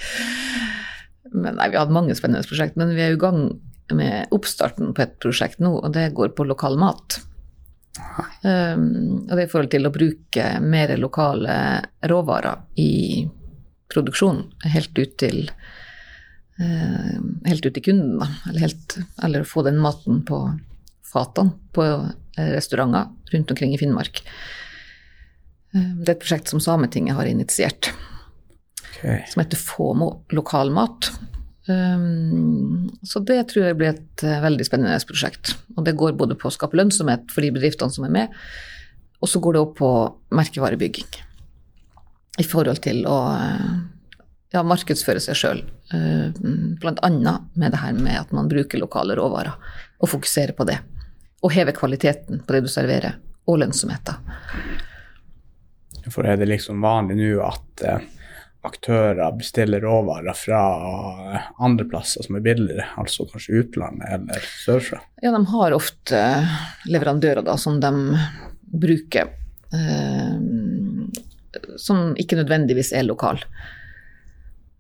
Men 1.30 1.60
nei, 1.60 1.68
vi 1.70 1.78
har 1.78 1.86
hatt 1.86 1.94
mange 1.94 2.16
spennende 2.18 2.48
prosjekt, 2.50 2.80
men 2.80 2.96
vi 2.96 3.04
er 3.04 3.14
i 3.14 3.20
gang 3.22 3.44
med 3.96 4.34
oppstarten 4.36 4.94
på 4.94 5.04
et 5.06 5.18
prosjekt 5.22 5.62
nå, 5.64 5.72
og 5.80 5.94
det 5.96 6.12
går 6.18 6.34
på 6.38 6.48
lokal 6.48 6.78
mat. 6.82 7.20
Um, 8.44 9.26
og 9.26 9.34
det 9.34 9.42
er 9.42 9.46
i 9.48 9.52
forhold 9.52 9.72
til 9.74 9.88
å 9.88 9.94
bruke 9.94 10.46
mer 10.64 10.94
lokale 11.00 11.56
råvarer 12.08 12.64
i 12.80 13.26
produksjonen, 13.92 14.46
helt 14.70 15.00
ut 15.00 15.16
til 15.20 15.42
uh, 15.50 17.18
helt 17.50 17.66
ut 17.66 17.76
til 17.76 17.86
kunden, 17.90 18.18
da. 18.22 18.30
Eller, 18.50 18.68
helt, 18.68 18.98
eller 19.26 19.48
få 19.48 19.66
den 19.68 19.82
maten 19.84 20.24
på 20.28 20.44
fatene 21.10 21.56
på 21.74 21.86
eh, 21.90 22.52
restauranter 22.54 23.08
rundt 23.34 23.52
omkring 23.52 23.74
i 23.74 23.80
Finnmark. 23.82 24.22
Um, 25.74 26.04
det 26.04 26.12
er 26.12 26.16
et 26.16 26.24
prosjekt 26.24 26.54
som 26.54 26.62
Sametinget 26.62 27.18
har 27.18 27.30
initiert, 27.30 27.92
okay. 28.92 29.26
som 29.32 29.42
heter 29.42 29.60
Få 29.60 29.92
lokal 29.98 30.38
lokalmat. 30.38 31.12
Um, 31.70 32.90
så 33.06 33.22
det 33.22 33.44
tror 33.52 33.68
jeg 33.68 33.78
blir 33.78 33.92
et 33.94 34.24
uh, 34.26 34.40
veldig 34.42 34.66
spennende 34.66 34.98
prosjekt. 35.08 35.54
Og 35.78 35.86
det 35.86 35.98
går 36.00 36.18
både 36.18 36.38
på 36.40 36.50
å 36.50 36.54
skape 36.54 36.78
lønnsomhet 36.80 37.30
for 37.34 37.46
de 37.46 37.54
bedriftene 37.56 37.94
som 37.94 38.08
er 38.08 38.14
med, 38.16 38.36
og 39.20 39.30
så 39.30 39.42
går 39.44 39.56
det 39.56 39.62
opp 39.62 39.76
på 39.78 39.92
merkevarebygging. 40.34 41.20
I 42.40 42.46
forhold 42.48 42.82
til 42.86 43.04
å 43.10 43.18
uh, 43.36 43.72
ja, 44.56 44.64
markedsføre 44.66 45.22
seg 45.24 45.38
sjøl. 45.38 45.64
Uh, 45.94 46.30
Bl.a. 46.82 47.10
med 47.54 47.70
det 47.76 47.84
her 47.84 47.98
med 47.98 48.18
at 48.18 48.34
man 48.36 48.50
bruker 48.52 48.82
lokale 48.82 49.18
råvarer, 49.20 49.58
og 50.00 50.14
fokuserer 50.18 50.56
på 50.58 50.66
det. 50.70 50.80
Og 51.44 51.54
hever 51.54 51.76
kvaliteten 51.76 52.42
på 52.46 52.56
det 52.56 52.66
du 52.66 52.72
serverer, 52.72 53.20
og 53.50 53.62
lønnsomheten. 53.62 54.16
For 56.10 56.26
er 56.26 56.40
det 56.40 56.48
liksom 56.50 56.82
vanlig 56.82 57.20
nå 57.20 57.36
at 57.46 57.84
aktører 58.62 59.32
bestiller 59.38 59.82
råvarer 59.82 60.36
fra 60.36 60.62
andre 61.64 61.86
plasser 61.88 62.26
som 62.26 62.36
er 62.36 62.44
billigere, 62.44 62.88
altså 63.00 63.26
kanskje 63.30 63.62
utlandet 63.64 64.12
eller 64.18 64.50
sørfra? 64.66 65.00
Ja, 65.24 65.32
de 65.32 65.46
har 65.52 65.76
ofte 65.78 66.24
leverandører 66.92 67.46
da, 67.48 67.56
som 67.58 67.80
de 67.80 67.94
bruker, 68.60 69.32
eh, 69.74 70.36
som 71.80 72.14
ikke 72.20 72.42
nødvendigvis 72.42 72.92
er 72.94 73.08
lokal. 73.08 73.40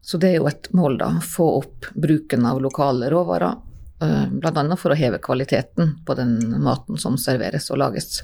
Så 0.01 0.19
det 0.19 0.33
er 0.33 0.39
jo 0.39 0.49
et 0.49 0.71
mål, 0.75 0.99
da, 0.99 1.13
få 1.23 1.47
opp 1.61 1.89
bruken 1.95 2.45
av 2.49 2.59
lokale 2.61 3.11
råvarer. 3.13 3.55
Eh, 4.03 4.27
Bl.a. 4.31 4.63
for 4.75 4.91
å 4.91 4.99
heve 4.99 5.21
kvaliteten 5.23 5.99
på 6.05 6.19
den 6.19 6.35
maten 6.63 6.99
som 6.99 7.17
serveres 7.17 7.71
og 7.71 7.79
lages. 7.79 8.23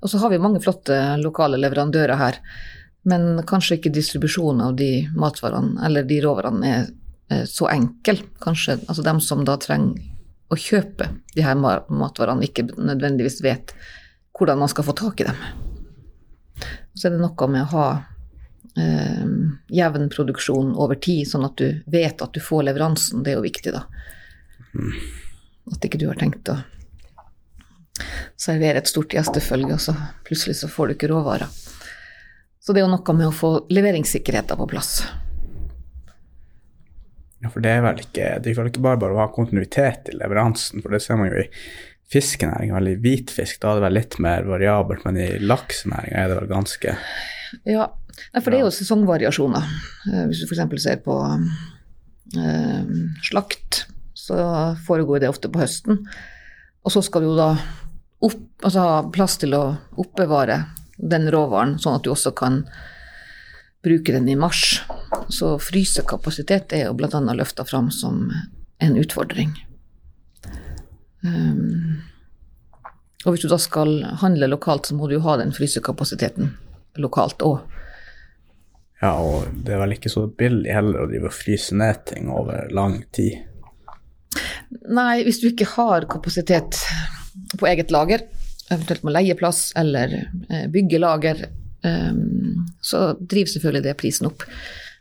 Og 0.00 0.10
så 0.10 0.18
har 0.18 0.32
vi 0.32 0.40
mange 0.42 0.60
flotte 0.64 0.96
lokale 1.20 1.60
leverandører 1.60 2.18
her 2.20 2.40
men 3.08 3.42
kanskje 3.48 3.78
ikke 3.78 3.94
distribusjonen 3.94 4.62
av 4.68 4.76
de 4.78 5.08
matvarene 5.18 5.82
eller 5.86 6.06
de 6.06 6.20
råvarene 6.22 6.68
er, 6.70 6.86
er 7.32 7.44
så 7.50 7.68
enkel. 7.72 8.20
Kanskje 8.42 8.78
altså 8.86 9.02
dem 9.06 9.20
som 9.24 9.42
da 9.46 9.56
trenger 9.60 9.98
å 10.52 10.58
kjøpe 10.58 11.08
de 11.34 11.44
her 11.44 11.56
matvarene, 11.56 12.44
ikke 12.44 12.68
nødvendigvis 12.76 13.40
vet 13.44 13.72
hvordan 14.36 14.60
man 14.60 14.70
skal 14.70 14.84
få 14.84 14.94
tak 14.96 15.22
i 15.22 15.28
dem. 15.28 15.38
Så 16.94 17.08
er 17.08 17.14
det 17.14 17.22
noe 17.22 17.48
med 17.48 17.64
å 17.64 17.70
ha 17.72 17.86
eh, 18.76 19.24
jevn 19.72 20.10
produksjon 20.12 20.74
over 20.76 21.00
tid, 21.00 21.24
sånn 21.28 21.48
at 21.48 21.56
du 21.58 21.80
vet 21.90 22.22
at 22.22 22.36
du 22.36 22.40
får 22.44 22.68
leveransen. 22.68 23.24
Det 23.24 23.32
er 23.32 23.40
jo 23.40 23.46
viktig, 23.46 23.72
da. 23.74 23.86
At 25.72 25.88
ikke 25.88 26.00
du 26.00 26.08
har 26.10 26.20
tenkt 26.20 26.52
å 26.52 26.60
servere 28.40 28.82
et 28.82 28.90
stort 28.90 29.14
gjestefølge, 29.14 29.76
og 29.76 29.80
så 29.80 29.96
plutselig 30.26 30.58
så 30.60 30.68
får 30.70 30.90
du 30.90 30.96
ikke 30.96 31.12
råvarer. 31.12 31.48
Så 32.62 32.70
det 32.70 32.82
er 32.82 32.86
jo 32.86 32.92
noe 32.92 33.14
med 33.18 33.26
å 33.26 33.34
få 33.34 33.52
leveringssikkerheten 33.74 34.58
på 34.60 34.68
plass. 34.70 35.00
Ja, 37.42 37.50
for 37.50 37.58
det 37.64 37.72
er 37.74 37.80
vel 37.82 38.02
ikke 38.04 38.26
Det 38.38 38.52
er 38.52 38.58
vel 38.60 38.68
ikke 38.70 38.84
bare 38.84 39.00
bare 39.02 39.16
å 39.16 39.18
ha 39.18 39.30
kontinuitet 39.34 40.12
i 40.12 40.14
leveransen, 40.14 40.82
for 40.84 40.94
det 40.94 41.00
ser 41.02 41.18
man 41.18 41.32
jo 41.32 41.40
i 41.42 41.48
fiskenæringen, 42.12 42.76
veldig 42.76 42.92
i 42.94 43.00
hvitfisk, 43.02 43.58
da 43.62 43.72
er 43.72 43.80
det 43.80 43.86
vel 43.86 43.96
litt 43.96 44.18
mer 44.22 44.46
variabelt, 44.46 45.02
men 45.08 45.18
i 45.18 45.28
laksenæringa 45.40 46.20
er 46.20 46.30
det 46.30 46.38
vel 46.38 46.50
ganske 46.50 46.94
Ja, 47.72 47.88
for 48.36 48.52
det 48.52 48.58
er 48.58 48.66
jo 48.66 48.74
sesongvariasjoner. 48.76 49.70
Eh, 50.12 50.26
hvis 50.28 50.42
du 50.42 50.46
f.eks. 50.46 50.84
ser 50.84 51.00
på 51.02 51.16
eh, 52.36 52.92
slakt, 53.26 53.86
så 54.14 54.36
foregår 54.86 55.24
det 55.24 55.32
ofte 55.32 55.50
på 55.50 55.60
høsten. 55.64 56.04
Og 56.84 56.94
så 56.94 57.02
skal 57.02 57.24
du 57.24 57.30
jo 57.32 57.38
da 57.40 57.50
opp, 58.22 58.38
altså 58.62 58.86
ha 58.86 59.02
plass 59.12 59.38
til 59.40 59.56
å 59.56 59.64
oppbevare 60.04 60.60
den 61.02 61.28
råvaren, 61.34 61.76
sånn 61.82 61.98
at 61.98 62.06
du 62.06 62.12
også 62.12 62.32
kan 62.38 62.62
bruke 63.82 64.14
den 64.14 64.28
i 64.30 64.38
mars. 64.38 64.82
Så 65.28 65.56
frysekapasitet 65.58 66.74
er 66.76 66.86
jo 66.86 66.96
bl.a. 66.98 67.20
løfta 67.34 67.66
fram 67.66 67.90
som 67.90 68.28
en 68.82 68.96
utfordring. 68.98 69.54
Um, 71.22 72.02
og 73.24 73.34
hvis 73.34 73.44
du 73.44 73.50
da 73.50 73.58
skal 73.62 74.00
handle 74.22 74.50
lokalt, 74.50 74.88
så 74.88 74.98
må 74.98 75.08
du 75.08 75.16
jo 75.18 75.24
ha 75.26 75.36
den 75.38 75.54
frysekapasiteten 75.54 76.54
lokalt 77.02 77.42
òg. 77.46 77.62
Ja, 79.02 79.16
og 79.18 79.50
det 79.66 79.74
er 79.74 79.82
vel 79.82 79.96
ikke 79.96 80.12
så 80.12 80.28
billig 80.30 80.70
heller 80.70 81.02
å 81.02 81.08
drive 81.10 81.30
og 81.30 81.34
fryse 81.34 81.74
ned 81.74 82.04
ting 82.06 82.30
over 82.30 82.70
lang 82.74 83.00
tid? 83.14 83.40
Nei, 84.86 85.24
hvis 85.26 85.40
du 85.42 85.48
ikke 85.50 85.68
har 85.74 86.06
kapasitet 86.10 86.78
på 87.58 87.66
eget 87.66 87.90
lager, 87.94 88.22
eventuelt 88.74 89.04
må 89.06 89.12
leie 89.14 89.36
plass 89.38 89.70
eller 89.78 90.14
eh, 90.48 90.66
bygge 90.72 91.00
lager, 91.02 91.44
ehm, 91.86 92.64
så 92.80 93.12
driver 93.18 93.54
selvfølgelig 93.54 93.84
det 93.86 93.98
prisen 94.00 94.30
opp. 94.30 94.46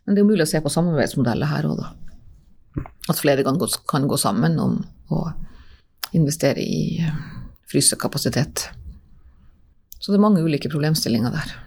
Men 0.05 0.17
det 0.17 0.23
er 0.23 0.29
mulig 0.29 0.45
å 0.45 0.51
se 0.51 0.61
på 0.63 0.73
samarbeidsmodeller 0.73 1.51
her 1.51 1.69
òg, 1.69 1.81
da. 1.81 1.91
At 3.11 3.19
flere 3.19 3.43
kan 3.43 3.57
gå, 3.59 3.67
kan 3.89 4.07
gå 4.07 4.17
sammen 4.19 4.59
om 4.61 4.77
å 5.11 5.23
investere 6.17 6.63
i 6.63 7.01
eh, 7.03 7.17
frysekapasitet. 7.71 8.69
Så 9.99 10.11
det 10.11 10.17
er 10.17 10.23
mange 10.23 10.41
ulike 10.41 10.71
problemstillinger 10.71 11.33
der. 11.33 11.57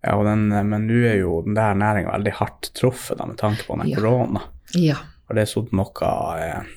Ja, 0.00 0.16
den, 0.24 0.48
men 0.48 0.86
nå 0.88 0.98
er 1.08 1.18
jo 1.20 1.40
den 1.44 1.56
der 1.56 1.76
næringa 1.76 2.14
veldig 2.14 2.34
hardt 2.38 2.70
truffet 2.76 3.20
med 3.20 3.36
tanke 3.40 3.66
på 3.68 3.76
den 3.80 3.90
ja. 3.92 4.00
korona. 4.00 4.44
Ja. 4.76 4.98
Har 5.28 5.38
det 5.38 5.48
satt 5.50 5.72
noe 5.76 6.12
eh, 6.40 6.70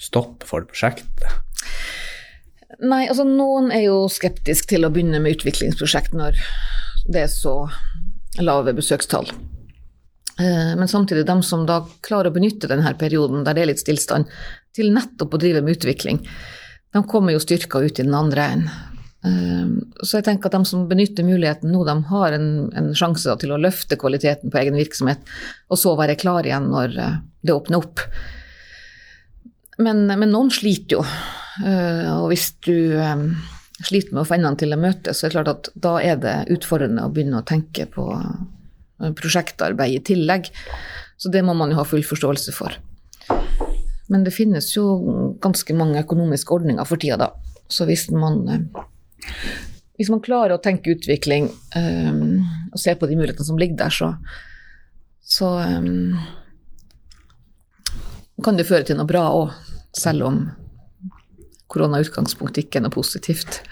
stopp 0.00 0.46
for 0.48 0.64
prosjektet? 0.68 1.26
Nei, 2.78 3.08
altså 3.08 3.24
noen 3.26 3.72
er 3.74 3.88
jo 3.88 4.04
skeptisk 4.12 4.68
til 4.70 4.86
å 4.86 4.90
begynne 4.94 5.18
med 5.22 5.38
utviklingsprosjekt 5.38 6.14
når 6.14 6.38
det 7.10 7.24
er 7.24 7.32
så 7.32 7.54
lave 8.38 8.74
besøkstall. 8.76 9.26
Eh, 10.40 10.76
men 10.78 10.88
samtidig, 10.88 11.26
de 11.26 11.42
som 11.42 11.66
da 11.66 11.80
klarer 12.06 12.30
å 12.30 12.36
benytte 12.36 12.70
denne 12.70 12.92
perioden 13.00 13.42
der 13.44 13.56
det 13.56 13.64
er 13.64 13.72
litt 13.72 13.82
stillstand, 13.82 14.30
til 14.76 14.92
nettopp 14.94 15.34
å 15.34 15.40
drive 15.42 15.64
med 15.66 15.76
utvikling, 15.76 16.22
de 16.94 17.02
kommer 17.10 17.34
jo 17.34 17.42
styrka 17.42 17.82
ut 17.82 17.98
i 17.98 18.06
den 18.06 18.16
andre 18.16 18.46
enden. 18.54 18.86
Eh, 19.20 19.66
så 20.00 20.20
jeg 20.20 20.28
tenker 20.30 20.48
at 20.48 20.56
de 20.56 20.64
som 20.68 20.86
benytter 20.88 21.26
muligheten 21.26 21.74
nå, 21.74 21.82
de 21.84 21.96
har 22.12 22.36
en, 22.38 22.48
en 22.76 22.92
sjanse 22.96 23.34
til 23.42 23.52
å 23.52 23.60
løfte 23.60 23.98
kvaliteten 24.00 24.52
på 24.52 24.62
egen 24.62 24.78
virksomhet, 24.78 25.26
og 25.68 25.80
så 25.80 25.96
være 25.98 26.16
klar 26.20 26.46
igjen 26.46 26.70
når 26.72 26.96
eh, 26.96 27.18
det 27.44 27.56
åpner 27.56 27.82
opp. 27.82 28.06
Men, 29.80 30.06
men 30.06 30.28
noen 30.30 30.52
sliter 30.52 31.00
jo. 31.00 31.04
Eh, 31.66 32.06
og 32.14 32.30
hvis 32.30 32.50
du 32.64 32.76
sliter 33.80 34.14
med 34.14 34.22
å 34.22 34.28
få 34.28 34.36
endene 34.36 34.60
til 34.60 34.74
å 34.74 34.80
møtes, 34.80 35.18
så 35.18 35.26
er 35.26 35.30
det 35.30 35.36
klart 35.38 35.52
at 35.52 35.70
da 35.86 35.94
er 36.04 36.20
det 36.20 36.36
utfordrende 36.54 37.04
å 37.06 37.12
begynne 37.12 37.40
å 37.40 37.46
tenke 37.48 37.86
på 37.90 38.06
eh, 38.16 39.12
prosjektarbeid 39.16 39.96
i 39.96 40.04
tillegg. 40.12 40.50
Så 41.20 41.32
det 41.32 41.42
må 41.44 41.54
man 41.56 41.72
jo 41.72 41.80
ha 41.80 41.86
full 41.88 42.04
forståelse 42.06 42.54
for. 42.56 42.76
Men 44.10 44.24
det 44.26 44.34
finnes 44.34 44.72
jo 44.74 44.84
ganske 45.42 45.74
mange 45.76 46.02
økonomiske 46.02 46.54
ordninger 46.56 46.88
for 46.88 47.00
tida, 47.00 47.20
da. 47.20 47.30
Så 47.70 47.86
hvis 47.86 48.08
man, 48.10 48.40
hvis 50.00 50.10
man 50.10 50.22
klarer 50.24 50.56
å 50.56 50.62
tenke 50.62 50.96
utvikling 50.96 51.46
um, 51.76 52.40
og 52.72 52.80
se 52.82 52.96
på 52.98 53.06
de 53.06 53.18
mulighetene 53.20 53.46
som 53.46 53.60
ligger 53.60 53.78
der, 53.84 53.94
så, 53.94 54.08
så 55.22 55.52
um, 55.62 56.18
kan 58.42 58.58
det 58.58 58.66
føre 58.66 58.88
til 58.88 58.98
noe 58.98 59.06
bra 59.06 59.28
òg, 59.36 59.54
selv 59.94 60.26
om 60.26 60.42
koronautgangspunkt 61.70 62.58
ikke 62.60 62.80
er 62.80 62.86
noe 62.86 62.94
positivt. 62.94 63.62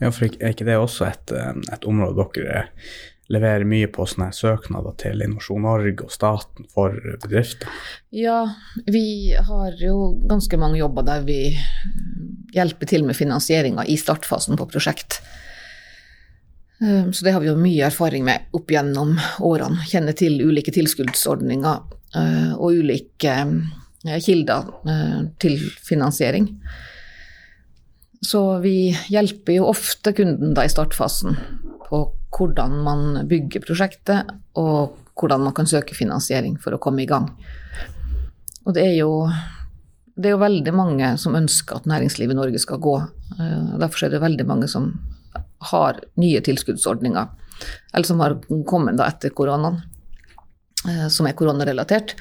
Ja, 0.00 0.10
for 0.10 0.26
er 0.26 0.54
ikke 0.54 0.66
det 0.68 0.78
også 0.78 1.08
et, 1.08 1.34
et 1.34 1.88
område 1.88 2.28
dere 2.34 2.68
leverer 3.32 3.64
mye 3.68 3.88
på 3.88 4.04
sånne 4.08 4.28
søknader 4.36 4.96
til 5.00 5.22
Innovasjon 5.24 5.64
Norge 5.64 6.04
og 6.04 6.12
staten 6.12 6.66
for 6.72 6.96
bedrifter? 7.22 7.70
Ja, 8.12 8.42
vi 8.84 9.32
har 9.32 9.78
jo 9.80 10.12
ganske 10.28 10.58
mange 10.60 10.80
jobber 10.82 11.06
der 11.06 11.24
vi 11.24 11.38
hjelper 12.54 12.90
til 12.90 13.06
med 13.06 13.16
finansieringa 13.18 13.86
i 13.88 13.96
startfasen 14.00 14.60
på 14.60 14.68
prosjekt. 14.70 15.22
Eh, 16.82 17.10
så 17.10 17.24
det 17.24 17.32
har 17.32 17.40
vi 17.40 17.48
jo 17.48 17.56
mye 17.58 17.88
erfaring 17.88 18.26
med 18.26 18.52
opp 18.54 18.70
gjennom 18.70 19.16
årene. 19.40 19.86
Kjenner 19.88 20.16
til 20.18 20.36
ulike 20.44 20.74
tilskuddsordninger 20.74 21.80
eh, 22.20 22.52
og 22.58 22.84
ulike 22.84 23.38
kilder 24.04 24.68
eh, 24.88 25.20
til 25.40 25.58
finansiering. 25.82 26.48
Så 28.24 28.58
vi 28.64 28.92
hjelper 29.12 29.58
jo 29.58 29.68
ofte 29.68 30.14
kunden 30.16 30.54
da 30.56 30.64
i 30.64 30.72
startfasen 30.72 31.36
på 31.88 32.04
hvordan 32.34 32.78
man 32.84 33.26
bygger 33.30 33.62
prosjektet, 33.62 34.30
og 34.58 34.96
hvordan 35.14 35.44
man 35.46 35.54
kan 35.54 35.68
søke 35.70 35.94
finansiering 35.94 36.56
for 36.60 36.74
å 36.74 36.80
komme 36.82 37.04
i 37.04 37.08
gang. 37.08 37.28
Og 38.64 38.74
det 38.74 38.86
er 38.88 38.96
jo, 38.96 39.28
det 40.16 40.30
er 40.30 40.34
jo 40.34 40.42
veldig 40.42 40.74
mange 40.74 41.12
som 41.20 41.36
ønsker 41.38 41.78
at 41.78 41.88
næringslivet 41.90 42.34
i 42.34 42.38
Norge 42.40 42.62
skal 42.62 42.80
gå. 42.82 42.96
Eh, 43.38 43.74
derfor 43.82 44.06
er 44.06 44.14
det 44.14 44.24
veldig 44.24 44.48
mange 44.48 44.70
som 44.72 44.90
har 45.70 46.00
nye 46.20 46.42
tilskuddsordninger, 46.44 47.28
eller 47.94 48.08
som 48.08 48.20
har 48.24 48.36
kommet 48.68 48.98
da 48.98 49.08
etter 49.12 49.32
koronaen, 49.36 49.80
eh, 50.88 51.06
som 51.12 51.28
er 51.28 51.36
koronarelatert. 51.38 52.16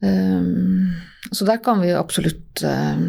Um, 0.00 0.92
så 1.32 1.44
der 1.44 1.56
kan 1.64 1.80
vi 1.80 1.94
absolutt 1.96 2.62
uh, 2.64 3.00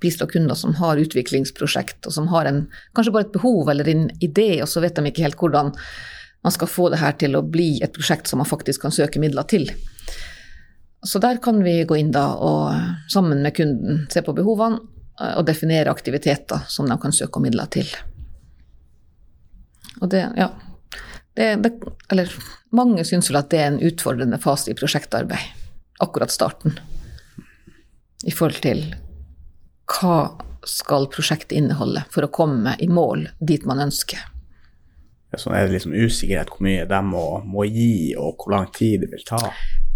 bistå 0.00 0.28
kunder 0.30 0.54
som 0.54 0.76
har 0.78 1.00
utviklingsprosjekt, 1.02 2.06
og 2.06 2.14
som 2.14 2.28
har 2.32 2.48
en, 2.48 2.66
kanskje 2.94 3.14
bare 3.14 3.26
et 3.26 3.34
behov 3.34 3.70
eller 3.70 3.88
en 3.90 4.06
idé, 4.24 4.60
og 4.62 4.70
så 4.70 4.82
vet 4.84 4.96
de 4.96 5.10
ikke 5.10 5.26
helt 5.26 5.40
hvordan 5.40 5.72
man 6.46 6.54
skal 6.54 6.70
få 6.70 6.86
det 6.92 7.00
her 7.02 7.16
til 7.18 7.34
å 7.34 7.42
bli 7.42 7.80
et 7.82 7.92
prosjekt 7.94 8.30
som 8.30 8.38
man 8.40 8.48
faktisk 8.48 8.86
kan 8.86 8.94
søke 8.94 9.20
midler 9.20 9.48
til. 9.50 9.66
Så 11.02 11.18
der 11.22 11.42
kan 11.42 11.58
vi 11.62 11.80
gå 11.86 11.98
inn 11.98 12.14
da 12.14 12.30
og 12.42 13.10
sammen 13.10 13.42
med 13.42 13.54
kunden 13.58 14.06
se 14.10 14.22
på 14.22 14.34
behovene 14.38 14.78
uh, 15.20 15.34
og 15.40 15.44
definere 15.50 15.92
aktiviteter 15.92 16.64
som 16.70 16.88
de 16.88 16.98
kan 17.02 17.14
søke 17.14 17.42
om 17.42 17.48
midler 17.48 17.70
til. 17.74 17.90
Og 19.98 20.10
det, 20.12 20.22
ja 20.38 20.52
det, 21.34 21.56
det, 21.64 21.72
Eller 22.10 22.30
mange 22.70 23.02
syns 23.06 23.30
vel 23.30 23.40
at 23.40 23.50
det 23.50 23.58
er 23.58 23.72
en 23.72 23.82
utfordrende 23.82 24.38
fase 24.42 24.70
i 24.70 24.76
prosjektarbeid. 24.78 25.67
Akkurat 25.98 26.30
starten 26.30 26.78
i 28.26 28.34
forhold 28.34 28.62
til 28.62 28.82
hva 29.88 30.18
skal 30.68 31.08
prosjektet 31.12 31.56
inneholde 31.58 32.02
for 32.12 32.26
å 32.26 32.32
komme 32.32 32.74
i 32.82 32.88
mål 32.90 33.28
dit 33.40 33.64
man 33.68 33.80
ønsker. 33.86 34.20
Ja, 35.28 35.40
sånn 35.40 35.56
er 35.56 35.66
det 35.66 35.76
liksom 35.76 35.94
usikkerhet 35.96 36.50
hvor 36.52 36.64
mye 36.64 36.86
de 36.88 37.00
må, 37.04 37.24
må, 37.44 37.66
gi, 37.68 38.14
og 38.16 38.40
hvor 38.40 38.54
lang 38.54 38.70
tid 38.74 39.04
det 39.04 39.10
vil 39.12 39.26
ta? 39.28 39.40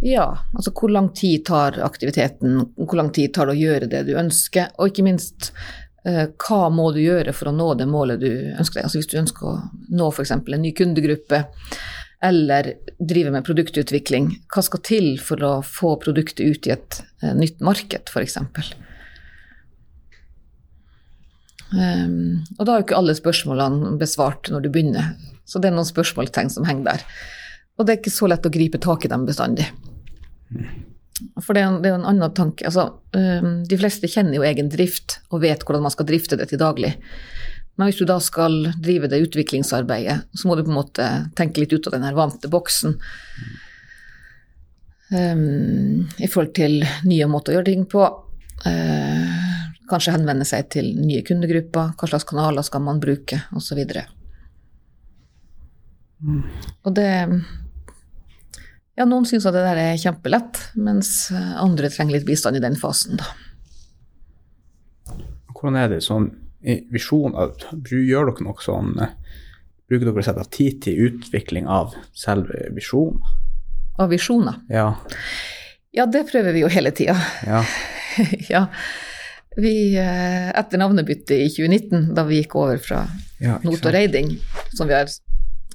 Ja, 0.05 0.27
altså 0.53 0.75
hvor 0.77 0.93
lang 0.93 1.13
tid 1.17 1.47
tar 1.49 1.79
aktiviteten, 1.85 2.59
hvor 2.77 2.99
lang 2.99 3.13
tid 3.17 3.33
tar 3.35 3.49
det 3.49 3.57
å 3.57 3.63
gjøre 3.63 3.89
det 3.93 4.03
du 4.11 4.13
ønsker, 4.21 4.75
og 4.77 4.93
ikke 4.93 5.07
minst 5.07 5.53
eh, 6.05 6.27
hva 6.37 6.67
må 6.75 6.91
du 6.93 7.01
gjøre 7.01 7.33
for 7.37 7.49
å 7.49 7.57
nå 7.57 7.71
det 7.81 7.89
målet 7.89 8.21
du 8.21 8.29
ønsker 8.33 8.81
deg. 8.81 8.89
Altså 8.89 9.01
hvis 9.01 9.09
du 9.13 9.19
ønsker 9.23 9.49
å 9.49 9.57
nå 9.95 10.11
f.eks. 10.13 10.35
en 10.37 10.65
ny 10.67 10.75
kundegruppe, 10.77 11.45
eller 12.23 12.73
drive 13.03 13.33
med 13.35 13.45
produktutvikling, 13.47 14.29
hva 14.53 14.63
skal 14.63 14.83
til 14.87 15.09
for 15.23 15.43
å 15.43 15.53
få 15.67 15.97
produktet 16.03 16.45
ut 16.45 16.69
i 16.69 16.75
et 16.77 17.01
uh, 17.25 17.33
nytt 17.35 17.59
marked, 17.65 18.13
f.eks.? 18.13 18.39
Um, 21.73 21.81
ehm, 21.81 22.23
og 22.59 22.67
da 22.67 22.75
er 22.75 22.83
jo 22.83 22.87
ikke 22.87 23.01
alle 23.01 23.17
spørsmålene 23.19 23.97
besvart 24.01 24.53
når 24.53 24.67
du 24.67 24.71
begynner, 24.71 25.15
så 25.49 25.59
det 25.59 25.73
er 25.73 25.77
noen 25.77 25.89
spørsmålstegn 25.89 26.53
som 26.55 26.69
henger 26.69 26.93
der. 26.93 27.07
Og 27.79 27.87
det 27.87 27.95
er 27.95 28.03
ikke 28.03 28.15
så 28.15 28.29
lett 28.31 28.47
å 28.47 28.53
gripe 28.53 28.79
tak 28.83 29.07
i 29.07 29.11
dem 29.11 29.27
bestandig. 29.27 29.67
For 31.43 31.55
det 31.55 31.63
er, 31.63 31.69
en, 31.69 31.81
det 31.83 31.91
er 31.91 31.99
en 31.99 32.09
annen 32.09 32.35
tanke. 32.37 32.67
Altså, 32.69 32.87
um, 33.17 33.63
de 33.67 33.79
fleste 33.81 34.11
kjenner 34.11 34.39
jo 34.39 34.47
egen 34.47 34.71
drift 34.73 35.19
og 35.31 35.43
vet 35.43 35.65
hvordan 35.67 35.85
man 35.87 35.95
skal 35.95 36.07
drifte 36.09 36.39
det 36.39 36.51
til 36.53 36.61
daglig. 36.63 36.95
Men 37.77 37.89
hvis 37.89 37.99
du 38.03 38.07
da 38.09 38.19
skal 38.21 38.67
drive 38.85 39.09
det 39.09 39.23
utviklingsarbeidet, 39.27 40.19
så 40.37 40.49
må 40.49 40.57
du 40.57 40.65
på 40.67 40.73
en 40.73 40.81
måte 40.81 41.07
tenke 41.39 41.63
litt 41.63 41.73
ut 41.73 41.87
av 41.89 41.97
den 41.97 42.05
her 42.05 42.17
vante 42.17 42.51
boksen. 42.53 42.99
Um, 45.13 46.09
I 46.21 46.29
forhold 46.29 46.53
til 46.57 46.83
nye 47.09 47.29
måter 47.29 47.53
å 47.53 47.59
gjøre 47.59 47.71
ting 47.71 47.87
på. 47.89 48.05
Uh, 48.67 49.63
kanskje 49.89 50.15
henvende 50.15 50.47
seg 50.49 50.69
til 50.73 50.93
nye 51.01 51.25
kundegrupper. 51.27 51.95
Hva 51.97 52.11
slags 52.11 52.29
kanaler 52.29 52.65
skal 52.67 52.85
man 52.85 53.01
bruke, 53.01 53.41
osv. 53.57 53.81
Mm. 56.23 56.45
Og 56.85 56.95
det 56.97 57.11
Ja, 58.93 59.07
noen 59.09 59.25
syns 59.25 59.47
at 59.49 59.57
det 59.57 59.65
der 59.65 59.79
er 59.81 59.97
kjempelett, 59.97 60.59
mens 60.77 61.33
andre 61.33 61.89
trenger 61.89 62.19
litt 62.19 62.29
bistand 62.29 62.59
i 62.59 62.61
den 62.61 62.77
fasen, 62.77 63.17
da. 63.17 63.25
Hvordan 65.57 65.79
er 65.81 65.89
det 65.95 66.03
sånn 66.05 66.29
visjoner 66.63 67.55
Gjør 67.89 68.31
dere 68.31 68.47
noe 68.47 68.63
sånn 68.63 68.95
eh, 69.03 69.15
Bruker 69.91 70.09
dere 70.09 70.23
å 70.23 70.27
sette 70.27 70.45
av 70.45 70.51
tid 70.55 70.81
til 70.85 71.01
utvikling 71.09 71.67
av 71.69 71.97
selve 72.17 72.69
visjonen? 72.73 73.21
Av 74.01 74.09
visjoner? 74.09 74.63
Ja. 74.73 74.95
ja, 75.93 76.07
det 76.09 76.23
prøver 76.31 76.55
vi 76.57 76.63
jo 76.63 76.71
hele 76.73 76.95
tida. 76.97 77.13
Ja. 77.45 77.59
ja. 78.55 78.63
Vi, 79.57 79.93
eh, 80.01 80.49
etter 80.49 80.81
navnebyttet 80.81 81.35
i 81.37 81.51
2019, 81.53 82.15
da 82.17 82.25
vi 82.25 82.41
gikk 82.41 82.57
over 82.57 82.81
fra 82.81 83.03
ja, 83.43 83.59
Not 83.67 83.85
og 83.85 83.93
Reiding, 83.93 84.33
som 84.73 84.89
vi 84.89 84.97
har 84.97 85.13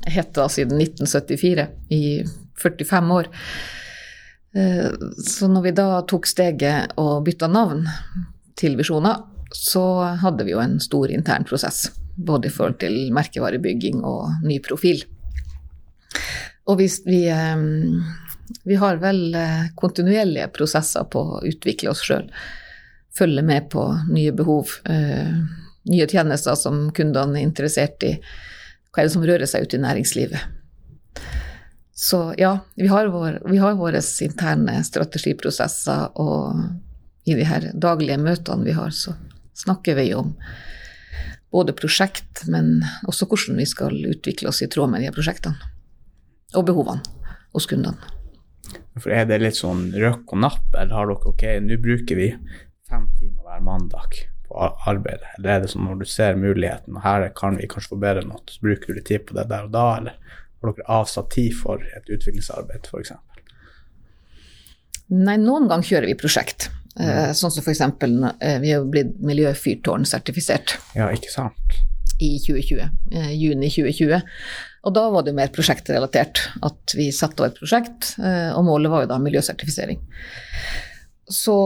hett 0.10 0.42
siden 0.50 0.82
1974, 0.82 1.68
i 1.94 2.04
45 2.58 3.12
år 3.14 3.30
eh, 4.58 4.90
Så 5.22 5.48
når 5.52 5.68
vi 5.68 5.78
da 5.78 5.90
tok 6.10 6.26
steget 6.26 6.98
og 6.98 7.22
bytta 7.28 7.50
navn 7.54 7.86
til 8.58 8.80
Visjoner, 8.80 9.22
så 9.52 10.04
hadde 10.22 10.46
vi 10.48 10.54
jo 10.54 10.62
en 10.62 10.80
stor 10.84 11.12
intern 11.12 11.46
prosess. 11.48 11.88
Både 12.16 12.50
i 12.50 12.54
forhold 12.54 12.80
til 12.82 13.12
merkevarebygging 13.14 14.02
og 14.06 14.44
ny 14.46 14.60
profil. 14.64 15.04
Og 16.68 16.80
vi, 16.82 16.88
vi, 17.06 17.22
vi 18.68 18.76
har 18.76 19.00
vel 19.04 19.36
eh, 19.36 19.70
kontinuerlige 19.76 20.50
prosesser 20.56 21.06
på 21.12 21.22
å 21.38 21.44
utvikle 21.48 21.94
oss 21.94 22.04
sjøl. 22.04 22.28
Følge 23.18 23.44
med 23.46 23.70
på 23.72 23.86
nye 24.12 24.34
behov, 24.36 24.74
eh, 24.90 25.38
nye 25.88 26.08
tjenester 26.10 26.58
som 26.60 26.88
kundene 26.96 27.40
er 27.40 27.48
interessert 27.48 28.04
i. 28.04 28.18
Hva 28.92 29.04
er 29.04 29.08
det 29.08 29.16
som 29.16 29.26
rører 29.30 29.50
seg 29.50 29.68
ute 29.68 29.78
i 29.78 29.84
næringslivet? 29.86 30.58
Så 31.98 32.34
ja, 32.38 32.60
vi 32.76 32.88
har, 32.92 33.08
vår, 33.10 33.40
vi 33.50 33.58
har 33.58 33.78
våre 33.80 34.02
interne 34.22 34.84
strategiprosesser, 34.86 36.12
og 36.22 36.60
i 37.26 37.34
de 37.34 37.48
her 37.48 37.72
daglige 37.74 38.20
møtene 38.22 38.68
vi 38.68 38.76
har, 38.78 38.94
så 38.94 39.16
snakker 39.58 39.98
vi 39.98 40.12
om 40.16 40.36
både 41.52 41.74
prosjekt, 41.74 42.46
men 42.52 42.82
også 43.08 43.28
hvordan 43.30 43.60
vi 43.62 43.68
skal 43.70 43.96
utvikle 44.12 44.52
oss 44.52 44.62
i 44.62 44.70
tråd 44.72 44.92
med 44.94 45.06
de 45.06 45.12
prosjektene. 45.16 45.74
Og 46.56 46.68
behovene 46.68 47.04
hos 47.56 47.68
kundene. 47.70 48.14
For 48.98 49.14
Er 49.14 49.28
det 49.30 49.40
litt 49.42 49.60
sånn 49.60 49.92
røkk 49.96 50.34
og 50.36 50.42
napp, 50.44 50.66
eller 50.74 50.96
har 50.96 51.12
dere 51.12 51.32
ok, 51.32 51.46
nå 51.64 51.78
bruker 51.82 52.20
vi 52.20 52.32
fem 52.88 53.06
timer 53.20 53.46
hver 53.46 53.64
mandag 53.64 54.20
på 54.48 54.68
arbeidet? 54.90 55.30
Eller 55.38 55.54
er 55.54 55.64
det 55.64 55.72
sånn 55.72 55.88
når 55.88 56.02
du 56.02 56.10
ser 56.10 56.40
muligheten, 56.40 56.98
og 56.98 57.06
her 57.06 57.30
kan 57.38 57.60
vi 57.60 57.70
kanskje 57.70 57.96
forbedre 57.96 58.26
noe, 58.28 58.44
så 58.50 58.64
bruker 58.64 58.92
du 58.92 59.00
litt 59.00 59.10
tid 59.10 59.28
på 59.28 59.38
det 59.38 59.48
der 59.52 59.70
og 59.70 59.76
da, 59.76 59.88
eller 60.00 60.36
har 60.58 60.74
dere 60.74 61.00
avsatt 61.00 61.32
tid 61.36 61.56
for 61.56 61.84
et 61.96 62.10
utviklingsarbeid, 62.12 62.90
f.eks.? 62.90 63.14
Nei, 65.14 65.38
noen 65.40 65.70
ganger 65.70 65.88
kjører 65.94 66.10
vi 66.10 66.18
prosjekt. 66.20 66.68
Uh, 66.98 67.30
sånn 67.38 67.54
som 67.54 67.62
f.eks. 67.62 67.82
Eh, 68.42 68.58
vi 68.64 68.72
har 68.74 68.86
blitt 68.90 69.18
miljøfyrtårnsertifisert. 69.22 70.78
Ja, 70.98 71.12
ikke 71.14 71.30
sant. 71.30 71.76
I 72.18 72.38
2020, 72.42 72.80
uh, 72.82 73.18
eh, 73.20 73.34
juni 73.38 73.70
2020. 73.70 74.24
Og 74.88 74.96
da 74.96 75.04
var 75.14 75.26
det 75.28 75.36
mer 75.38 75.52
prosjektrelatert. 75.54 76.42
At 76.66 76.96
vi 76.98 77.12
satte 77.14 77.44
av 77.44 77.52
et 77.52 77.60
prosjekt, 77.60 78.14
og 78.18 78.64
målet 78.64 78.92
var 78.94 79.04
jo 79.04 79.10
da 79.12 79.18
miljøsertifisering. 79.20 80.00
Så 81.28 81.58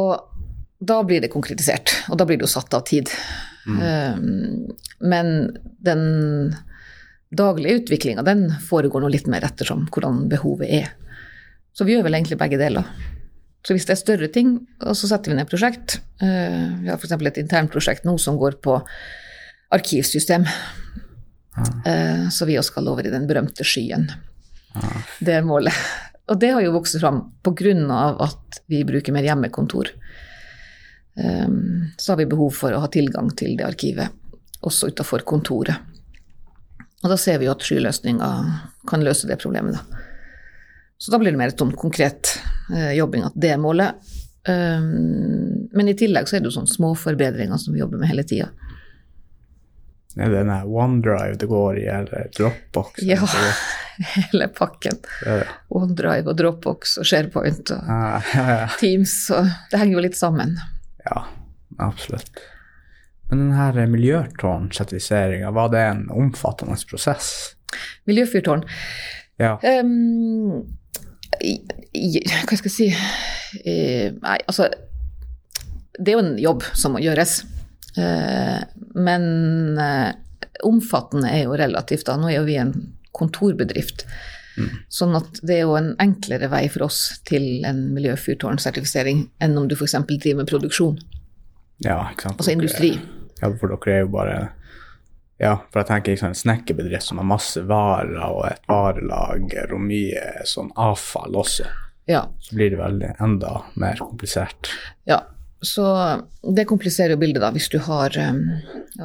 da 0.81 0.97
blir 1.05 1.21
det 1.21 1.29
konkretisert, 1.29 1.93
og 2.09 2.17
da 2.17 2.25
blir 2.25 2.39
det 2.41 2.47
jo 2.47 2.55
satt 2.55 2.73
av 2.73 2.87
tid. 2.89 3.11
Mm. 3.61 4.71
men 5.05 5.27
den 5.85 6.55
daglige 7.29 7.83
utviklinga, 7.83 8.23
den 8.25 8.47
foregår 8.65 9.03
nå 9.03 9.11
litt 9.13 9.27
mer 9.29 9.45
ettersom 9.45 9.83
hvordan 9.93 10.23
behovet 10.31 10.73
er. 10.81 10.89
Så 11.77 11.85
vi 11.85 11.93
gjør 11.93 12.07
vel 12.07 12.17
egentlig 12.17 12.39
begge 12.41 12.57
deler. 12.57 12.89
Så 13.61 13.75
hvis 13.75 13.85
det 13.85 13.93
er 13.93 14.01
større 14.01 14.29
ting, 14.33 14.55
så 14.81 15.09
setter 15.09 15.31
vi 15.31 15.37
ned 15.37 15.49
prosjekt 15.49 15.99
eh, 16.23 16.81
Vi 16.81 16.89
har 16.89 16.97
f.eks. 16.97 17.13
et 17.13 17.41
internt 17.43 17.73
prosjekt 17.73 18.07
nå 18.07 18.15
som 18.21 18.39
går 18.41 18.57
på 18.63 18.79
arkivsystem. 19.71 20.47
Ah. 21.55 22.29
Så 22.31 22.47
vi 22.47 22.57
også 22.59 22.73
skal 22.73 22.89
over 22.91 23.05
i 23.05 23.11
den 23.13 23.27
berømte 23.29 23.63
skyen. 23.67 24.09
Ah. 24.75 24.97
Det 25.21 25.37
er 25.37 25.45
målet. 25.45 25.77
Og 26.31 26.39
det 26.39 26.51
har 26.55 26.63
jo 26.63 26.73
vokst 26.75 26.99
fram 26.99 27.21
pga. 27.43 28.15
at 28.23 28.61
vi 28.67 28.83
bruker 28.87 29.13
mer 29.13 29.23
hjemmekontor. 29.23 29.91
Eh, 31.15 31.49
så 31.97 32.11
har 32.11 32.17
vi 32.17 32.25
behov 32.25 32.51
for 32.51 32.73
å 32.73 32.79
ha 32.79 32.87
tilgang 32.87 33.29
til 33.35 33.57
det 33.57 33.67
arkivet, 33.67 34.09
også 34.61 34.91
utafor 34.91 35.25
kontoret. 35.27 35.75
Og 37.03 37.09
da 37.09 37.17
ser 37.17 37.39
vi 37.39 37.45
jo 37.45 37.55
at 37.55 37.65
skyløsninger 37.65 38.51
kan 38.87 39.03
løse 39.03 39.27
det 39.27 39.41
problemet, 39.41 39.75
da. 39.75 40.07
Så 41.01 41.11
da 41.11 41.17
blir 41.17 41.33
det 41.33 41.39
mer 41.39 41.49
et 41.49 41.57
sånn 41.57 41.73
konkret 41.73 42.35
eh, 42.37 42.40
jobbing 42.97 43.25
at 43.27 43.35
det 43.35 43.55
er 43.55 43.61
målet. 43.61 44.11
Um, 44.47 45.69
men 45.71 45.89
i 45.91 45.93
tillegg 45.97 46.25
så 46.29 46.37
er 46.37 46.41
det 46.41 46.49
jo 46.49 46.55
sånne 46.55 46.73
småforbedringer 46.73 47.59
som 47.61 47.75
vi 47.75 47.81
jobber 47.83 48.01
med 48.01 48.09
hele 48.09 48.25
tida. 48.25 48.49
Er 50.17 50.27
det 50.27 50.41
denne 50.41 50.57
OneDrive 50.65 51.37
det 51.39 51.47
går 51.47 51.77
i, 51.79 51.85
eller 51.87 52.31
Dropbox? 52.37 53.03
Ja, 53.07 53.19
hele 54.31 54.47
pakken. 54.47 54.97
Ja, 55.25 55.35
ja. 55.43 55.49
OneDrive 55.77 56.31
og 56.31 56.37
Dropbox 56.39 56.95
og 56.97 57.05
SharePoint 57.05 57.69
og 57.75 57.91
ah, 57.91 58.31
ja, 58.33 58.55
Teams. 58.79 59.13
Og 59.35 59.45
det 59.71 59.81
henger 59.81 59.99
jo 59.99 60.03
litt 60.07 60.17
sammen. 60.17 60.55
Ja, 61.05 61.25
absolutt. 61.77 62.41
Men 63.29 63.51
denne 63.51 63.85
miljøtårnsertifiseringa, 63.93 65.51
var 65.55 65.69
det 65.71 65.83
en 65.85 66.03
omfattende 66.11 66.75
prosess? 66.89 67.29
Miljøfyrtårn. 68.09 68.65
Ja. 69.39 69.53
Um, 69.83 70.65
hva 71.39 72.57
skal 72.57 72.67
jeg 72.67 72.73
si 72.75 72.87
eh, 73.65 74.11
Nei, 74.13 74.37
altså 74.45 74.67
Det 75.97 76.11
er 76.11 76.17
jo 76.17 76.23
en 76.23 76.35
jobb 76.39 76.65
som 76.77 76.95
må 76.95 77.01
gjøres. 77.03 77.41
Eh, 77.99 78.59
men 78.95 79.23
eh, 79.81 80.11
omfattende 80.67 81.31
er 81.31 81.45
jo 81.45 81.57
relativt, 81.59 82.05
da. 82.07 82.15
Nå 82.17 82.29
er 82.31 82.39
jo 82.39 82.45
vi 82.47 82.57
en 82.61 82.73
kontorbedrift. 83.15 84.05
Mm. 84.57 84.69
Sånn 84.91 85.17
at 85.19 85.41
det 85.45 85.59
er 85.59 85.65
jo 85.65 85.75
en 85.79 85.91
enklere 86.01 86.49
vei 86.51 86.63
for 86.71 86.87
oss 86.87 87.21
til 87.27 87.65
en 87.67 87.83
miljøfyrtårnsertifisering 87.95 89.25
enn 89.43 89.57
om 89.59 89.67
du 89.69 89.75
f.eks. 89.77 89.97
driver 90.07 90.41
med 90.41 90.51
produksjon. 90.51 90.97
Ja, 91.85 91.99
ikke 92.11 92.29
sant. 92.29 92.39
Altså 92.39 92.55
industri. 92.55 92.93
Ja, 93.41 93.51
for 93.57 93.73
dere 93.73 93.95
er 93.95 94.03
jo 94.05 94.11
bare 94.15 94.39
Ja, 95.41 95.55
for 95.71 95.81
jeg 95.81 95.89
tenker 95.89 96.13
liksom 96.13 96.29
en 96.29 96.37
snekkerbedrift 96.37 97.07
som 97.07 97.17
har 97.17 97.25
masse 97.25 97.63
varer 97.65 98.19
og 98.27 98.43
et 98.51 98.67
varelager 98.69 99.73
og 99.73 99.81
mye 99.81 100.45
sånn 100.45 100.69
avfall 100.77 101.37
også. 101.41 101.65
Ja. 102.09 102.27
Så 102.45 102.57
blir 102.59 102.73
det 102.73 102.77
veldig 102.77 103.15
enda 103.23 103.55
mer 103.81 103.97
komplisert. 103.97 104.69
Ja, 105.09 105.23
så 105.65 105.85
det 106.57 106.67
kompliserer 106.69 107.15
jo 107.15 107.21
bildet 107.21 107.41
da, 107.41 107.49
hvis 107.55 107.71
du 107.73 107.79
har 107.81 108.13
ja, 108.13 108.29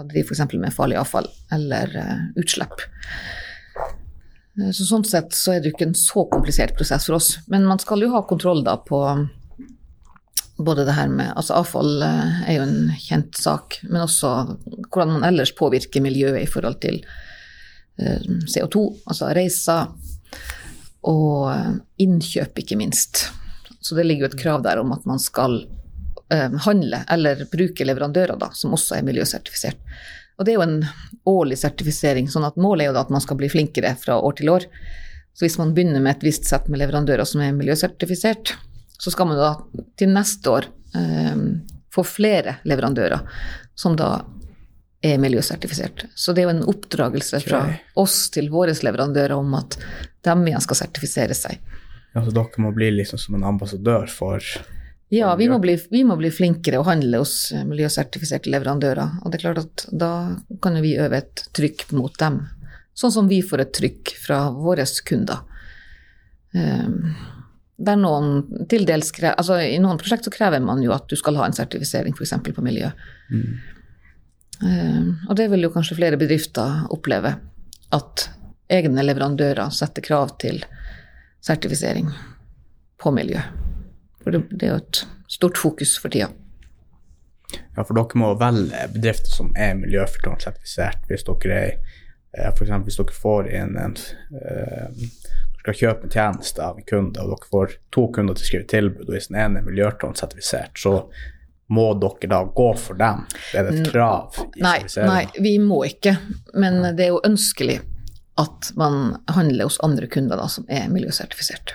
driver 0.04 0.28
f.eks. 0.28 0.44
med 0.60 0.76
farlig 0.76 1.00
avfall 1.00 1.28
eller 1.56 1.96
uh, 1.96 2.22
utslipp. 2.40 2.84
Eh, 4.60 4.72
så 4.76 4.86
sånn 4.88 5.04
sett 5.08 5.36
så 5.36 5.54
er 5.54 5.60
det 5.60 5.70
jo 5.70 5.76
ikke 5.76 5.90
en 5.90 5.98
så 5.98 6.24
komplisert 6.32 6.76
prosess 6.78 7.08
for 7.08 7.18
oss. 7.18 7.34
Men 7.52 7.68
man 7.68 7.80
skal 7.82 8.04
jo 8.04 8.12
ha 8.14 8.24
kontroll 8.28 8.64
da 8.66 8.78
på 8.80 9.00
både 10.58 10.86
det 10.88 10.94
her 10.96 11.08
med 11.12 11.32
Altså 11.36 11.58
avfall 11.58 12.02
eh, 12.02 12.42
er 12.48 12.58
jo 12.58 12.66
en 12.66 12.92
kjent 13.00 13.38
sak, 13.38 13.78
men 13.88 14.04
også 14.04 14.32
hvordan 14.88 15.16
man 15.18 15.26
ellers 15.28 15.52
påvirker 15.56 16.04
miljøet 16.04 16.42
i 16.42 16.50
forhold 16.50 16.78
til 16.80 17.00
uh, 18.00 18.22
CO2, 18.48 18.82
altså 19.06 19.30
reiser, 19.36 19.90
og 21.06 22.02
innkjøp, 22.02 22.62
ikke 22.62 22.78
minst. 22.80 23.26
Så 23.80 23.94
det 23.98 24.06
ligger 24.06 24.26
jo 24.26 24.30
et 24.32 24.40
krav 24.40 24.64
der 24.64 24.80
om 24.82 24.94
at 24.96 25.04
man 25.06 25.20
skal 25.22 25.60
handle 26.26 26.98
eller 27.14 27.44
bruke 27.52 27.84
leverandører 27.86 28.34
da, 28.40 28.48
som 28.58 28.72
også 28.74 28.96
er 28.96 29.04
miljøsertifisert. 29.06 29.78
Og 30.36 30.44
det 30.44 30.52
er 30.52 30.58
jo 30.58 30.64
en 30.66 30.80
årlig 31.28 31.58
sertifisering, 31.60 32.28
sånn 32.30 32.46
at 32.48 32.58
målet 32.60 32.84
er 32.84 32.90
jo 32.90 32.96
da 32.96 33.04
at 33.06 33.12
man 33.14 33.22
skal 33.24 33.38
bli 33.40 33.48
flinkere 33.52 33.94
fra 34.00 34.18
år 34.20 34.36
til 34.40 34.50
år. 34.52 34.66
Så 35.36 35.46
hvis 35.46 35.58
man 35.60 35.72
begynner 35.76 36.02
med 36.02 36.16
et 36.16 36.26
visst 36.26 36.48
sett 36.48 36.68
med 36.68 36.80
leverandører 36.82 37.28
som 37.28 37.42
er 37.44 37.56
miljøsertifisert, 37.56 38.54
så 38.98 39.12
skal 39.12 39.28
man 39.30 39.40
da 39.40 39.50
til 39.98 40.12
neste 40.14 40.52
år 40.52 40.68
eh, 40.96 41.36
få 41.94 42.04
flere 42.06 42.58
leverandører 42.68 43.22
som 43.76 43.96
da 43.96 44.24
er 45.04 45.18
miljøsertifisert. 45.20 46.06
Så 46.14 46.32
det 46.32 46.42
er 46.42 46.48
jo 46.48 46.54
en 46.56 46.68
oppdragelse 46.72 47.40
fra 47.44 47.62
oss 48.00 48.30
til 48.34 48.48
våre 48.52 48.74
leverandører 48.74 49.36
om 49.36 49.54
at 49.58 49.76
de 50.24 50.36
igjen 50.48 50.64
skal 50.64 50.80
sertifisere 50.80 51.36
seg. 51.36 51.60
Ja, 52.16 52.24
så 52.24 52.32
dere 52.32 52.64
må 52.64 52.72
bli 52.74 52.90
liksom 52.94 53.20
som 53.20 53.36
en 53.36 53.44
ambassadør 53.44 54.08
for 54.10 54.42
Ja, 55.12 55.34
vi 55.38 55.46
må, 55.46 55.60
bli, 55.62 55.76
vi 55.92 56.00
må 56.02 56.16
bli 56.18 56.32
flinkere 56.34 56.80
å 56.80 56.86
handle 56.88 57.20
hos 57.20 57.52
miljøsertifiserte 57.68 58.50
leverandører. 58.50 59.20
Og 59.22 59.30
det 59.30 59.38
er 59.38 59.44
klart 59.44 59.60
at 59.62 59.84
da 59.92 60.10
kan 60.64 60.80
vi 60.82 60.96
øve 60.98 61.20
et 61.20 61.44
trykk 61.54 61.90
mot 61.94 62.16
dem. 62.18 62.40
Sånn 62.96 63.12
som 63.14 63.28
vi 63.30 63.42
får 63.44 63.62
et 63.62 63.74
trykk 63.76 64.14
fra 64.18 64.40
våre 64.56 64.88
kunder. 65.06 65.44
Um, 66.56 67.12
der 67.76 67.98
noen 68.00 68.66
til 68.70 68.86
dels 68.88 69.10
krever, 69.12 69.36
altså 69.36 69.58
I 69.60 69.76
noen 69.82 69.98
prosjekt 70.00 70.24
så 70.24 70.32
krever 70.32 70.62
man 70.64 70.80
jo 70.84 70.94
at 70.96 71.08
du 71.10 71.16
skal 71.18 71.36
ha 71.40 71.48
en 71.48 71.56
sertifisering 71.56 72.16
f.eks. 72.16 72.32
på 72.46 72.64
miljø. 72.64 72.88
Um, 74.62 75.10
og 75.28 75.36
det 75.36 75.50
vil 75.52 75.66
jo 75.66 75.72
kanskje 75.74 75.98
flere 75.98 76.20
bedrifter 76.20 76.86
oppleve. 76.94 77.34
At 77.92 78.28
egne 78.72 79.04
leverandører 79.04 79.68
setter 79.74 80.04
krav 80.04 80.32
til 80.40 80.62
sertifisering 81.44 82.08
på 83.02 83.12
miljø. 83.12 83.44
For 84.24 84.34
det, 84.34 84.46
det 84.56 84.68
er 84.68 84.74
jo 84.74 84.80
et 84.82 85.02
stort 85.30 85.60
fokus 85.60 85.98
for 86.00 86.12
tida. 86.12 86.32
Ja, 87.76 87.84
for 87.84 87.94
dere 87.94 88.18
må 88.18 88.32
velge 88.40 88.88
bedrifter 88.94 89.30
som 89.30 89.52
er 89.54 89.76
miljøfyrtårnsertifisert. 89.78 91.04
Hvis 91.10 91.26
dere 91.28 91.60
er 91.60 91.70
eh, 92.32 92.50
eksempel 92.50 92.88
hvis 92.88 92.98
dere 92.98 93.20
får 93.20 93.52
inn 93.52 93.76
en 93.80 93.96
eh, 94.40 94.88
Dere 94.96 95.25
skal 95.66 95.78
kjøpe 95.80 96.06
en 96.06 96.14
tjeneste 96.14 96.62
av 96.62 96.78
en 96.78 96.86
kunde, 96.86 97.22
og 97.22 97.32
dere 97.34 97.50
får 97.50 97.78
to 97.94 98.06
kunder 98.14 98.36
til 98.36 98.46
å 98.46 98.50
skrive 98.50 98.68
tilbud, 98.70 99.08
og 99.08 99.16
hvis 99.16 99.30
den 99.32 99.40
ene 99.42 99.60
er 99.60 99.66
miljøtårnsertifisert, 99.66 100.78
så 100.78 101.00
må 101.74 101.88
dere 101.98 102.30
da 102.30 102.40
gå 102.46 102.68
for 102.78 102.98
dem? 102.98 103.24
Det 103.50 103.58
er 103.58 103.66
det 103.66 103.80
et 103.80 103.90
krav 103.90 104.36
Nei, 104.62 104.78
nei, 105.02 105.24
vi 105.42 105.56
må 105.58 105.80
ikke. 105.88 106.14
Men 106.54 106.78
det 106.94 107.08
er 107.08 107.10
jo 107.16 107.24
ønskelig 107.26 107.80
at 108.38 108.70
man 108.78 109.16
handler 109.32 109.66
hos 109.66 109.80
andre 109.82 110.06
kunder 110.12 110.38
da, 110.38 110.46
som 110.52 110.66
er 110.68 110.86
miljøsertifisert. 110.92 111.74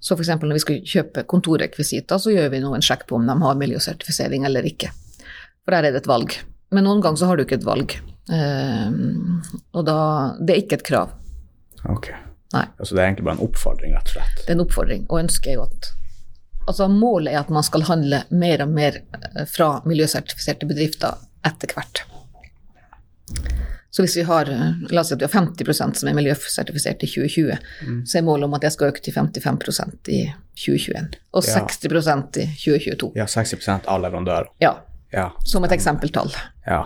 Så 0.00 0.16
f.eks. 0.16 0.30
når 0.38 0.56
vi 0.58 0.62
skal 0.62 0.80
kjøpe 0.94 1.24
kontorrekvisitter, 1.28 2.20
så 2.20 2.32
gjør 2.32 2.50
vi 2.52 2.62
nå 2.62 2.72
en 2.76 2.84
sjekk 2.84 3.06
på 3.08 3.18
om 3.18 3.26
de 3.28 3.36
har 3.42 3.58
miljøsertifisering 3.60 4.44
eller 4.48 4.68
ikke. 4.68 4.92
For 5.64 5.74
der 5.74 5.88
er 5.88 5.96
det 5.96 6.04
et 6.04 6.10
valg. 6.10 6.36
Men 6.70 6.86
noen 6.86 7.02
ganger 7.02 7.22
så 7.22 7.30
har 7.30 7.40
du 7.40 7.44
ikke 7.46 7.58
et 7.58 7.68
valg. 7.68 7.96
Uh, 8.30 9.40
og 9.74 9.86
da 9.88 10.00
Det 10.38 10.54
er 10.54 10.62
ikke 10.62 10.78
et 10.78 10.86
krav. 10.86 11.16
Ok. 11.90 12.12
Nei. 12.52 12.64
Altså 12.78 12.94
det 12.96 13.02
er 13.02 13.06
egentlig 13.08 13.24
bare 13.28 13.38
en 13.38 13.44
oppfordring, 13.48 13.92
rett 13.94 14.08
og 14.10 14.16
slett? 14.16 14.36
Det 14.46 14.48
er 14.50 14.56
en 14.58 14.64
oppfordring, 14.64 15.04
og 15.08 15.20
ønsket 15.24 15.46
er 15.52 15.58
jo 15.60 15.66
at 15.68 15.90
Altså 16.68 16.86
målet 16.92 17.32
er 17.32 17.40
at 17.40 17.48
man 17.50 17.64
skal 17.66 17.82
handle 17.88 18.18
mer 18.30 18.60
og 18.62 18.68
mer 18.68 19.00
eh, 19.00 19.44
fra 19.48 19.80
miljøsertifiserte 19.88 20.66
bedrifter 20.70 21.16
etter 21.48 21.72
hvert. 21.74 22.02
Så 23.90 24.04
hvis 24.04 24.14
vi 24.16 24.22
har, 24.28 24.46
eh, 24.50 24.72
la 24.92 25.00
oss 25.00 25.08
si 25.10 25.14
at 25.16 25.22
vi 25.22 25.26
har 25.26 25.32
50% 25.34 25.96
som 25.98 26.08
er 26.08 26.14
miljøsertifisert 26.14 27.02
i 27.02 27.08
2020, 27.10 27.56
så 28.06 28.18
er 28.20 28.22
målet 28.26 28.44
om 28.46 28.54
at 28.54 28.62
det 28.62 28.70
skal 28.76 28.92
øke 28.92 29.02
til 29.02 29.12
55% 29.16 30.08
i 30.14 30.20
2021. 30.54 31.08
Og 31.34 31.42
Ja. 31.48 31.58
60% 31.64 32.36
i 32.38 32.46
2022. 32.54 33.12
Ja, 33.16 33.24
60% 33.26 33.88
av 33.88 34.00
leverandører. 34.04 34.46
Ja, 34.60 34.74
Ja. 35.12 35.30
som 35.44 35.64
et 35.64 35.72
eksempeltall. 35.72 36.30
ja. 36.66 36.84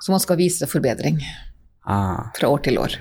Så 0.00 0.10
man 0.10 0.20
skal 0.20 0.36
vise 0.36 0.66
forbedring 0.66 1.22
Ah. 1.86 2.32
fra 2.34 2.48
år 2.48 2.62
til 2.62 2.78
år. 2.78 2.92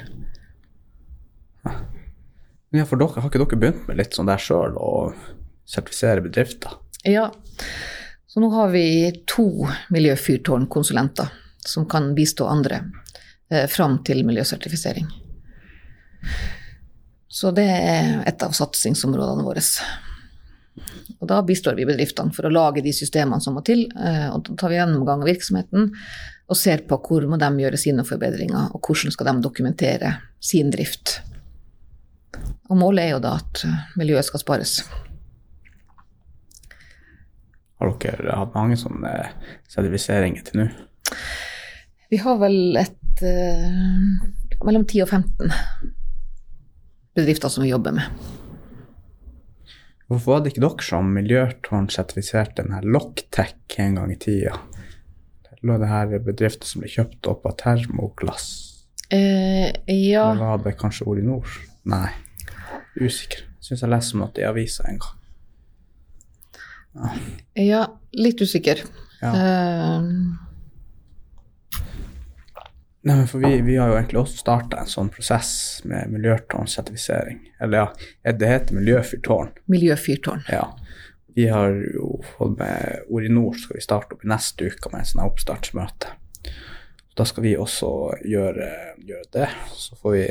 Ja, 2.76 2.86
for 2.86 3.00
dere, 3.00 3.22
har 3.22 3.30
ikke 3.30 3.42
dere 3.42 3.60
begynt 3.62 3.88
med 3.88 4.00
litt 4.00 4.18
sånn 4.18 4.30
der 4.30 4.42
sjøl, 4.42 4.76
å 4.76 5.14
sertifisere 5.70 6.24
bedrifter? 6.26 6.76
Ja, 7.08 7.30
så 8.28 8.42
nå 8.44 8.50
har 8.52 8.72
vi 8.74 8.86
to 9.30 9.48
miljøfyrtårnkonsulenter 9.96 11.30
som 11.66 11.86
kan 11.90 12.12
bistå 12.18 12.50
andre 12.52 12.82
eh, 13.50 13.66
fram 13.72 14.02
til 14.04 14.26
miljøsertifisering. 14.28 15.08
Så 17.36 17.52
det 17.56 17.66
er 17.68 18.12
et 18.28 18.44
av 18.44 18.54
satsingsområdene 18.56 19.46
våre. 19.46 19.64
Og 21.20 21.28
da 21.32 21.42
bistår 21.48 21.78
vi 21.80 21.88
bedriftene 21.88 22.36
for 22.36 22.48
å 22.48 22.54
lage 22.54 22.84
de 22.84 22.94
systemene 22.96 23.44
som 23.44 23.56
må 23.58 23.64
til, 23.66 23.86
eh, 23.96 24.28
og 24.32 24.44
da 24.50 24.58
tar 24.60 24.74
vi 24.74 24.80
gjennomgang 24.80 25.24
av 25.24 25.30
virksomheten 25.32 25.94
og 26.46 26.60
ser 26.60 26.84
på 26.90 27.00
hvor 27.08 27.26
må 27.30 27.40
de 27.42 27.50
gjøre 27.64 27.80
sine 27.82 28.06
forbedringer, 28.06 28.74
og 28.76 28.84
hvordan 28.84 29.16
skal 29.16 29.32
de 29.32 29.36
dokumentere 29.48 30.12
sin 30.44 30.70
drift. 30.74 31.18
Og 32.70 32.80
målet 32.80 33.06
er 33.06 33.12
jo 33.16 33.24
da 33.24 33.36
at 33.40 33.66
eh, 33.68 33.82
miljøet 34.00 34.26
skal 34.26 34.42
spares. 34.42 34.80
Har 37.76 37.92
dere 38.02 38.38
hatt 38.40 38.56
mange 38.56 38.78
sånne 38.80 39.12
sertifiseringer 39.70 40.46
til 40.48 40.64
nå? 40.64 40.70
Vi 42.10 42.22
har 42.22 42.40
vel 42.40 42.78
et 42.80 43.22
uh, 43.26 44.64
mellom 44.66 44.86
10 44.88 45.04
og 45.04 45.12
15 45.12 45.52
bedrifter 47.16 47.52
som 47.52 47.66
vi 47.66 47.74
jobber 47.74 47.96
med. 47.98 48.08
Hvorfor 50.08 50.36
var 50.36 50.44
det 50.44 50.54
ikke 50.54 50.64
dere 50.64 50.86
som 50.86 51.14
miljøtårn 51.16 51.90
sertifiserte 51.94 52.64
den 52.64 52.92
Locktech 52.94 53.80
en 53.82 53.98
gang 54.00 54.14
i 54.14 54.20
tida? 54.22 54.54
Det 55.46 55.60
lå 55.66 55.80
det 55.82 55.90
her 55.90 56.14
bedrifter 56.24 56.70
som 56.70 56.84
ble 56.84 56.92
kjøpt 56.94 57.30
opp 57.32 57.48
av 57.50 57.58
termoglass. 57.62 58.48
Eh, 59.14 59.70
ja, 59.92 60.30
Eller 60.32 60.42
var 60.42 60.62
det 60.64 60.78
kanskje 60.80 61.08
Orinor? 61.10 61.50
Nei, 61.90 62.10
usikker. 63.02 63.46
Syns 63.64 63.84
jeg 63.84 63.92
leser 63.92 64.18
om 64.18 64.26
at 64.28 64.40
i 64.40 64.48
avisa 64.48 64.88
en 64.90 65.02
gang. 65.04 65.22
ja, 67.60 67.86
litt 68.16 68.42
usikker. 68.42 68.84
Ja. 69.22 69.32
Uh... 69.32 70.42
Nei, 73.06 73.20
men 73.20 73.28
for 73.30 73.38
vi, 73.44 73.60
vi 73.62 73.76
har 73.78 73.92
jo 73.92 73.98
egentlig 74.00 74.18
også 74.24 74.40
starta 74.40 74.80
en 74.82 74.90
sånn 74.90 75.12
prosess 75.14 75.52
med 75.86 76.10
miljøtårnsertifisering. 76.10 77.44
Eller 77.62 77.84
ja, 77.84 78.32
det 78.34 78.50
heter 78.50 78.80
miljøfyrtårn. 78.80 79.52
miljøfyrtårn. 79.70 80.42
Ja. 80.50 80.72
Vi 81.36 81.46
har 81.52 81.70
jo 81.94 82.24
fått 82.38 82.58
med 82.58 83.06
Orinor, 83.14 83.60
skal 83.62 83.78
vi 83.78 83.84
starte 83.86 84.16
opp 84.16 84.26
i 84.26 84.32
neste 84.32 84.72
uke 84.72 84.90
med 84.90 85.04
en 85.04 85.10
sånn 85.12 85.22
oppstartsmøte. 85.26 86.16
Da 87.16 87.28
skal 87.30 87.46
vi 87.46 87.54
også 87.62 87.92
gjøre, 88.26 88.72
gjøre 89.06 89.30
det. 89.38 89.50
Så 89.78 90.00
får 90.00 90.16
vi, 90.16 90.26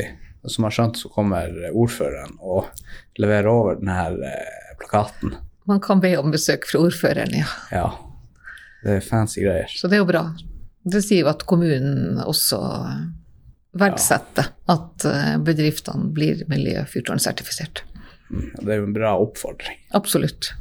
som 0.51 0.67
har 0.67 0.75
skjønt, 0.77 0.99
så 1.01 1.09
kommer 1.13 1.53
ordføreren 1.73 2.37
og 2.41 2.69
leverer 3.21 3.49
over 3.51 3.79
denne 3.81 3.99
eh, 4.29 4.75
plakaten. 4.81 5.37
Man 5.69 5.81
kan 5.81 6.01
be 6.03 6.13
om 6.21 6.33
besøk 6.35 6.67
fra 6.69 6.83
ordføreren, 6.85 7.33
ja. 7.39 7.47
Ja. 7.73 7.87
Det 8.85 8.99
er 8.99 9.05
fancy 9.07 9.41
greier. 9.41 9.71
Så 9.73 9.89
det 9.89 9.97
er 9.97 10.03
jo 10.05 10.09
bra. 10.11 10.25
Det 10.85 11.01
sier 11.01 11.23
jo 11.25 11.31
at 11.33 11.47
kommunen 11.49 12.19
også 12.21 12.59
verdsetter 13.75 14.51
at 14.71 15.07
eh, 15.09 15.37
bedriftene 15.43 16.11
blir 16.15 16.45
miljøfyrtårnsertifisert. 16.53 17.83
Mm, 18.29 18.51
Det 18.61 18.69
er 18.75 18.79
jo 18.83 18.91
en 18.91 18.97
bra 18.97 19.15
oppfordring. 19.21 19.81
Absolutt. 19.97 20.53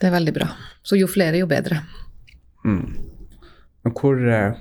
Det 0.00 0.08
er 0.10 0.14
veldig 0.16 0.34
bra. 0.36 0.50
Så 0.82 0.98
jo 0.98 1.08
flere, 1.10 1.38
jo 1.40 1.48
bedre. 1.50 1.80
Men 2.66 3.94
hvor 3.98 4.18
eh, 4.20 4.60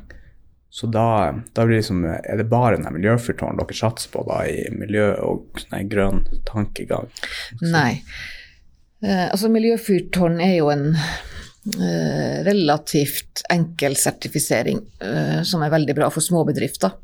Så 0.72 0.88
da, 0.88 1.34
da 1.52 1.66
blir 1.68 1.76
det 1.76 1.82
liksom 1.82 2.06
Er 2.08 2.38
det 2.40 2.48
bare 2.52 2.78
den 2.80 2.88
miljøfyrtårnen 2.96 3.60
dere 3.60 3.76
satser 3.76 4.12
på 4.14 4.24
da 4.30 4.46
i 4.48 4.70
miljø 4.72 5.10
og 5.20 5.60
nei, 5.74 5.84
grønn 5.92 6.24
tankegang? 6.48 7.12
Nei. 7.60 8.00
Eh, 9.04 9.28
altså 9.28 9.52
miljøfyrtårn 9.52 10.40
er 10.40 10.56
jo 10.62 10.70
en 10.72 10.94
eh, 10.96 12.40
relativt 12.48 13.44
enkel 13.52 13.98
sertifisering 14.00 14.80
eh, 15.04 15.42
som 15.48 15.66
er 15.66 15.74
veldig 15.76 15.98
bra 15.98 16.08
for 16.14 16.24
små 16.24 16.46
bedrifter. 16.48 16.96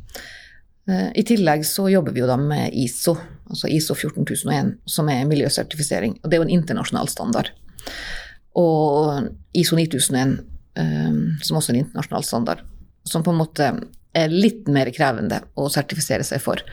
Eh, 0.87 1.09
I 1.19 1.25
tillegg 1.27 1.67
så 1.67 1.89
jobber 1.91 2.15
vi 2.15 2.23
jo 2.23 2.31
da 2.31 2.39
med 2.39 2.71
ISO, 2.71 3.17
altså 3.51 3.67
ISO 3.67 3.99
14001, 3.99 4.77
som 4.87 5.11
er 5.11 5.27
miljøsertifisering. 5.27 6.21
Og 6.21 6.29
det 6.29 6.37
er 6.37 6.43
jo 6.43 6.47
en 6.47 6.55
internasjonal 6.55 7.11
standard. 7.11 7.51
Og 8.57 9.27
ISO 9.59 9.75
9001, 9.75 10.37
eh, 10.79 11.21
som 11.43 11.59
også 11.59 11.73
er 11.73 11.81
en 11.81 11.83
internasjonal 11.83 12.31
standard, 12.31 12.65
som 13.07 13.23
på 13.25 13.33
en 13.33 13.41
måte 13.41 13.71
er 14.17 14.33
litt 14.33 14.67
mer 14.71 14.89
krevende 14.95 15.43
å 15.55 15.67
sertifisere 15.71 16.25
seg 16.27 16.41
for. 16.43 16.63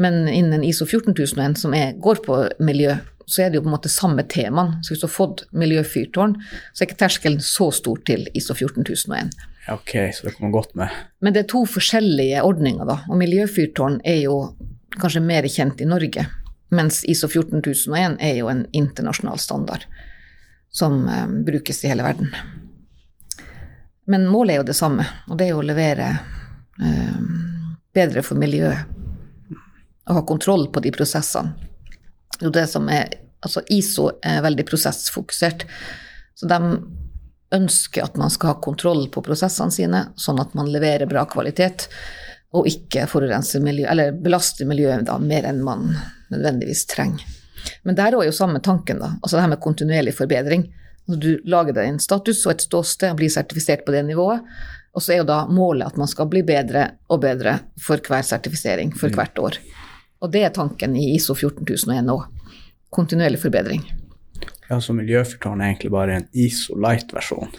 Men 0.00 0.24
innen 0.28 0.64
ISO 0.64 0.86
14001, 0.88 1.58
som 1.60 1.74
er, 1.76 1.92
går 2.00 2.22
på 2.24 2.38
miljø, 2.64 2.94
så 3.30 3.44
er 3.44 3.50
det 3.50 3.60
jo 3.60 3.64
på 3.66 3.70
en 3.70 3.76
måte 3.76 3.92
samme 3.92 4.24
temaen. 4.26 4.78
Så 4.82 4.94
hvis 4.94 5.02
du 5.02 5.06
har 5.06 5.14
fått 5.14 5.44
miljøfyrtårn, 5.54 6.34
så 6.72 6.82
er 6.82 6.88
ikke 6.88 7.02
terskelen 7.04 7.42
så 7.44 7.68
stor 7.74 8.00
til 8.08 8.26
ISO 8.34 8.56
14001. 8.56 9.30
Ok, 9.70 9.92
så 10.16 10.26
det 10.26 10.34
kommer 10.38 10.54
godt 10.56 10.74
med. 10.78 10.94
Men 11.20 11.36
det 11.36 11.44
er 11.44 11.50
to 11.52 11.62
forskjellige 11.68 12.42
ordninger, 12.46 12.88
da. 12.88 13.02
Og 13.10 13.20
miljøfyrtårn 13.20 14.00
er 14.08 14.22
jo 14.24 14.38
kanskje 14.98 15.22
mer 15.22 15.46
kjent 15.46 15.82
i 15.84 15.88
Norge, 15.88 16.24
mens 16.74 17.04
ISO 17.08 17.28
14001 17.30 18.16
er 18.24 18.40
jo 18.40 18.48
en 18.50 18.64
internasjonal 18.76 19.38
standard 19.42 19.86
som 20.74 21.04
eh, 21.08 21.26
brukes 21.46 21.84
i 21.84 21.90
hele 21.92 22.06
verden. 22.06 22.32
Men 24.10 24.26
målet 24.26 24.54
er 24.54 24.60
jo 24.60 24.68
det 24.70 24.78
samme, 24.78 25.06
og 25.30 25.38
det 25.38 25.46
er 25.46 25.52
jo 25.54 25.60
å 25.62 25.66
levere 25.66 26.08
eh, 26.82 27.18
bedre 27.94 28.24
for 28.26 28.40
miljøet. 28.40 28.96
Og 30.10 30.16
ha 30.16 30.22
kontroll 30.26 30.66
på 30.74 30.82
de 30.82 30.90
prosessene. 30.94 31.54
Jo 32.40 32.50
det 32.54 32.66
som 32.72 32.88
er 32.92 33.18
Altså 33.40 33.62
ISO 33.72 34.02
er 34.20 34.42
veldig 34.44 34.66
prosessfokusert, 34.68 35.62
så 36.36 36.48
de 36.50 36.56
ønsker 37.56 38.04
at 38.04 38.18
man 38.20 38.28
skal 38.28 38.52
ha 38.52 38.58
kontroll 38.60 39.06
på 39.08 39.22
prosessene 39.24 39.72
sine, 39.72 40.02
sånn 40.20 40.42
at 40.42 40.52
man 40.52 40.68
leverer 40.68 41.08
bra 41.08 41.22
kvalitet, 41.24 41.86
og 42.52 42.68
ikke 42.68 43.06
forurense 43.08 43.62
miljø, 43.64 43.86
eller 43.88 44.12
belaster 44.12 44.68
miljøet 44.68 45.06
da, 45.08 45.16
mer 45.16 45.48
enn 45.48 45.62
man 45.64 45.88
nødvendigvis 46.28 46.84
trenger. 46.92 47.24
Men 47.88 47.96
der 47.96 48.12
er 48.12 48.28
jo 48.28 48.36
samme 48.36 48.60
tanken, 48.60 49.00
da. 49.00 49.14
Altså 49.22 49.38
det 49.38 49.46
her 49.46 49.54
med 49.54 49.62
kontinuerlig 49.64 50.14
forbedring. 50.20 50.68
Altså 51.08 51.20
du 51.20 51.30
lager 51.50 51.74
deg 51.74 51.88
en 51.88 51.98
status 52.02 52.44
og 52.46 52.52
et 52.52 52.66
ståsted 52.66 53.10
og 53.14 53.16
blir 53.22 53.32
sertifisert 53.32 53.84
på 53.86 53.92
det 53.94 54.04
nivået. 54.06 54.40
Og 54.94 55.02
så 55.02 55.14
er 55.14 55.20
jo 55.22 55.28
da 55.28 55.44
målet 55.46 55.86
at 55.86 55.96
man 56.00 56.08
skal 56.10 56.26
bli 56.30 56.42
bedre 56.46 56.88
og 57.10 57.20
bedre 57.22 57.60
for 57.78 58.02
hver 58.02 58.22
sertifisering, 58.26 58.90
for 58.98 59.08
hvert 59.14 59.38
år. 59.38 59.58
Og 60.20 60.32
det 60.34 60.42
er 60.44 60.50
tanken 60.54 60.96
i 60.98 61.14
ISO 61.14 61.34
14001 61.38 62.04
nå. 62.06 62.18
Kontinuerlig 62.90 63.38
forbedring. 63.40 63.84
Ja, 64.68 64.80
så 64.82 64.92
miljøfyrtårn 64.94 65.62
er 65.62 65.72
egentlig 65.72 65.90
bare 65.94 66.18
en 66.20 66.26
ISO 66.32 66.76
light-versjon. 66.78 67.50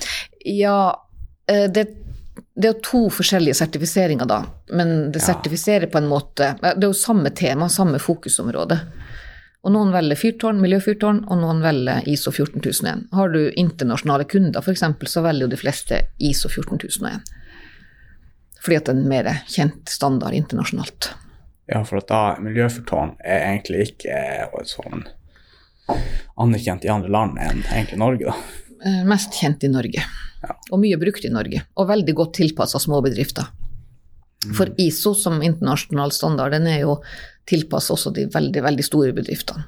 Ja, 0.47 0.93
eh, 1.47 1.65
det, 1.71 1.85
det 2.55 2.67
er 2.67 2.73
jo 2.73 2.83
to 2.83 3.01
forskjellige 3.11 3.57
sertifiseringer, 3.59 4.27
da. 4.27 4.43
Men 4.71 5.11
det 5.11 5.21
Ja. 5.23 5.33
sertifiserer 5.33 5.87
på 5.91 5.97
en 5.99 6.07
måte 6.11 6.55
Det 6.61 6.83
er 6.83 6.87
jo 6.87 6.93
samme 6.93 7.29
tema, 7.29 7.69
samme 7.69 7.99
fokusområde. 7.99 8.79
Og 9.61 9.73
noen 9.75 9.91
velger 9.93 10.17
fyrtårn, 10.17 10.57
miljøfyrtårn, 10.63 11.19
og 11.29 11.37
noen 11.37 11.59
velger 11.61 12.07
ISO 12.09 12.31
14001. 12.33 13.03
Har 13.13 13.29
du 13.29 13.41
internasjonale 13.61 14.25
kunder, 14.25 14.63
f.eks., 14.65 14.81
så 15.11 15.21
velger 15.21 15.45
jo 15.45 15.51
de 15.51 15.59
fleste 15.61 15.99
ISO 16.17 16.49
14001. 16.49 17.21
Fordi 18.61 18.77
at 18.79 18.89
det 18.89 18.93
er 18.95 18.97
en 18.97 19.09
mer 19.09 19.29
kjent 19.49 19.89
standard 19.89 20.33
internasjonalt. 20.37 21.11
Ja, 21.69 21.83
for 21.85 22.01
at 22.01 22.09
da 22.09 22.21
miljøfyrtårn 22.41 23.13
er 23.21 23.45
egentlig 23.51 23.85
ikke 23.91 24.17
eh, 24.17 24.57
sånn 24.67 25.05
anerkjent 26.41 26.85
i 26.87 26.91
andre 26.93 27.11
land 27.13 27.37
enn 27.41 27.61
egentlig 27.69 28.01
Norge, 28.01 28.33
da. 28.33 28.35
Eh, 28.81 29.01
Mest 29.07 29.37
kjent 29.37 29.63
i 29.67 29.69
Norge, 29.71 30.01
Ja. 30.41 30.55
og 30.71 30.79
mye 30.81 30.97
brukt 30.97 31.25
i 31.25 31.29
Norge. 31.29 31.61
Og 31.77 31.87
veldig 31.89 32.15
godt 32.17 32.33
tilpassa 32.41 32.81
småbedrifter. 32.81 33.51
For 34.57 34.71
ISO 34.81 35.13
som 35.13 35.37
internasjonal 35.45 36.09
standard, 36.11 36.55
den 36.55 36.65
er 36.65 36.79
jo 36.81 36.95
tilpassa 37.49 37.95
også 37.95 38.13
de 38.15 38.27
veldig, 38.31 38.63
veldig 38.63 38.85
store 38.85 39.13
bedriftene. 39.17 39.65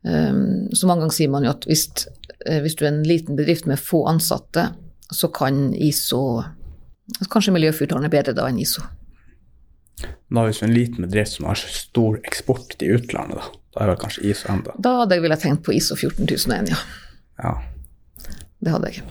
Um, 0.00 0.70
så 0.72 0.88
mange 0.88 1.04
ganger 1.04 1.16
sier 1.18 1.32
man 1.32 1.44
jo 1.44 1.52
at 1.52 1.66
hvis, 1.68 1.84
eh, 2.46 2.62
hvis 2.64 2.78
du 2.78 2.86
er 2.86 2.94
en 2.94 3.04
liten 3.04 3.36
bedrift 3.36 3.66
med 3.68 3.80
få 3.80 4.06
ansatte, 4.08 4.70
så 5.12 5.28
kan 5.34 5.70
ISO 5.74 6.42
Kanskje 7.26 7.50
miljøfyrtårn 7.50 8.04
er 8.06 8.12
bedre 8.12 8.32
da 8.36 8.44
enn 8.46 8.60
ISO. 8.62 8.84
Da 10.30 10.44
hvis 10.46 10.60
du 10.60 10.62
er 10.62 10.68
en 10.68 10.76
liten 10.76 11.02
bedrift 11.02 11.34
som 11.34 11.48
har 11.48 11.58
stor 11.58 12.20
eksport 12.22 12.76
til 12.78 13.00
utlandet, 13.00 13.40
da, 13.40 13.58
da 13.74 13.82
er 13.82 13.90
vel 13.90 13.98
kanskje 13.98 14.28
ISO 14.30 14.52
enda. 14.54 14.76
Da 14.78 14.92
hadde 15.00 15.18
jeg 15.18 15.24
ville 15.24 15.38
tenkt 15.42 15.64
på 15.66 15.74
ISO 15.74 15.98
14001, 15.98 16.70
ja. 16.70 16.78
Ja. 17.42 17.56
Det 18.62 18.76
hadde 18.76 18.92
jeg. 18.94 19.02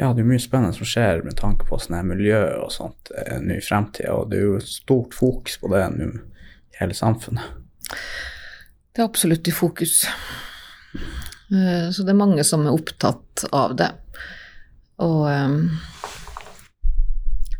Ja, 0.00 0.08
det 0.16 0.22
er 0.22 0.28
mye 0.30 0.40
spennende 0.40 0.72
som 0.72 0.88
skjer 0.88 1.20
med 1.26 1.36
tanke 1.36 1.66
på 1.68 1.76
sånn 1.80 1.98
her 1.98 2.06
miljø 2.08 2.40
og 2.62 2.70
sånt 2.72 3.10
eh, 3.12 3.36
nå 3.42 3.58
i 3.58 3.64
fremtida, 3.64 4.14
og 4.16 4.30
det 4.30 4.38
er 4.38 4.46
jo 4.46 4.60
stort 4.64 5.12
fokus 5.16 5.58
på 5.60 5.68
det 5.74 5.82
nå 5.92 6.06
i 6.08 6.78
hele 6.80 6.96
samfunnet. 6.96 7.44
Det 8.90 9.02
er 9.02 9.06
absolutt 9.10 9.48
i 9.50 9.52
fokus. 9.54 10.06
Eh, 11.52 11.90
Så 11.92 12.02
det 12.06 12.14
er 12.14 12.18
mange 12.22 12.44
som 12.48 12.64
er 12.64 12.72
opptatt 12.72 13.44
av 13.52 13.74
det. 13.76 13.90
Og 15.04 15.26
eh, 15.28 15.58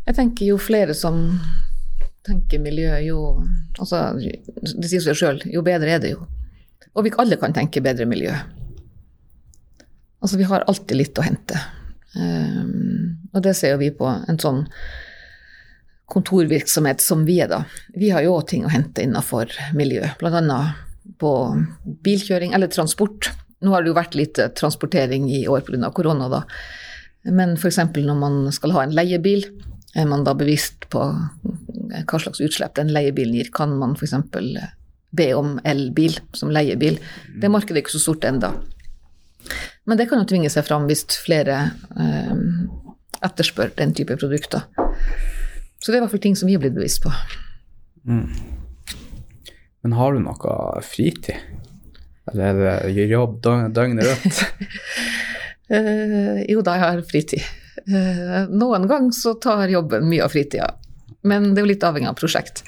jeg 0.07 0.17
tenker 0.17 0.49
jo 0.49 0.57
flere 0.57 0.95
som 0.97 1.21
tenker 2.25 2.61
miljø, 2.61 2.95
jo 3.05 3.19
Altså, 3.81 4.11
det 4.17 4.89
sier 4.89 5.01
seg 5.01 5.17
sjøl, 5.17 5.39
jo 5.49 5.61
bedre 5.65 5.93
er 5.95 6.01
det 6.03 6.11
jo. 6.11 6.25
Og 6.93 7.05
vi 7.05 7.13
alle 7.21 7.37
kan 7.41 7.53
tenke 7.55 7.81
bedre 7.81 8.05
miljø. 8.05 8.33
Altså, 10.21 10.37
vi 10.37 10.45
har 10.45 10.65
alltid 10.69 10.97
litt 10.99 11.17
å 11.17 11.25
hente. 11.25 11.57
Eh, 12.15 12.63
Og 13.33 13.41
det 13.45 13.53
ser 13.55 13.71
jo 13.75 13.77
vi 13.79 13.91
på 13.95 14.07
en 14.27 14.39
sånn 14.41 14.65
kontorvirksomhet 16.11 16.99
som 16.99 17.23
vi 17.25 17.37
er, 17.39 17.47
da. 17.47 17.61
Vi 17.95 18.09
har 18.11 18.25
jo 18.25 18.33
òg 18.35 18.47
ting 18.51 18.65
å 18.67 18.71
hente 18.73 19.03
innenfor 19.05 19.53
miljø, 19.77 20.03
bl.a. 20.19 20.57
på 21.21 21.31
bilkjøring 22.03 22.51
eller 22.57 22.67
transport. 22.67 23.29
Nå 23.63 23.71
har 23.71 23.83
det 23.85 23.91
jo 23.93 23.95
vært 23.95 24.17
litt 24.19 24.41
transportering 24.59 25.29
i 25.31 25.45
år 25.47 25.63
pga. 25.63 25.91
korona, 25.95 26.27
da. 26.27 26.41
Men 27.23 27.53
f.eks. 27.55 27.77
når 27.95 28.17
man 28.19 28.51
skal 28.51 28.73
ha 28.75 28.83
en 28.83 28.95
leiebil, 28.97 29.45
er 29.95 30.07
man 30.09 30.23
da 30.27 30.33
bevisst 30.35 30.89
på 30.91 30.99
hva 31.07 32.19
slags 32.19 32.41
utslipp 32.43 32.75
den 32.75 32.91
leiebilen 32.91 33.35
gir? 33.37 33.51
Kan 33.53 33.77
man 33.79 33.95
f.eks. 33.95 34.15
be 35.11 35.33
om 35.35 35.59
elbil 35.63 36.19
som 36.33 36.51
leiebil? 36.51 36.99
Det 37.39 37.51
markedet 37.51 37.77
er 37.77 37.83
ikke 37.85 37.95
så 37.95 38.03
stort 38.09 38.27
enda. 38.27 38.51
Men 39.91 39.99
det 39.99 40.05
kan 40.07 40.21
jo 40.21 40.27
tvinge 40.29 40.47
seg 40.47 40.63
fram 40.63 40.85
hvis 40.87 41.03
flere 41.19 41.55
eh, 41.99 42.35
etterspør 43.27 43.73
den 43.75 43.91
type 43.91 44.15
produkter. 44.15 44.63
Så 45.83 45.91
det 45.91 45.97
er 45.97 45.99
i 45.99 46.03
hvert 46.05 46.13
fall 46.13 46.21
ting 46.23 46.37
som 46.39 46.47
vi 46.47 46.55
har 46.55 46.61
blitt 46.63 46.77
bevisst 46.77 47.01
på. 47.03 47.11
Men 49.83 49.95
har 49.97 50.15
du 50.15 50.21
noe 50.23 50.53
fritid? 50.87 51.43
Eller 52.31 52.61
er 52.71 52.87
det 52.87 53.09
jobb 53.11 53.41
døgnet 53.43 54.07
rundt? 54.07 54.45
Eh, 55.71 56.41
jo 56.51 56.59
da, 56.67 56.73
jeg 56.75 56.83
har 56.83 56.97
fritid. 57.07 57.43
Eh, 57.87 58.49
noen 58.51 58.89
ganger 58.91 59.13
så 59.15 59.31
tar 59.39 59.71
jobben 59.71 60.03
mye 60.11 60.25
av 60.25 60.33
fritida, 60.33 60.65
men 61.23 61.53
det 61.53 61.61
er 61.61 61.63
jo 61.63 61.69
litt 61.69 61.85
avhengig 61.87 62.09
av 62.09 62.17
prosjekt. 62.19 62.59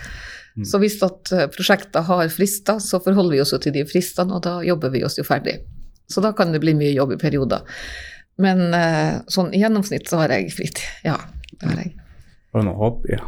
Så 0.63 0.79
hvis 0.79 0.95
at 1.03 1.33
eh, 1.35 1.49
prosjekter 1.51 2.05
har 2.07 2.31
frister, 2.31 2.79
så 2.79 3.01
forholder 3.03 3.35
vi 3.35 3.41
oss 3.43 3.51
jo 3.51 3.59
til 3.59 3.75
de 3.75 3.83
fristene, 3.89 4.37
og 4.37 4.45
da 4.47 4.61
jobber 4.63 4.93
vi 4.95 5.03
oss 5.03 5.19
jo 5.19 5.27
ferdig. 5.27 5.57
Så 6.11 6.21
da 6.21 6.33
kan 6.35 6.51
det 6.53 6.59
bli 6.63 6.73
mye 6.77 6.91
jobb 6.93 7.13
i 7.15 7.19
perioder. 7.21 7.61
Men 8.43 8.73
eh, 8.73 9.19
sånn 9.31 9.53
i 9.53 9.61
gjennomsnitt 9.61 10.09
så 10.09 10.19
har 10.23 10.33
jeg 10.35 10.51
fritid. 10.53 10.81
Ja, 11.05 11.17
det 11.59 11.69
har 11.69 11.79
jeg. 11.83 11.93
Har 12.53 12.61
du 12.63 12.67
noen 12.67 12.77
hobbyer? 12.81 13.21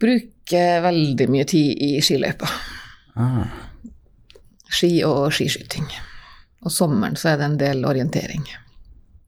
Bruker 0.00 0.80
veldig 0.84 1.28
mye 1.30 1.46
tid 1.48 1.78
i 1.82 1.92
skiløypa. 2.04 2.48
Ah, 3.16 3.46
Ski 4.66 4.90
og 5.06 5.30
skiskyting. 5.34 5.86
Og 6.66 6.72
sommeren 6.74 7.14
så 7.16 7.30
er 7.32 7.38
det 7.40 7.46
en 7.46 7.58
del 7.60 7.84
orientering. 7.86 8.44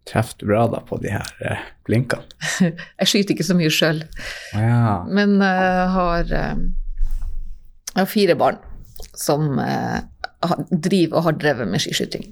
treffer 0.08 0.38
du 0.40 0.46
bra 0.48 0.62
da 0.72 0.78
på 0.88 0.96
de 1.02 1.10
her 1.12 1.28
eh, 1.44 1.60
blinkene? 1.84 2.24
Jeg 2.98 3.06
skyter 3.10 3.34
ikke 3.36 3.44
så 3.46 3.56
mye 3.58 3.70
sjøl. 3.72 3.98
Ja. 4.56 5.04
Men 5.04 5.34
jeg 5.44 5.88
har, 5.94 6.30
uh, 6.32 6.62
jeg 7.92 7.98
har 8.00 8.08
fire 8.08 8.36
barn 8.40 8.56
som 9.14 9.58
har- 9.60 10.06
driver 10.70 11.18
og 11.18 11.24
har 11.26 11.38
drevet 11.38 11.70
med 11.70 11.82
skiskyting. 11.82 12.26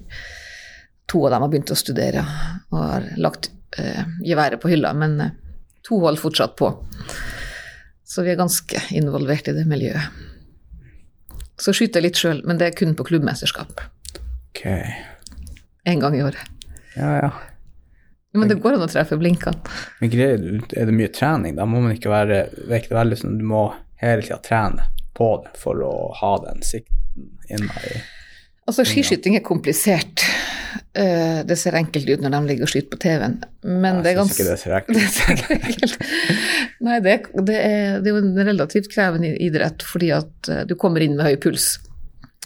To 1.11 1.25
av 1.25 1.33
dem 1.33 1.43
har 1.45 1.51
begynt 1.51 1.71
å 1.71 1.79
studere 1.79 2.23
og 2.71 2.79
har 2.79 3.09
lagt 3.19 3.49
eh, 3.79 4.03
geværet 4.25 4.61
på 4.63 4.71
hylla, 4.71 4.93
men 4.95 5.19
eh, 5.23 5.35
to 5.87 5.99
holder 6.03 6.21
fortsatt 6.21 6.55
på. 6.59 6.71
Så 8.07 8.23
vi 8.23 8.33
er 8.33 8.39
ganske 8.39 8.81
involvert 8.95 9.47
i 9.51 9.55
det 9.55 9.65
miljøet. 9.67 10.23
Så 11.57 11.73
skyter 11.73 11.99
jeg 11.99 12.09
litt 12.09 12.19
sjøl, 12.21 12.41
men 12.45 12.59
det 12.59 12.69
er 12.69 12.77
kun 12.77 12.93
på 12.95 13.07
klubbmesterskap. 13.07 13.81
Ok. 14.51 14.63
En 15.87 16.03
gang 16.03 16.15
i 16.15 16.23
året. 16.23 16.67
Ja, 16.95 17.13
ja. 17.23 17.31
Men 18.37 18.51
det 18.51 18.59
går 18.61 18.75
an 18.75 18.85
å 18.85 18.89
treffe 18.91 19.17
blinkene. 19.17 19.57
Men 20.01 20.11
greier 20.13 20.37
du, 20.37 20.61
er 20.77 20.89
det 20.89 20.93
mye 20.93 21.09
trening? 21.13 21.55
Da 21.57 21.65
må 21.65 21.79
man 21.81 21.95
ikke 21.95 22.11
være 22.11 22.43
Det 22.53 22.83
veldig 22.91 23.17
sånn 23.17 23.39
du 23.39 23.45
må 23.49 23.63
hele 23.97 24.21
tida 24.21 24.37
trene 24.45 24.91
på 25.17 25.31
det 25.41 25.55
for 25.57 25.81
å 25.81 25.93
ha 26.19 26.35
den 26.43 26.61
sikten 26.65 26.96
inne 27.49 27.81
i 27.89 27.97
Altså, 28.67 28.83
skiskyting 28.83 29.37
er 29.37 29.43
komplisert. 29.47 30.25
Eh, 30.91 31.39
Det 31.47 31.55
ser 31.55 31.77
enkelt 31.79 32.09
ut 32.09 32.19
når 32.19 32.33
de 32.33 32.39
ligger 32.49 32.65
og 32.67 32.71
skyter 32.73 32.89
på 32.91 32.99
TV-en, 32.99 33.37
men 33.63 34.01
det 34.03 34.11
er 34.11 34.17
Jeg 34.17 34.25
syns 34.27 34.33
ganske 34.33 34.43
ikke 34.43 34.49
det 34.49 34.57
ser 34.59 34.73
ekkelt 34.75 34.97
Det 35.79 35.89
så. 35.93 36.07
Nei, 36.83 36.97
det, 37.05 37.13
det, 37.47 37.55
er, 37.63 38.01
det 38.03 38.11
er 38.11 38.17
jo 38.17 38.23
en 38.25 38.41
relativt 38.49 38.89
krevende 38.91 39.31
idrett, 39.39 39.85
fordi 39.87 40.09
at 40.17 40.49
eh, 40.51 40.65
du 40.67 40.75
kommer 40.75 41.05
inn 41.05 41.15
med 41.15 41.29
høy 41.29 41.37
puls 41.45 41.77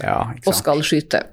Ja, 0.03 0.19
og 0.45 0.53
skal 0.53 0.85
skyte. 0.85 1.23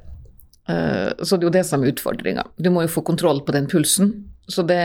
Eh, 0.68 1.12
Så 1.20 1.36
det 1.36 1.44
er 1.44 1.50
jo 1.50 1.54
det 1.58 1.66
som 1.68 1.84
er 1.84 1.92
utfordringa. 1.92 2.46
Du 2.56 2.70
må 2.72 2.86
jo 2.86 2.94
få 2.96 3.04
kontroll 3.04 3.44
på 3.44 3.52
den 3.52 3.68
pulsen. 3.68 4.14
Så 4.48 4.64
det 4.64 4.80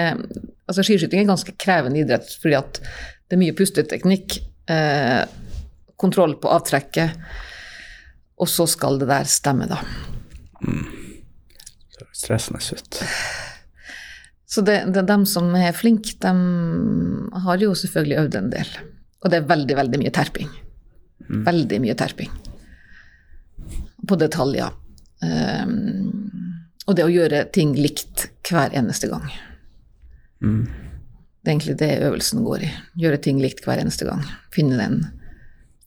Altså, 0.68 0.84
skiskyting 0.84 1.22
er 1.22 1.30
en 1.30 1.34
ganske 1.38 1.56
krevende 1.60 2.04
idrett 2.04 2.28
fordi 2.44 2.60
at 2.60 2.82
det 2.84 3.38
er 3.38 3.42
mye 3.46 3.56
pusteteknikk, 3.56 4.36
kontroll 5.98 6.36
på 6.44 6.52
avtrekket, 6.52 7.16
og 8.40 8.50
så 8.50 8.66
skal 8.70 9.00
det 9.02 9.10
der 9.12 9.30
stemme, 9.30 9.68
da. 9.70 9.80
Det 10.64 12.02
høres 12.02 12.24
Stressende 12.24 12.62
ut. 12.78 13.02
Så 14.54 14.62
det, 14.62 14.76
det 14.94 15.02
er 15.02 15.10
dem 15.10 15.24
som 15.30 15.50
er 15.58 15.74
flinke, 15.74 16.14
de 16.22 16.34
har 17.46 17.62
jo 17.62 17.74
selvfølgelig 17.78 18.20
øvd 18.22 18.38
en 18.38 18.52
del. 18.54 18.76
Og 19.24 19.32
det 19.32 19.40
er 19.40 19.50
veldig, 19.50 19.78
veldig 19.80 20.00
mye 20.02 20.14
terping. 20.14 20.52
Veldig 21.48 21.80
mye 21.82 21.96
terping. 21.98 22.30
På 24.08 24.18
detaljer. 24.20 24.76
Um, 25.24 26.30
og 26.86 26.98
det 26.98 27.06
å 27.08 27.12
gjøre 27.12 27.46
ting 27.56 27.74
likt 27.78 28.28
hver 28.50 28.76
eneste 28.76 29.10
gang. 29.10 29.26
Det 30.44 31.50
er 31.50 31.54
egentlig 31.56 31.78
det 31.80 31.92
øvelsen 32.04 32.44
går 32.44 32.66
i. 32.68 32.72
Gjøre 33.00 33.22
ting 33.24 33.40
likt 33.42 33.64
hver 33.66 33.80
eneste 33.82 34.08
gang. 34.10 34.24
Finne 34.54 34.80
den 34.80 35.04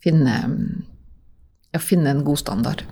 Finne, 0.07 0.35
ja, 1.77 1.83
finne 1.83 2.13
en 2.13 2.25
god 2.27 2.41
standard. 2.43 2.85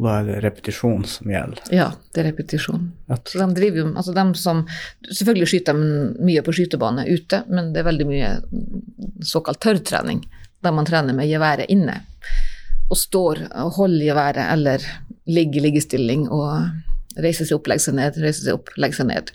Da 0.00 0.14
er 0.20 0.28
det 0.30 0.38
repetisjon 0.40 1.02
som 1.08 1.28
gjelder. 1.28 1.60
Ja, 1.74 1.90
det 2.14 2.22
er 2.22 2.30
repetisjon. 2.30 2.86
At, 3.12 3.32
de 3.36 3.46
driver 3.56 3.82
jo 3.82 3.88
Altså 3.90 4.14
de 4.16 4.24
som 4.40 4.62
Selvfølgelig 5.04 5.48
skyter 5.50 5.76
de 5.76 5.88
mye 6.24 6.44
på 6.46 6.54
skytebane 6.56 7.04
ute, 7.10 7.42
men 7.52 7.74
det 7.74 7.82
er 7.82 7.88
veldig 7.90 8.06
mye 8.08 8.30
såkalt 9.26 9.60
tørrtrening, 9.60 10.22
der 10.64 10.72
man 10.72 10.88
trener 10.88 11.16
med 11.16 11.28
geværet 11.28 11.68
inne. 11.72 11.98
Og 12.88 12.96
står 12.96 13.44
og 13.50 13.74
holder 13.76 14.06
geværet, 14.08 14.46
eller 14.54 14.86
ligger 15.28 15.60
i 15.60 15.66
liggestilling 15.68 16.26
og 16.32 17.20
reiser 17.20 17.44
seg 17.44 17.58
opp, 17.58 17.68
legger 17.68 17.90
seg 17.90 17.98
ned, 18.00 18.20
reiser 18.24 18.46
seg 18.46 18.56
opp, 18.56 18.72
legger 18.80 19.02
seg 19.02 19.10
ned. 19.12 19.34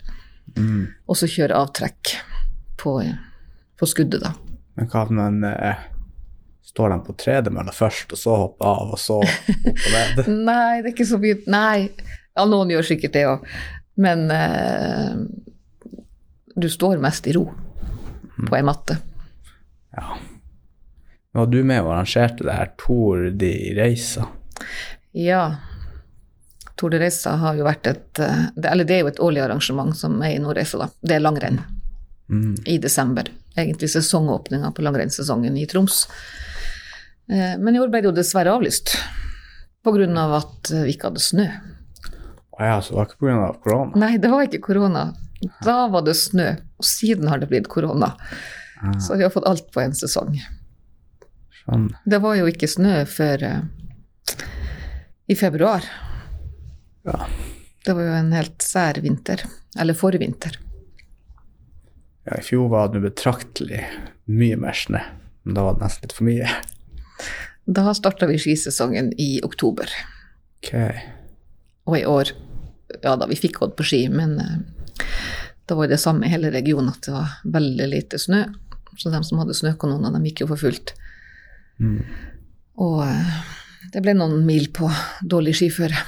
mm. 0.58 0.82
Og 1.06 1.18
så 1.20 1.30
kjøre 1.30 1.62
avtrekk 1.62 2.16
på, 2.82 2.98
på 3.78 3.88
skuddet, 3.88 4.24
da. 4.24 4.34
Men 4.76 4.90
hva 4.92 5.06
om 5.06 5.22
en 5.22 5.44
eh, 5.46 5.86
Står 6.66 6.90
de 6.92 6.98
på 7.06 7.14
tredemølla 7.22 7.72
først, 7.72 8.10
og 8.12 8.18
så 8.20 8.36
hopper 8.36 8.66
av, 8.68 8.90
og 8.96 8.98
så 9.00 9.20
opp 9.22 9.50
og 9.50 9.90
ned? 9.94 10.30
Nei, 10.50 10.80
det 10.82 10.90
er 10.90 10.92
ikke 10.92 11.06
så 11.08 11.18
mye 11.22 11.38
Nei. 11.52 11.88
Ja, 12.36 12.44
noen 12.50 12.72
gjør 12.74 12.84
sikkert 12.90 13.14
det 13.16 13.22
òg. 13.30 13.46
Men 14.02 14.26
eh, 14.34 15.14
du 16.56 16.66
står 16.72 16.98
mest 17.00 17.26
i 17.30 17.32
ro 17.36 17.46
på 18.36 18.56
ei 18.58 18.64
matte. 18.66 18.98
Ja. 19.96 20.18
Var 21.36 21.46
du 21.52 21.62
med 21.64 21.80
og 21.84 21.94
arrangerte 21.94 22.44
det 22.44 22.56
her 22.58 22.74
Tour 22.80 23.30
de 23.40 23.52
Reisa? 23.78 24.26
Ja. 25.16 25.46
Tour 26.76 26.92
de 26.92 27.00
Reisa 27.00 27.32
har 27.40 27.56
jo 27.56 27.64
vært 27.64 27.88
et 27.88 28.20
eh, 28.20 28.42
det, 28.56 28.68
Eller 28.74 28.84
det 28.88 28.98
er 28.98 29.04
jo 29.06 29.10
et 29.14 29.22
årlig 29.24 29.40
arrangement 29.46 29.96
som 29.96 30.18
er 30.24 30.34
i 30.36 30.42
Nordreisa, 30.44 30.82
da. 30.84 30.90
Det 31.00 31.16
er 31.20 31.24
langrenn 31.24 31.62
Mm. 32.26 32.56
i 32.66 32.74
desember. 32.82 33.28
Egentlig 33.54 33.86
sesongåpninga 33.92 34.72
på 34.74 34.82
langrennssesongen 34.82 35.54
i 35.60 35.62
Troms. 35.70 36.08
Eh, 37.30 37.54
Men 37.58 37.74
i 37.76 37.80
år 37.82 37.88
ble 37.90 38.00
det 38.04 38.10
jo 38.10 38.16
dessverre 38.16 38.52
avlyst. 38.54 38.96
På 39.84 39.92
grunn 39.94 40.16
av 40.18 40.32
at 40.40 40.70
eh, 40.74 40.84
vi 40.86 40.94
ikke 40.96 41.10
hadde 41.10 41.22
snø. 41.24 41.46
Å 42.56 42.64
ja, 42.64 42.76
så 42.80 42.94
det 42.94 42.98
var 43.00 43.08
ikke 43.10 43.20
pga. 43.20 43.48
korona? 43.64 44.00
Nei, 44.00 44.12
det 44.22 44.30
var 44.32 44.46
ikke 44.46 44.62
korona. 44.64 45.02
Da 45.64 45.78
var 45.92 46.02
det 46.06 46.14
snø. 46.16 46.52
Og 46.80 46.86
siden 46.88 47.28
har 47.28 47.38
det 47.42 47.50
blitt 47.50 47.68
korona. 47.68 48.14
Ah, 48.80 48.94
Så 49.00 49.16
vi 49.16 49.24
har 49.26 49.30
fått 49.34 49.46
alt 49.48 49.68
på 49.72 49.80
en 49.82 49.92
sesong. 49.96 50.38
sånn. 51.64 51.90
Det 52.04 52.18
var 52.22 52.36
jo 52.38 52.46
ikke 52.48 52.68
snø 52.70 53.02
før 53.10 53.42
uh, 53.44 53.60
i 55.28 55.34
februar. 55.36 55.84
Ja. 57.04 57.26
Det 57.84 57.94
var 57.94 58.02
jo 58.08 58.14
en 58.18 58.32
helt 58.32 58.62
sær 58.64 59.00
vinter. 59.04 59.42
Eller 59.78 59.94
forvinter. 59.94 60.56
ja, 62.26 62.38
i 62.38 62.42
fjor 62.42 62.68
var 62.72 62.88
det 62.94 63.00
betraktelig 63.04 63.84
mye 64.26 64.56
mer 64.56 64.72
snø. 64.74 65.02
Men 65.44 65.54
da 65.54 65.62
var 65.68 65.76
det 65.76 65.84
nesten 65.84 66.02
litt 66.08 66.16
for 66.16 66.24
mye. 66.26 66.48
Da 67.66 67.94
starta 67.94 68.28
vi 68.30 68.38
skisesongen 68.38 69.12
i 69.18 69.40
oktober. 69.42 69.90
Ok. 70.62 70.72
Og 71.86 71.98
i 71.98 72.04
år, 72.06 72.30
ja 73.02 73.16
da, 73.18 73.26
vi 73.26 73.38
fikk 73.38 73.60
gått 73.62 73.74
på 73.78 73.86
ski, 73.86 74.04
men 74.10 74.36
uh, 74.38 75.02
da 75.66 75.78
var 75.78 75.90
det 75.90 75.98
samme 76.02 76.26
i 76.26 76.30
hele 76.30 76.52
regionen 76.54 76.92
at 76.92 77.02
det 77.06 77.14
var 77.14 77.36
veldig 77.58 77.90
lite 77.90 78.20
snø. 78.22 78.44
Så 78.96 79.10
de 79.12 79.20
som 79.26 79.42
hadde 79.42 79.56
snøkanoner, 79.58 80.14
de 80.14 80.30
gikk 80.30 80.44
jo 80.44 80.50
for 80.52 80.62
fullt. 80.62 80.94
Mm. 81.82 82.00
Og 82.86 83.02
uh, 83.02 83.36
det 83.92 84.02
ble 84.04 84.14
noen 84.16 84.40
mil 84.46 84.70
på 84.74 84.90
dårlig 85.22 85.56
skiføre. 85.58 86.06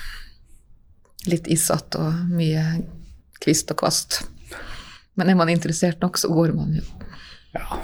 Litt 1.29 1.51
isete 1.51 2.01
og 2.01 2.31
mye 2.31 2.65
kvist 3.43 3.75
og 3.75 3.83
kvast. 3.83 4.23
Men 5.19 5.31
er 5.31 5.39
man 5.39 5.51
interessert 5.51 6.03
nok, 6.03 6.19
så 6.19 6.31
går 6.31 6.55
man 6.55 6.79
jo. 6.79 6.87
Ja. 7.55 7.83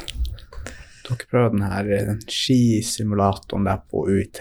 Dere 1.04 1.28
prøvde 1.30 1.58
den 1.58 1.66
her 1.68 2.18
skisimulatoren 2.32 3.66
der 3.68 3.82
på 3.90 4.06
UiT 4.08 4.40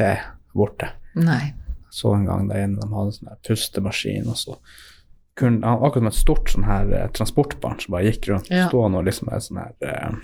borte. 0.55 0.89
Nei. 1.19 1.53
Så 1.93 2.13
en 2.15 2.25
gang 2.25 2.47
der 2.49 2.63
inne 2.65 2.81
de 2.81 2.89
hadde 2.89 3.11
en 3.11 3.17
sånn 3.17 3.41
pustemaskin, 3.45 4.29
og 4.31 4.37
så 4.39 4.55
kunne 5.37 5.65
han 5.65 5.81
akkurat 5.83 6.01
som 6.03 6.09
et 6.11 6.17
stort 6.19 6.49
sånn 6.53 6.65
her 6.67 6.91
eh, 6.93 7.07
transportbarn 7.13 7.79
som 7.81 7.93
bare 7.95 8.07
gikk 8.11 8.29
rundt, 8.31 8.49
Ja. 8.53 8.67
stående 8.69 9.01
og 9.01 9.07
liksom 9.09 9.29
med 9.31 9.41
sånn 9.45 9.59
her 9.61 9.73
uh, 9.81 10.15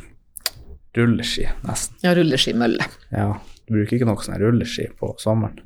rulleski, 0.97 1.47
nesten. 1.65 1.97
Ja, 2.05 2.13
rulleskimølle. 2.17 2.85
Ja, 3.13 3.27
du 3.67 3.73
bruker 3.75 3.97
ikke 3.97 4.07
noe 4.09 4.21
sånn 4.25 4.39
rulleski 4.41 4.87
på 4.99 5.11
sommeren. 5.21 5.59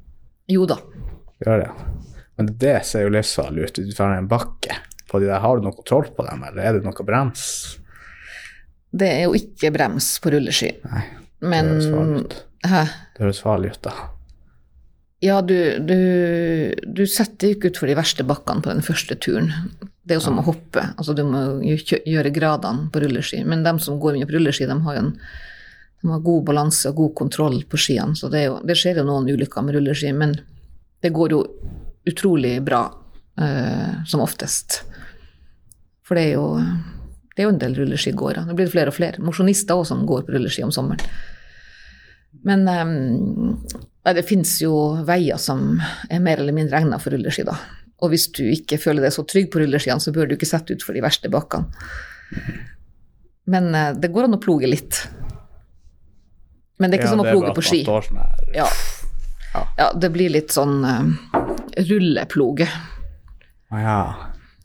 Jo 0.51 0.65
da. 0.67 0.79
Gjør 1.43 1.63
det? 1.65 1.69
Men 2.39 2.49
det 2.59 2.75
ser 2.87 3.05
jo 3.05 3.13
livsfarlig 3.13 3.67
ut. 3.69 3.79
Du 3.85 3.93
tar 3.95 4.15
en 4.17 4.27
bakke 4.31 4.75
på 5.11 5.19
de 5.21 5.27
der. 5.29 5.39
Har 5.43 5.59
du 5.59 5.67
noe 5.67 5.75
kontroll 5.75 6.07
på 6.15 6.25
dem, 6.27 6.43
eller 6.47 6.63
er 6.63 6.79
det 6.79 6.87
noe 6.87 7.05
brems? 7.07 7.43
Det 8.93 9.09
er 9.09 9.23
jo 9.25 9.37
ikke 9.37 9.71
brems 9.73 10.15
på 10.21 10.33
rulleski. 10.33 10.73
Nei, 10.85 11.05
Men 11.41 11.71
det 11.71 11.87
høres 11.89 11.93
farlig 11.93 12.19
ut. 12.23 12.35
Hæ? 12.63 12.83
Det 13.15 13.25
høres 13.25 13.41
farlig 13.43 13.71
ut, 13.73 13.81
da. 13.87 13.93
Ja, 15.23 15.37
du, 15.41 15.55
du, 15.79 15.97
du 16.83 17.05
setter 17.07 17.47
jo 17.47 17.55
ikke 17.55 17.71
utfor 17.71 17.87
de 17.87 17.95
verste 17.95 18.25
bakkene 18.27 18.63
på 18.63 18.73
den 18.73 18.83
første 18.83 19.15
turen. 19.15 19.49
Det 20.03 20.13
er 20.13 20.19
jo 20.19 20.25
som 20.25 20.41
å 20.41 20.45
hoppe. 20.45 20.83
Altså, 20.97 21.15
du 21.15 21.23
må 21.25 21.45
jo 21.63 21.77
gjøre 21.79 22.33
gradene 22.35 22.89
på 22.91 23.01
rulleski. 23.05 23.39
Men 23.47 23.63
de 23.63 23.71
som 23.81 24.01
går 24.03 24.17
mye 24.19 24.27
på 24.27 24.35
rulleski, 24.35 24.67
de 24.67 24.77
har 24.83 24.99
jo 24.99 25.05
en 25.05 25.17
de 26.03 26.09
har 26.11 26.19
god 26.19 26.43
balanse 26.43 26.89
og 26.89 26.97
god 26.97 27.13
kontroll 27.15 27.61
på 27.63 27.77
skiene. 27.79 28.11
Så 28.19 28.27
det, 28.27 28.41
jo, 28.49 28.57
det 28.67 28.75
skjer 28.75 28.97
jo 28.99 29.05
noen 29.07 29.29
ulykker 29.31 29.63
med 29.63 29.77
rulleski, 29.77 30.09
men 30.11 30.33
det 30.99 31.13
går 31.15 31.31
jo 31.31 31.39
utrolig 32.11 32.57
bra 32.65 32.81
eh, 33.39 34.03
som 34.03 34.19
oftest. 34.19 34.81
For 36.03 36.19
det 36.19 36.25
er 36.25 36.33
jo, 36.35 36.49
det 37.33 37.41
er 37.41 37.47
jo 37.47 37.53
en 37.55 37.61
del 37.61 37.75
rulleskigåere. 37.77 38.45
Det 38.49 38.55
blir 38.57 38.69
flere 38.69 38.91
og 38.91 38.97
flere. 38.97 39.21
Mosjonister 39.25 39.79
også 39.79 39.95
som 39.95 40.03
går 40.09 40.25
på 40.27 40.35
rulleski 40.35 40.65
om 40.65 40.73
sommeren. 40.73 41.01
Men 42.45 42.67
um, 42.67 43.63
det 44.05 44.25
fins 44.27 44.57
jo 44.61 44.73
veier 45.07 45.39
som 45.41 45.79
er 46.11 46.21
mer 46.21 46.41
eller 46.43 46.53
mindre 46.55 46.81
egna 46.81 46.99
for 47.01 47.15
rulleski, 47.15 47.45
da. 47.47 47.55
Og 48.03 48.11
hvis 48.11 48.27
du 48.35 48.43
ikke 48.51 48.77
føler 48.81 49.05
deg 49.05 49.15
så 49.15 49.25
trygg 49.25 49.49
på 49.53 49.63
rulleskiene, 49.63 50.03
så 50.03 50.13
bør 50.13 50.29
du 50.29 50.35
ikke 50.35 50.49
sette 50.49 50.75
ut 50.75 50.85
for 50.85 50.93
de 50.93 51.01
verste 51.05 51.31
bakkene. 51.33 51.71
Men 53.49 53.71
uh, 53.73 53.91
det 53.97 54.11
går 54.13 54.27
an 54.27 54.37
å 54.37 54.41
ploge 54.43 54.69
litt. 54.69 55.01
Men 56.77 56.91
det 56.91 56.99
er 56.99 57.01
ikke 57.01 57.09
Ja, 57.09 57.15
som 57.15 57.23
å 57.23 57.31
ploge 57.31 57.55
på 57.57 57.65
ski. 57.65 57.81
Sånn. 57.87 58.21
Ja. 58.53 58.67
Ja. 59.53 59.65
ja, 59.77 59.89
det 59.93 60.09
blir 60.13 60.33
litt 60.33 60.53
sånn 60.53 60.85
uh, 60.85 61.33
rulleploge. 61.89 62.69
Å 63.73 63.81
ja. 63.81 63.97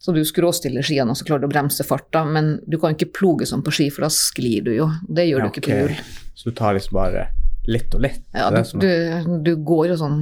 Så 0.09 0.13
du 0.17 0.23
skråstiller 0.25 0.81
skiene, 0.81 1.13
og 1.13 1.19
så 1.21 1.27
klarer 1.29 1.43
du 1.45 1.51
å 1.51 1.53
bremse 1.53 1.85
farta, 1.85 2.23
men 2.25 2.55
du 2.65 2.79
kan 2.81 2.95
ikke 2.95 3.11
ploge 3.13 3.45
sånn 3.45 3.61
på 3.61 3.75
ski, 3.77 3.91
for 3.93 4.07
da 4.07 4.09
sklir 4.09 4.63
du 4.65 4.71
jo. 4.73 4.87
Det 5.05 5.27
gjør 5.29 5.43
ja 5.43 5.49
du 5.51 5.53
ikke 5.53 5.65
på 5.67 5.75
hjul. 5.83 5.99
Så 6.33 6.49
du 6.49 6.55
tar 6.57 6.79
liksom 6.79 6.97
bare 6.97 7.27
litt 7.69 7.93
og 7.93 8.01
litt? 8.07 8.23
Ja, 8.33 8.47
du, 8.49 8.63
du, 8.81 9.35
du 9.45 9.51
går 9.69 9.91
jo 9.91 9.97
sånn 10.01 10.17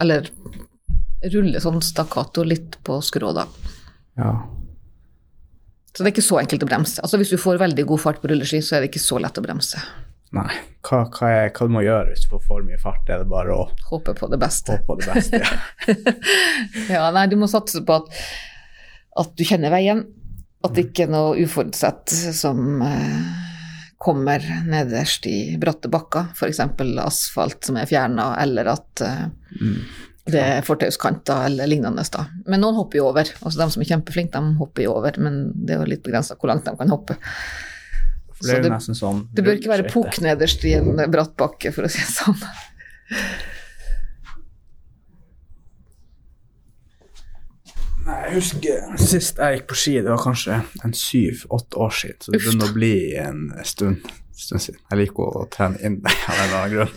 Eller 0.00 0.30
ruller 1.34 1.60
sånn 1.60 1.82
stakkato 1.84 2.40
litt 2.48 2.78
på 2.88 2.96
skrå, 3.04 3.34
da. 3.36 3.44
Ja. 4.16 4.30
Så 5.92 6.00
det 6.00 6.08
er 6.08 6.14
ikke 6.14 6.24
så 6.24 6.38
enkelt 6.40 6.64
å 6.64 6.70
bremse. 6.70 7.02
Altså 7.04 7.20
Hvis 7.20 7.34
du 7.34 7.36
får 7.36 7.60
veldig 7.60 7.84
god 7.90 8.00
fart 8.00 8.22
på 8.22 8.30
rulleski, 8.32 8.62
så 8.64 8.78
er 8.78 8.86
det 8.86 8.94
ikke 8.94 9.04
så 9.04 9.20
lett 9.20 9.36
å 9.36 9.44
bremse. 9.44 9.82
Nei. 10.32 10.48
Hva, 10.88 11.02
hva, 11.12 11.28
er, 11.28 11.50
hva 11.52 11.68
du 11.68 11.74
må 11.76 11.82
gjøre 11.84 12.14
hvis 12.14 12.24
du 12.24 12.30
får 12.32 12.40
for 12.48 12.64
mye 12.64 12.80
fart? 12.80 13.04
Er 13.12 13.20
det 13.20 13.28
bare 13.28 13.52
å 13.52 13.66
Håpe 13.90 14.16
på 14.16 14.30
det 14.32 14.40
beste. 14.40 14.78
håpe 14.80 14.88
på 14.88 14.96
det 15.02 15.12
beste? 15.12 15.42
Ja. 15.44 16.16
Ja, 16.96 17.04
nei, 17.12 17.26
du 17.28 17.36
må 17.36 17.50
satse 17.50 17.82
på 17.84 18.00
at, 18.00 18.08
at 19.18 19.32
du 19.36 19.44
kjenner 19.44 19.72
veien. 19.74 20.04
At 20.62 20.76
det 20.76 20.88
ikke 20.90 21.08
er 21.08 21.10
noe 21.10 21.34
uforutsett 21.42 22.12
som 22.36 22.82
eh, 22.86 23.40
kommer 24.02 24.44
nederst 24.66 25.26
i 25.26 25.56
bratte 25.58 25.90
bakker. 25.90 26.30
F.eks. 26.36 26.60
asfalt 27.02 27.66
som 27.66 27.76
er 27.80 27.90
fjerna, 27.90 28.32
eller 28.42 28.70
at 28.76 29.02
eh, 29.02 29.26
det 30.30 30.38
er 30.38 30.62
fortauskanter 30.62 31.48
eller 31.48 31.66
lignende. 31.66 32.04
Da. 32.14 32.28
Men 32.46 32.62
noen 32.62 32.78
hopper 32.78 33.00
jo 33.00 33.08
over. 33.10 33.26
Altså 33.42 33.58
De 33.58 33.66
som 33.74 33.82
er 33.82 33.90
kjempeflinke, 33.90 34.38
de 34.38 34.58
hopper 34.60 34.86
jo 34.86 34.94
over, 34.94 35.18
men 35.18 35.42
det 35.54 35.74
er 35.74 35.82
jo 35.82 35.90
litt 35.90 36.04
begrensa 36.06 36.38
hvor 36.38 36.52
langt 36.52 36.68
de 36.68 36.76
kan 36.78 36.94
hoppe. 36.94 37.18
Det 38.42 38.48
Så 38.48 38.62
det- 38.62 38.96
sånn 38.98 39.28
Det 39.34 39.44
bør 39.44 39.58
ikke 39.58 39.70
være 39.70 39.90
pukk 39.90 40.20
nederst 40.22 40.64
i 40.64 40.72
en 40.74 40.96
bratt 41.10 41.34
bakke, 41.36 41.72
for 41.74 41.82
å 41.86 41.90
si 41.90 41.98
det 41.98 42.14
sånn. 42.14 42.38
Jeg 48.32 48.40
husker 48.40 48.96
sist 49.02 49.38
jeg 49.42 49.58
gikk 49.58 49.66
på 49.68 49.76
ski, 49.76 49.92
det 50.00 50.08
var 50.08 50.22
kanskje 50.24 50.58
en 50.86 50.94
syv-åtte 50.96 51.80
år 51.84 51.92
siden. 51.98 52.18
Så 52.24 52.32
det 52.32 52.40
begynner 52.40 52.70
å 52.70 52.74
bli 52.76 52.92
en 53.20 53.42
stund, 53.68 54.08
stund 54.32 54.64
siden. 54.64 54.80
Jeg 54.88 55.00
liker 55.02 55.36
å 55.42 55.44
trene 55.52 55.76
inn 55.84 55.98
av 56.06 56.32
en 56.32 56.40
eller 56.46 56.56
annen 56.62 56.74
grunn. 56.76 56.96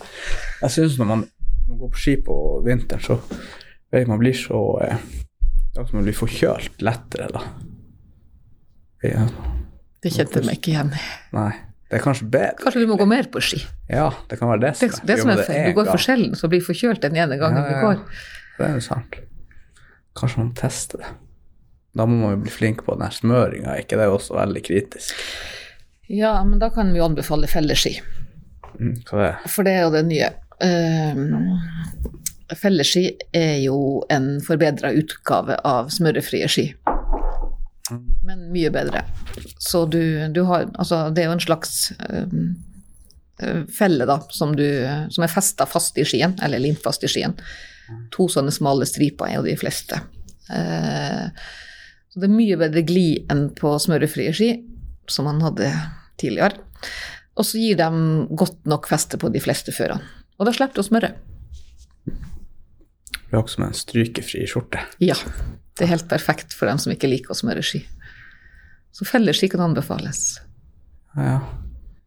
Jeg 0.63 0.75
syns 0.77 0.97
når 1.01 1.09
man, 1.11 1.25
når 1.27 1.73
man 1.73 1.81
går 1.83 1.93
på 1.97 2.03
ski 2.05 2.15
på 2.29 2.38
vinteren, 2.65 3.03
så 3.03 3.19
vet 3.93 4.09
man 4.11 4.21
blir 4.21 4.36
så 4.39 4.61
eh, 4.86 4.97
Det 5.75 5.83
er 5.83 5.88
som 5.89 5.99
man 5.99 6.07
blir 6.07 6.15
forkjølt 6.15 6.83
lettere, 6.88 7.27
da. 7.36 7.43
Ja, 9.05 9.25
Det 10.01 10.13
kjente 10.15 10.39
jeg 10.39 10.47
meg 10.47 10.59
ikke 10.61 10.71
igjen 10.73 10.93
i. 10.95 11.05
nei. 11.36 11.51
Det 11.86 11.99
er 11.99 12.01
kanskje 12.01 12.25
bedre. 12.33 12.63
Kanskje 12.63 12.81
du 12.81 12.88
må 12.89 12.95
gå 12.97 13.05
mer 13.05 13.27
på 13.29 13.38
ski. 13.45 13.59
Ja, 13.91 14.07
det 14.25 14.39
kan 14.39 14.49
være 14.49 14.63
det 14.63 14.71
Det, 14.79 14.88
det 15.05 15.19
som 15.19 15.29
er 15.29 15.43
feil. 15.45 15.67
Du 15.69 15.75
går 15.77 15.91
for 15.91 16.01
sjelden, 16.01 16.33
så 16.36 16.49
blir 16.49 16.63
forkjølt 16.65 17.03
den 17.03 17.19
ene 17.21 17.38
gangen 17.38 17.61
Ja, 17.61 17.67
ja, 17.69 17.75
du 17.75 17.86
går. 17.86 18.23
Det 18.57 18.65
er 18.65 18.73
jo 18.79 18.81
sant. 18.88 19.19
Kanskje 20.17 20.41
man 20.41 20.49
tester 20.57 21.03
det. 21.03 21.11
Da 21.96 22.06
må 22.06 22.18
man 22.20 22.36
jo 22.36 22.43
bli 22.43 22.52
flink 22.52 22.84
på 22.86 22.96
den 22.96 23.06
her 23.08 23.16
smøringa, 23.16 23.78
ikke 23.80 23.98
det 23.98 24.06
er 24.06 24.14
også 24.14 24.36
veldig 24.36 24.64
kritisk? 24.66 25.16
Ja, 26.12 26.38
men 26.43 26.60
da 26.62 26.70
kan 26.70 26.91
vi 26.93 27.00
jo 27.00 27.08
anbefale 27.08 27.50
felleski, 27.50 27.98
Mm, 28.76 28.98
er 29.16 29.38
for 29.48 29.64
det 29.64 29.72
er 29.72 29.86
jo 29.86 29.91
det 29.93 30.02
nye. 30.04 30.26
Uh, 30.60 32.56
felleski 32.60 33.06
er 33.32 33.62
jo 33.64 33.78
en 34.12 34.41
forbedra 34.43 34.91
utgave 34.91 35.56
av 35.64 35.88
smørefrie 35.96 36.50
ski. 36.52 36.66
Men 38.26 38.50
mye 38.52 38.72
bedre. 38.74 39.06
Så 39.62 39.86
du, 39.86 40.02
du 40.34 40.41
har 40.50 40.66
Altså, 40.74 41.10
det 41.14 41.24
er 41.24 41.30
jo 41.30 41.36
en 41.36 41.43
slags 41.43 41.91
eh, 42.10 43.66
felle, 43.78 44.08
da, 44.10 44.18
som, 44.34 44.56
du, 44.58 44.66
som 45.14 45.24
er 45.24 45.32
festa 45.32 45.68
fast 45.70 46.00
i 46.02 46.06
skien, 46.08 46.34
eller 46.43 46.64
limfast 46.64 47.06
i 47.06 47.12
skien. 47.12 47.36
To 48.16 48.26
sånne 48.32 48.54
smale 48.54 48.88
striper 48.89 49.30
er 49.30 49.38
jo 49.38 49.46
de 49.46 49.54
fleste. 49.62 50.02
Eh, 50.50 51.30
så 52.16 52.22
det 52.24 52.30
er 52.30 52.32
mye 52.38 52.55
bedre 52.55 52.80
glid 52.88 53.32
enn 53.34 53.49
på 53.59 53.74
smørefrie 53.84 54.32
ski, 54.32 54.53
som 55.11 55.28
man 55.28 55.41
hadde 55.43 55.68
tidligere. 56.16 56.61
Og 57.36 57.43
så 57.43 57.59
gir 57.59 57.76
de 57.76 57.88
godt 58.39 58.61
nok 58.72 58.88
feste 58.88 59.20
på 59.20 59.28
de 59.34 59.41
fleste 59.43 59.74
førene. 59.76 59.99
Og 60.39 60.47
da 60.47 60.53
slipper 60.55 60.80
du 60.80 60.80
å 60.80 60.86
smøre. 60.88 61.09
Det 62.05 63.34
er 63.34 63.41
også 63.41 63.59
med 63.59 63.74
en 63.74 63.76
strykefri 63.82 64.45
skjorte. 64.47 64.80
Ja, 65.03 65.18
det 65.76 65.84
er 65.84 65.91
helt 65.91 66.07
perfekt 66.07 66.55
for 66.55 66.72
dem 66.72 66.80
som 66.80 66.93
ikke 66.93 67.09
liker 67.11 67.36
å 67.36 67.38
smøre 67.41 67.63
ski. 67.68 67.82
Så 68.95 69.03
felleski 69.09 69.49
kan 69.51 69.66
anbefales. 69.66 70.38
Ja, 71.18 71.26
ja. 71.34 71.39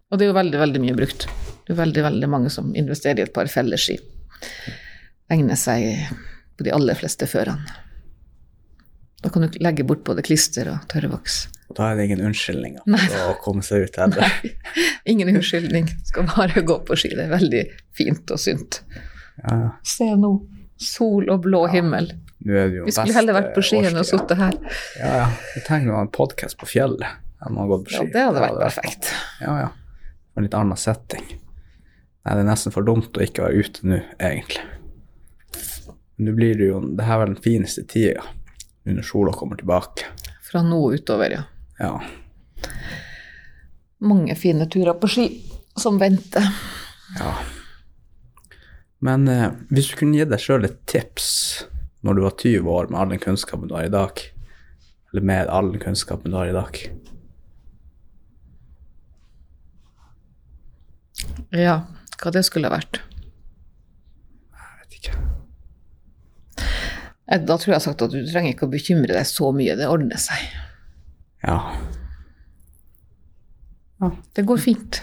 Og 0.09 0.17
det 0.17 0.25
er 0.25 0.33
jo 0.33 0.39
veldig, 0.39 0.63
veldig 0.63 0.81
mye 0.87 0.97
brukt. 0.97 1.27
Det 1.67 1.75
er 1.75 1.83
veldig, 1.83 2.07
veldig 2.07 2.33
mange 2.33 2.55
som 2.55 2.73
investerer 2.73 3.21
i 3.21 3.27
et 3.27 3.35
par 3.37 3.53
felleski. 3.53 3.99
Egner 5.29 5.61
seg 5.61 6.17
på 6.57 6.65
de 6.65 6.73
aller 6.73 6.97
fleste 6.97 7.29
førene. 7.29 7.77
Da 9.23 9.31
kan 9.35 9.43
du 9.43 9.59
legge 9.59 9.85
bort 9.85 10.05
både 10.07 10.23
klister 10.23 10.69
og 10.71 10.85
tørrvoks. 10.93 11.49
Da 11.77 11.91
er 11.91 11.99
det 11.99 12.07
ingen 12.09 12.23
unnskyldninger 12.31 12.85
for 12.87 13.33
å 13.33 13.35
komme 13.43 13.65
seg 13.67 13.89
ut 13.89 13.99
heller. 14.01 14.37
Ingen 15.11 15.33
unnskyldning, 15.35 15.89
skal 16.09 16.29
bare 16.31 16.63
gå 16.65 16.79
på 16.87 16.97
ski. 16.97 17.11
Det 17.17 17.27
er 17.27 17.33
veldig 17.33 17.65
fint 17.99 18.31
og 18.35 18.41
sunt. 18.41 18.81
Ja, 19.43 19.57
ja. 19.65 19.69
Se 19.87 20.09
nå, 20.19 20.33
sol 20.81 21.29
og 21.33 21.43
blå 21.45 21.67
himmel. 21.73 22.13
Det 22.39 22.65
jo 22.77 22.87
Vi 22.87 22.95
skulle 22.95 23.17
heller 23.17 23.35
vært 23.35 23.51
på 23.57 23.65
skien 23.67 23.91
og 23.91 24.05
å 24.05 24.07
sitte 24.07 24.39
her. 24.39 24.55
Ja, 25.01 25.11
ja. 25.25 25.27
Vi 25.57 25.65
tenker 25.67 25.91
jo 25.91 25.99
ha 25.99 26.05
en 26.07 26.15
podkast 26.15 26.59
på 26.61 26.71
fjellet. 26.71 27.19
Ja, 27.39 27.51
man 27.51 27.65
har 27.65 27.75
gått 27.75 27.89
på 27.89 27.97
Ja, 27.99 28.07
det 28.15 28.25
hadde 28.29 28.45
vært 28.47 28.63
perfekt. 28.63 29.13
Ja, 29.43 29.59
ja. 29.67 29.69
En 30.39 30.47
litt 30.47 30.55
annen 30.55 30.79
setting. 30.79 31.27
Nei, 31.27 32.35
det 32.37 32.45
er 32.45 32.51
nesten 32.51 32.75
for 32.75 32.87
dumt 32.87 33.17
å 33.19 33.25
ikke 33.25 33.47
være 33.49 33.65
ute 33.65 33.89
nå, 33.89 34.01
egentlig. 34.23 34.65
Men 36.19 36.29
nå 36.29 36.35
blir 36.35 36.59
det 36.59 36.67
jo 36.67 36.81
Det 36.99 37.07
her 37.07 37.15
er 37.17 37.23
vel 37.23 37.35
den 37.37 37.43
fineste 37.43 37.85
tida, 37.91 38.25
når 38.97 39.07
sola 39.07 39.33
kommer 39.37 39.59
tilbake. 39.61 40.07
Fra 40.49 40.63
nå 40.65 40.81
utover, 40.95 41.35
ja. 41.37 41.43
Ja. 41.79 41.93
Mange 44.01 44.35
fine 44.39 44.67
turer 44.71 44.97
på 44.99 45.11
ski 45.11 45.29
som 45.79 45.99
venter. 46.01 46.49
ja. 47.19 47.35
Men 48.99 49.29
eh, 49.31 49.53
hvis 49.71 49.93
du 49.93 49.99
kunne 50.01 50.19
gi 50.19 50.25
deg 50.27 50.41
sjøl 50.43 50.65
et 50.67 50.81
tips 50.91 51.29
når 52.03 52.17
du 52.19 52.23
var 52.25 52.33
20 52.35 52.71
år 52.73 52.89
med 52.91 52.99
all 52.99 53.13
den 53.13 53.21
kunnskapen 53.23 53.71
du 53.71 53.77
har 53.77 53.87
i 53.87 53.93
dag, 53.95 54.19
eller 55.13 55.27
med 55.31 55.53
all 55.55 55.71
den 55.71 55.83
kunnskapen 55.83 56.33
du 56.35 56.37
har 56.39 56.51
i 56.51 56.57
dag 56.57 56.81
Ja, 61.55 61.77
hva 62.21 62.31
det 62.35 62.43
skulle 62.47 62.69
vært. 62.71 62.99
Jeg 64.53 64.83
vet 64.83 64.99
ikke. 64.99 65.15
Da 67.29 67.59
tror 67.61 67.75
jeg 67.75 67.85
sagt 67.85 68.03
at 68.07 68.13
du 68.15 68.23
trenger 68.25 68.55
ikke 68.55 68.65
å 68.69 68.73
bekymre 68.73 69.13
deg 69.13 69.27
så 69.29 69.51
mye, 69.53 69.77
det 69.77 69.89
ordner 69.91 70.21
seg. 70.21 70.45
Ja. 71.45 71.59
Det 74.35 74.47
går 74.49 74.61
fint. 74.63 75.03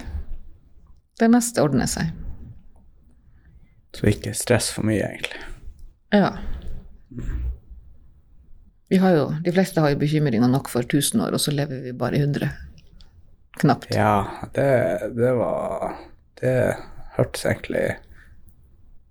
Det 1.19 1.29
meste 1.31 1.61
ordner 1.63 1.89
seg. 1.89 2.09
Så 3.95 4.09
ikke 4.09 4.33
stress 4.35 4.71
for 4.73 4.87
mye, 4.87 5.05
egentlig. 5.05 5.43
Ja. 6.15 6.33
Vi 8.91 8.99
har 9.01 9.15
jo, 9.15 9.27
de 9.45 9.53
fleste 9.53 9.81
har 9.83 9.93
jo 9.93 10.01
bekymringer 10.01 10.49
nok 10.51 10.69
for 10.71 10.85
1000 10.85 11.23
år, 11.27 11.37
og 11.37 11.41
så 11.41 11.53
lever 11.53 11.85
vi 11.85 11.93
bare 11.95 12.17
i 12.17 12.23
100. 12.25 12.49
Knapt. 13.61 13.93
Ja, 13.95 14.49
det, 14.51 14.65
det 15.15 15.29
var 15.37 15.93
Det 16.41 16.75
hørtes 17.15 17.45
egentlig 17.47 17.85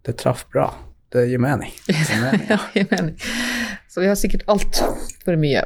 Det 0.05 0.19
traff 0.21 0.45
bra. 0.53 0.67
Det 1.15 1.27
gir 1.31 1.39
mening. 1.39 1.71
Det 1.87 1.95
gir 1.95 2.23
mening. 2.23 2.47
ja, 2.51 2.59
gir 2.75 2.87
mening. 2.91 3.19
Så 3.89 4.01
vi 4.03 4.09
har 4.11 4.17
sikkert 4.19 4.43
altfor 4.51 5.37
mye 5.39 5.61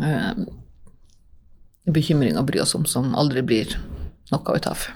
um, 0.00 0.46
bekymring 1.92 2.38
å 2.40 2.44
bry 2.48 2.62
oss 2.64 2.72
om 2.78 2.86
som 2.88 3.12
aldri 3.12 3.42
blir 3.44 3.74
noe 4.32 4.56
ut 4.56 4.70
av. 4.70 4.86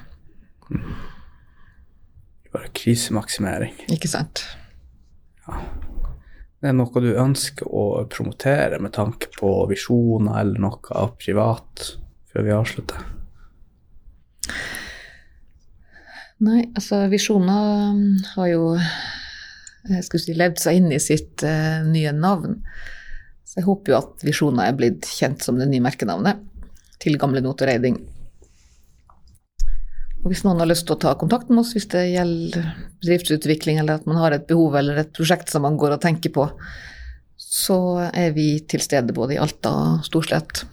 Bare 2.48 2.72
krisemaksimering. 2.72 3.76
Ikke 3.92 4.08
sant? 4.08 4.46
Det 5.44 6.72
er 6.72 6.74
noe 6.80 7.04
du 7.04 7.12
ønsker 7.12 7.68
å 7.68 8.06
promotere 8.08 8.80
med 8.80 8.96
tanke 8.96 9.28
på 9.36 9.52
visjoner 9.68 10.40
eller 10.40 10.64
noe 10.64 11.04
privat, 11.20 11.90
før 12.32 12.48
vi 12.48 12.56
avslutter? 12.56 13.04
Nei, 16.44 16.68
altså 16.78 17.00
visjoner 17.10 17.94
um, 17.96 18.02
har 18.36 18.50
jo 18.52 18.66
jeg 19.88 20.04
skulle 20.06 20.22
si, 20.22 20.36
levd 20.38 20.60
seg 20.62 20.78
inn 20.78 20.92
i 20.94 21.00
sitt 21.02 21.42
uh, 21.42 21.80
nye 21.86 22.12
navn. 22.14 22.60
Så 23.42 23.58
jeg 23.58 23.66
håper 23.66 23.92
jo 23.92 23.98
at 23.98 24.26
visjoner 24.26 24.68
er 24.68 24.76
blitt 24.78 25.08
kjent 25.08 25.42
som 25.42 25.58
det 25.58 25.66
nye 25.70 25.82
merkenavnet 25.82 26.44
til 27.02 27.18
Gamle 27.18 27.42
Notoreiding. 27.42 27.98
og 30.18 30.28
hvis 30.30 30.42
noen 30.44 30.60
har 30.60 30.68
lyst 30.68 30.84
til 30.86 30.96
å 30.96 31.00
ta 31.02 31.14
kontakt 31.18 31.50
med 31.50 31.62
oss 31.62 31.72
hvis 31.74 31.88
det 31.90 32.04
gjelder 32.10 32.68
bedriftsutvikling, 33.00 33.78
eller 33.80 33.98
at 33.98 34.06
man 34.10 34.18
har 34.20 34.34
et 34.34 34.46
behov 34.50 34.76
eller 34.78 34.98
et 35.02 35.12
prosjekt 35.14 35.50
som 35.50 35.64
man 35.66 35.78
går 35.78 35.96
og 35.96 36.02
tenker 36.02 36.34
på, 36.34 36.46
så 37.38 37.78
er 38.10 38.34
vi 38.36 38.50
til 38.68 38.82
stede 38.84 39.14
både 39.16 39.36
i 39.36 39.40
Alta 39.42 39.72
og 39.72 40.06
Storslett. 40.06 40.66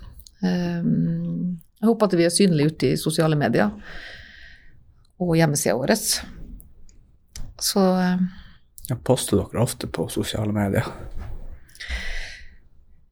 Um, 0.43 1.57
Jeg 1.79 1.89
håper 1.89 2.09
at 2.09 2.17
vi 2.17 2.25
er 2.25 2.33
synlige 2.33 2.73
ute 2.73 2.91
i 2.91 2.99
sosiale 2.99 3.37
medier 3.39 3.71
og 5.21 5.35
hjemmesida 5.37 5.75
vår. 5.79 5.93
Så 7.61 7.81
Jeg 7.85 8.19
Ja, 8.89 8.95
poster 9.01 9.37
dere 9.39 9.63
ofte 9.63 9.87
på 9.87 10.05
sosiale 10.13 10.51
medier? 10.53 10.85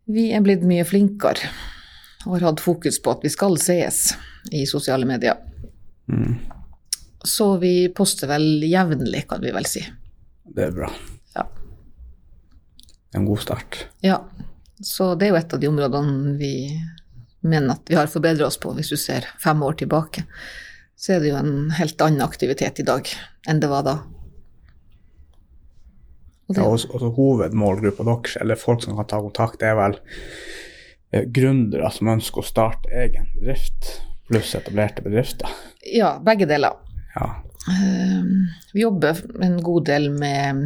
vi 0.05 0.31
er 0.35 0.43
blitt 0.43 0.63
mye 0.67 0.83
flinkere 0.85 1.47
og 2.25 2.35
har 2.37 2.45
hatt 2.49 2.61
fokus 2.63 2.99
på 3.03 3.13
at 3.15 3.23
vi 3.25 3.31
skal 3.31 3.55
sees 3.59 4.13
i 4.51 4.65
sosiale 4.69 5.07
medier. 5.07 5.37
Mm, 6.11 6.37
Så 7.25 7.57
vi 7.59 7.87
poster 7.95 8.27
vel 8.27 8.61
jevnlig, 8.67 9.25
kan 9.29 9.41
vi 9.41 9.51
vel 9.55 9.65
si. 9.65 9.83
det 10.45 10.65
er 10.67 10.71
bra. 10.75 10.89
Ja. 11.35 11.45
en 13.15 13.25
god 13.25 13.39
start. 13.39 13.85
Ja, 14.01 14.19
så 14.81 15.15
det 15.15 15.27
er 15.27 15.29
jo 15.31 15.39
et 15.39 15.53
av 15.53 15.59
de 15.59 15.67
områdene 15.67 16.37
vi 16.37 16.53
mener 17.41 17.71
at 17.75 17.87
vi 17.89 17.95
har 17.95 18.07
forbedret 18.07 18.45
oss 18.47 18.57
på, 18.57 18.73
hvis 18.75 18.89
du 18.89 18.97
ser 18.97 19.25
fem 19.39 19.61
år 19.63 19.73
tilbake. 19.79 20.25
Så 20.95 21.13
er 21.15 21.19
det 21.23 21.31
jo 21.33 21.37
en 21.39 21.71
helt 21.75 22.01
annen 22.01 22.21
aktivitet 22.23 22.79
i 22.79 22.85
dag 22.87 23.07
enn 23.49 23.59
det 23.59 23.69
var 23.71 23.83
da. 23.87 23.95
Og 26.47 26.55
det, 26.55 26.61
Ja, 26.61 26.67
også, 26.69 26.89
også 26.93 27.09
hovedmålgruppa 27.15 28.03
deres, 28.07 28.37
eller 28.41 28.59
folk 28.59 28.83
som 28.83 28.95
kan 28.97 29.07
ta 29.09 29.19
kontakt, 29.23 29.63
er 29.63 29.75
vel 29.79 29.95
eh, 31.13 31.23
gründere 31.33 31.89
som 31.95 32.11
ønsker 32.13 32.43
å 32.43 32.47
starte 32.47 32.91
egen 33.03 33.29
bedrift, 33.37 33.93
pluss 34.29 34.53
etablerte 34.59 35.03
bedrifter. 35.05 35.49
ja, 35.93 36.17
begge 36.23 36.47
deler. 36.49 36.75
Ja. 37.15 37.29
Eh, 37.71 38.23
Vi 38.73 38.81
jobber 38.83 39.19
en 39.43 39.59
god 39.63 39.85
del 39.85 40.09
med 40.11 40.63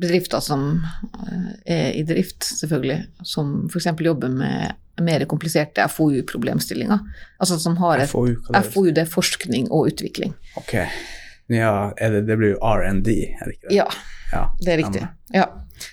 bedrifter 0.00 0.40
som 0.40 0.66
eh, 1.28 1.52
er 1.76 1.92
i 1.98 2.02
drift, 2.08 2.44
selvfølgelig, 2.44 2.98
som 3.26 3.66
f.eks. 3.70 3.86
jobber 4.00 4.32
med 4.32 4.74
mer 5.04 5.24
kompliserte 5.28 5.84
FoU-problemstillinger. 5.92 6.98
Altså 7.38 7.58
som 7.60 7.76
har 7.82 8.00
et 8.04 8.10
FoU. 8.10 8.32
FoU, 8.72 8.90
det 8.96 9.02
er 9.04 9.10
forskning 9.12 9.68
og 9.70 9.90
utvikling. 9.92 10.32
Ok. 10.56 10.74
Ja, 11.52 11.92
det, 12.00 12.24
det 12.26 12.36
blir 12.40 12.54
jo 12.54 12.60
R&D, 12.64 13.12
er 13.36 13.44
det 13.50 13.58
ikke 13.58 13.68
det? 13.68 13.76
Ja, 13.76 13.86
Ja, 14.32 14.40
det 14.58 14.72
er 14.72 14.80
riktig. 14.80 15.02
Ja. 15.36 15.44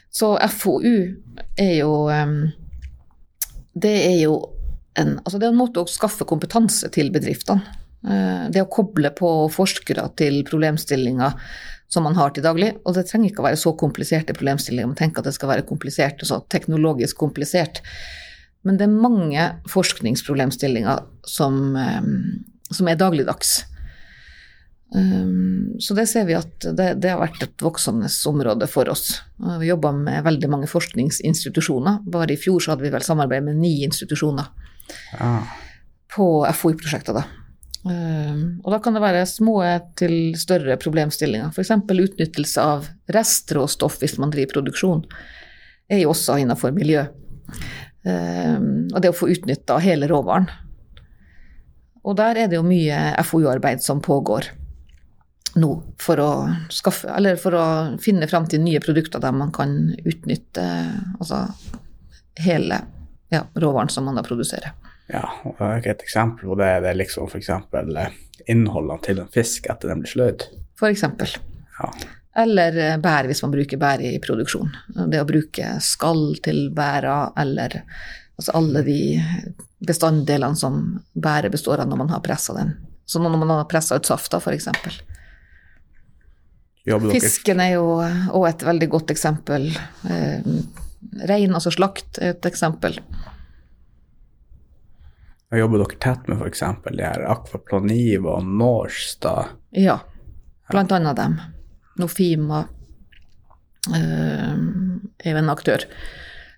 Så 0.09 0.31
FoU 0.49 0.95
er 1.59 1.73
jo 1.77 1.91
Det 3.73 3.91
er 4.07 4.17
jo 4.23 4.33
en, 4.97 5.15
altså 5.25 5.37
det 5.39 5.47
er 5.47 5.53
en 5.53 5.59
måte 5.59 5.81
å 5.83 5.89
skaffe 5.89 6.25
kompetanse 6.29 6.89
til 6.93 7.11
bedriftene. 7.13 7.61
Eh, 8.05 8.49
Det 8.53 8.61
å 8.63 8.69
koble 8.71 9.09
på 9.17 9.29
forskere 9.53 10.07
til 10.17 10.43
problemstillinger 10.47 11.33
som 11.93 12.07
man 12.07 12.17
har 12.17 12.33
til 12.33 12.45
daglig. 12.45 12.71
Og 12.83 12.95
det 12.97 13.05
trenger 13.09 13.29
ikke 13.29 13.43
å 13.43 13.49
være 13.51 13.59
så 13.61 13.75
kompliserte 13.77 14.33
problemstillinger. 14.33 14.89
Man 14.89 14.99
tenker 14.99 15.21
at 15.21 15.29
det 15.29 15.35
skal 15.37 15.51
være 15.53 15.67
komplisert, 15.69 16.23
og 16.23 16.29
så 16.31 16.39
teknologisk 16.49 17.19
komplisert. 17.21 17.83
Men 18.65 18.79
det 18.79 18.87
er 18.87 18.95
mange 18.95 19.45
forskningsproblemstillinger 19.69 21.03
som, 21.27 21.59
som 22.71 22.89
er 22.89 22.99
dagligdags. 22.99 23.61
Um, 24.93 25.73
Så 25.81 25.95
det 25.97 26.05
ser 26.11 26.27
vi 26.29 26.35
at 26.37 26.67
det, 26.77 26.91
det 27.01 27.09
har 27.09 27.21
vært 27.23 27.41
et 27.41 27.63
voksende 27.65 28.09
område 28.29 28.67
for 28.69 28.89
oss. 28.93 29.23
Vi 29.59 29.71
jobber 29.71 29.95
med 29.97 30.23
veldig 30.27 30.49
mange 30.53 30.69
forskningsinstitusjoner. 30.69 32.03
Bare 32.13 32.35
i 32.35 32.39
fjor 32.39 32.61
så 32.61 32.73
hadde 32.73 32.85
vi 32.85 32.93
vel 32.93 33.05
samarbeid 33.05 33.47
med 33.47 33.57
ni 33.57 33.79
institusjoner 33.87 34.51
Ja. 35.17 35.31
på 36.13 36.27
FoI-prosjekter, 36.45 37.17
da. 37.17 37.23
Um, 37.83 38.61
Og 38.63 38.71
da 38.71 38.79
kan 38.79 38.95
det 38.95 39.03
være 39.03 39.25
små 39.27 39.57
til 39.99 40.35
større 40.39 40.77
problemstillinger. 40.79 41.51
F.eks. 41.51 41.71
utnyttelse 41.91 42.63
av 42.63 42.87
restråstoff 43.11 43.99
hvis 43.99 44.17
man 44.23 44.31
driver 44.31 44.59
produksjon, 44.59 45.03
er 45.91 46.03
jo 46.05 46.13
også 46.13 46.39
innenfor 46.39 46.71
miljø. 46.75 47.03
Um, 48.07 48.87
Og 48.93 49.01
det 49.03 49.11
å 49.11 49.17
få 49.17 49.31
utnytta 49.35 49.81
hele 49.83 50.07
råvaren. 50.11 50.47
Og 52.03 52.17
der 52.19 52.39
er 52.39 52.51
det 52.51 52.59
jo 52.59 52.67
mye 52.67 52.99
FoU-arbeid 53.23 53.83
som 53.83 54.01
pågår 54.03 54.49
nå 55.55 55.69
for 56.01 56.19
å 56.19 56.31
skaffe, 56.73 57.11
for 57.39 57.55
å 57.55 57.65
finne 58.01 58.27
fram 58.27 58.47
til 58.49 58.63
nye 58.63 58.81
produkter 58.83 59.21
der 59.23 59.35
man 59.35 59.51
kan 59.53 59.93
utnytte 60.01 60.65
altså, 61.19 61.45
hele 62.41 62.79
ja, 63.31 63.43
råvaren 63.55 63.91
som 63.93 64.07
man 64.07 64.17
da 64.17 64.23
produserer. 64.25 64.73
Ja, 65.11 65.23
og 65.43 65.61
et 65.61 66.03
eksempel 66.03 66.51
på 66.51 66.57
det, 66.59 66.71
det 66.85 66.91
er 66.93 66.99
liksom 66.99 67.31
eksempel 67.35 67.95
eh, 67.99 68.19
innholdene 68.51 69.03
til 69.03 69.23
en 69.23 69.31
fisk 69.33 69.67
etter 69.71 69.91
den 69.91 70.03
blir 70.03 70.13
sløyd. 70.13 70.45
Eksempel. 70.83 71.31
Ja. 71.79 71.91
Eller 72.43 72.77
eh, 72.79 72.97
bær, 73.01 73.27
hvis 73.29 73.43
man 73.45 73.53
bruker 73.53 73.79
bær 73.81 74.01
i 74.03 74.15
produksjon. 74.23 74.71
Det 75.11 75.21
å 75.21 75.27
bruke 75.27 75.75
skall 75.83 76.33
til 76.43 76.65
bæra, 76.75 77.33
eller 77.39 77.81
altså 78.39 78.55
alle 78.57 78.81
de 78.87 78.99
bestanddelene 79.83 80.57
som 80.57 80.79
bæret 81.13 81.53
består 81.53 81.83
av 81.83 81.91
når 81.91 82.03
man 82.05 82.13
har 82.15 82.23
pressa 82.25 82.55
den. 82.57 82.73
Så 83.05 83.19
når 83.19 83.35
man 83.35 83.51
har 83.51 83.67
pressa 83.69 83.99
ut 83.99 84.07
safta, 84.07 84.39
f.eks. 84.39 84.69
Fisken 87.11 87.61
er 87.63 87.75
jo 87.75 87.85
òg 87.99 88.47
et 88.49 88.65
veldig 88.67 88.89
godt 88.91 89.11
eksempel. 89.13 89.69
Eh, 90.09 90.49
rein, 91.29 91.53
altså 91.53 91.71
slakt, 91.71 92.17
er 92.19 92.33
et 92.33 92.47
eksempel. 92.49 92.97
Jobber 95.59 95.83
dere 95.83 95.99
tett 96.01 96.27
med 96.27 96.41
f.eks. 96.41 96.63
de 96.89 97.03
her 97.03 97.25
Akvaplaniv 97.29 98.25
og 98.25 98.45
Norstad? 98.47 99.53
Ja, 99.77 99.99
blant 100.71 100.93
annet 100.95 101.19
dem. 101.19 101.39
Nofima 102.01 102.63
eh, 103.93 104.53
er 104.53 105.35
jo 105.35 105.41
en 105.41 105.53
aktør. 105.53 105.85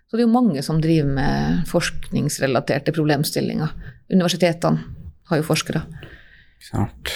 Så 0.08 0.18
det 0.18 0.24
er 0.24 0.28
jo 0.28 0.36
mange 0.36 0.62
som 0.64 0.82
driver 0.84 1.10
med 1.18 1.64
forskningsrelaterte 1.68 2.94
problemstillinger. 2.96 3.74
Universitetene 4.14 4.86
har 5.30 5.42
jo 5.42 5.48
forskere. 5.48 5.82
Sant? 6.64 7.12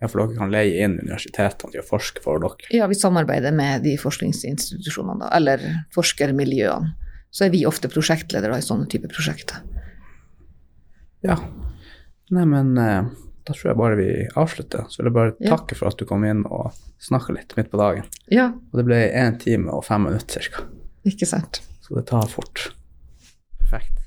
Ja, 0.00 0.08
for 0.08 0.22
dere 0.22 0.38
kan 0.38 0.52
leie 0.52 0.80
inn 0.86 0.96
universitetene 1.02 1.74
til 1.74 1.82
å 1.82 1.86
forske 1.86 2.22
for 2.24 2.40
dere. 2.40 2.70
Ja, 2.72 2.88
vi 2.88 2.96
samarbeider 2.96 3.52
med 3.52 3.84
de 3.84 3.98
forskningsinstitusjonene, 4.00 5.26
da, 5.26 5.28
eller 5.36 5.66
forskermiljøene. 5.94 6.96
Så 7.30 7.44
er 7.46 7.52
vi 7.52 7.62
ofte 7.68 7.86
prosjektledere 7.92 8.56
i 8.58 8.64
sånne 8.64 8.88
typer 8.90 9.12
prosjekter. 9.12 9.60
Ja. 11.26 11.36
Nei, 12.30 12.44
men 12.46 12.76
eh, 12.78 13.04
da 13.44 13.52
tror 13.56 13.70
jeg 13.72 13.76
bare 13.80 13.96
vi 13.98 14.08
avslutter. 14.38 14.86
Så 14.88 15.00
vil 15.02 15.10
jeg 15.10 15.16
bare 15.18 15.34
Ja. 15.40 15.56
takke 15.56 15.76
for 15.76 15.88
at 15.90 15.98
du 15.98 16.04
kom 16.08 16.24
inn 16.24 16.44
og 16.46 16.72
snakka 17.02 17.34
litt 17.36 17.56
midt 17.56 17.70
på 17.72 17.78
dagen. 17.80 18.04
Ja, 18.30 18.48
Og 18.72 18.76
det 18.80 18.84
ble 18.86 19.00
én 19.12 19.38
time 19.40 19.70
og 19.72 19.84
fem 19.84 20.04
minutter 20.08 20.40
ca. 20.50 20.64
ikke 21.04 21.26
sant. 21.26 21.62
Så 21.82 21.94
det 21.96 22.06
tar 22.06 22.26
fort. 22.28 22.72
Perfekt. 23.58 23.99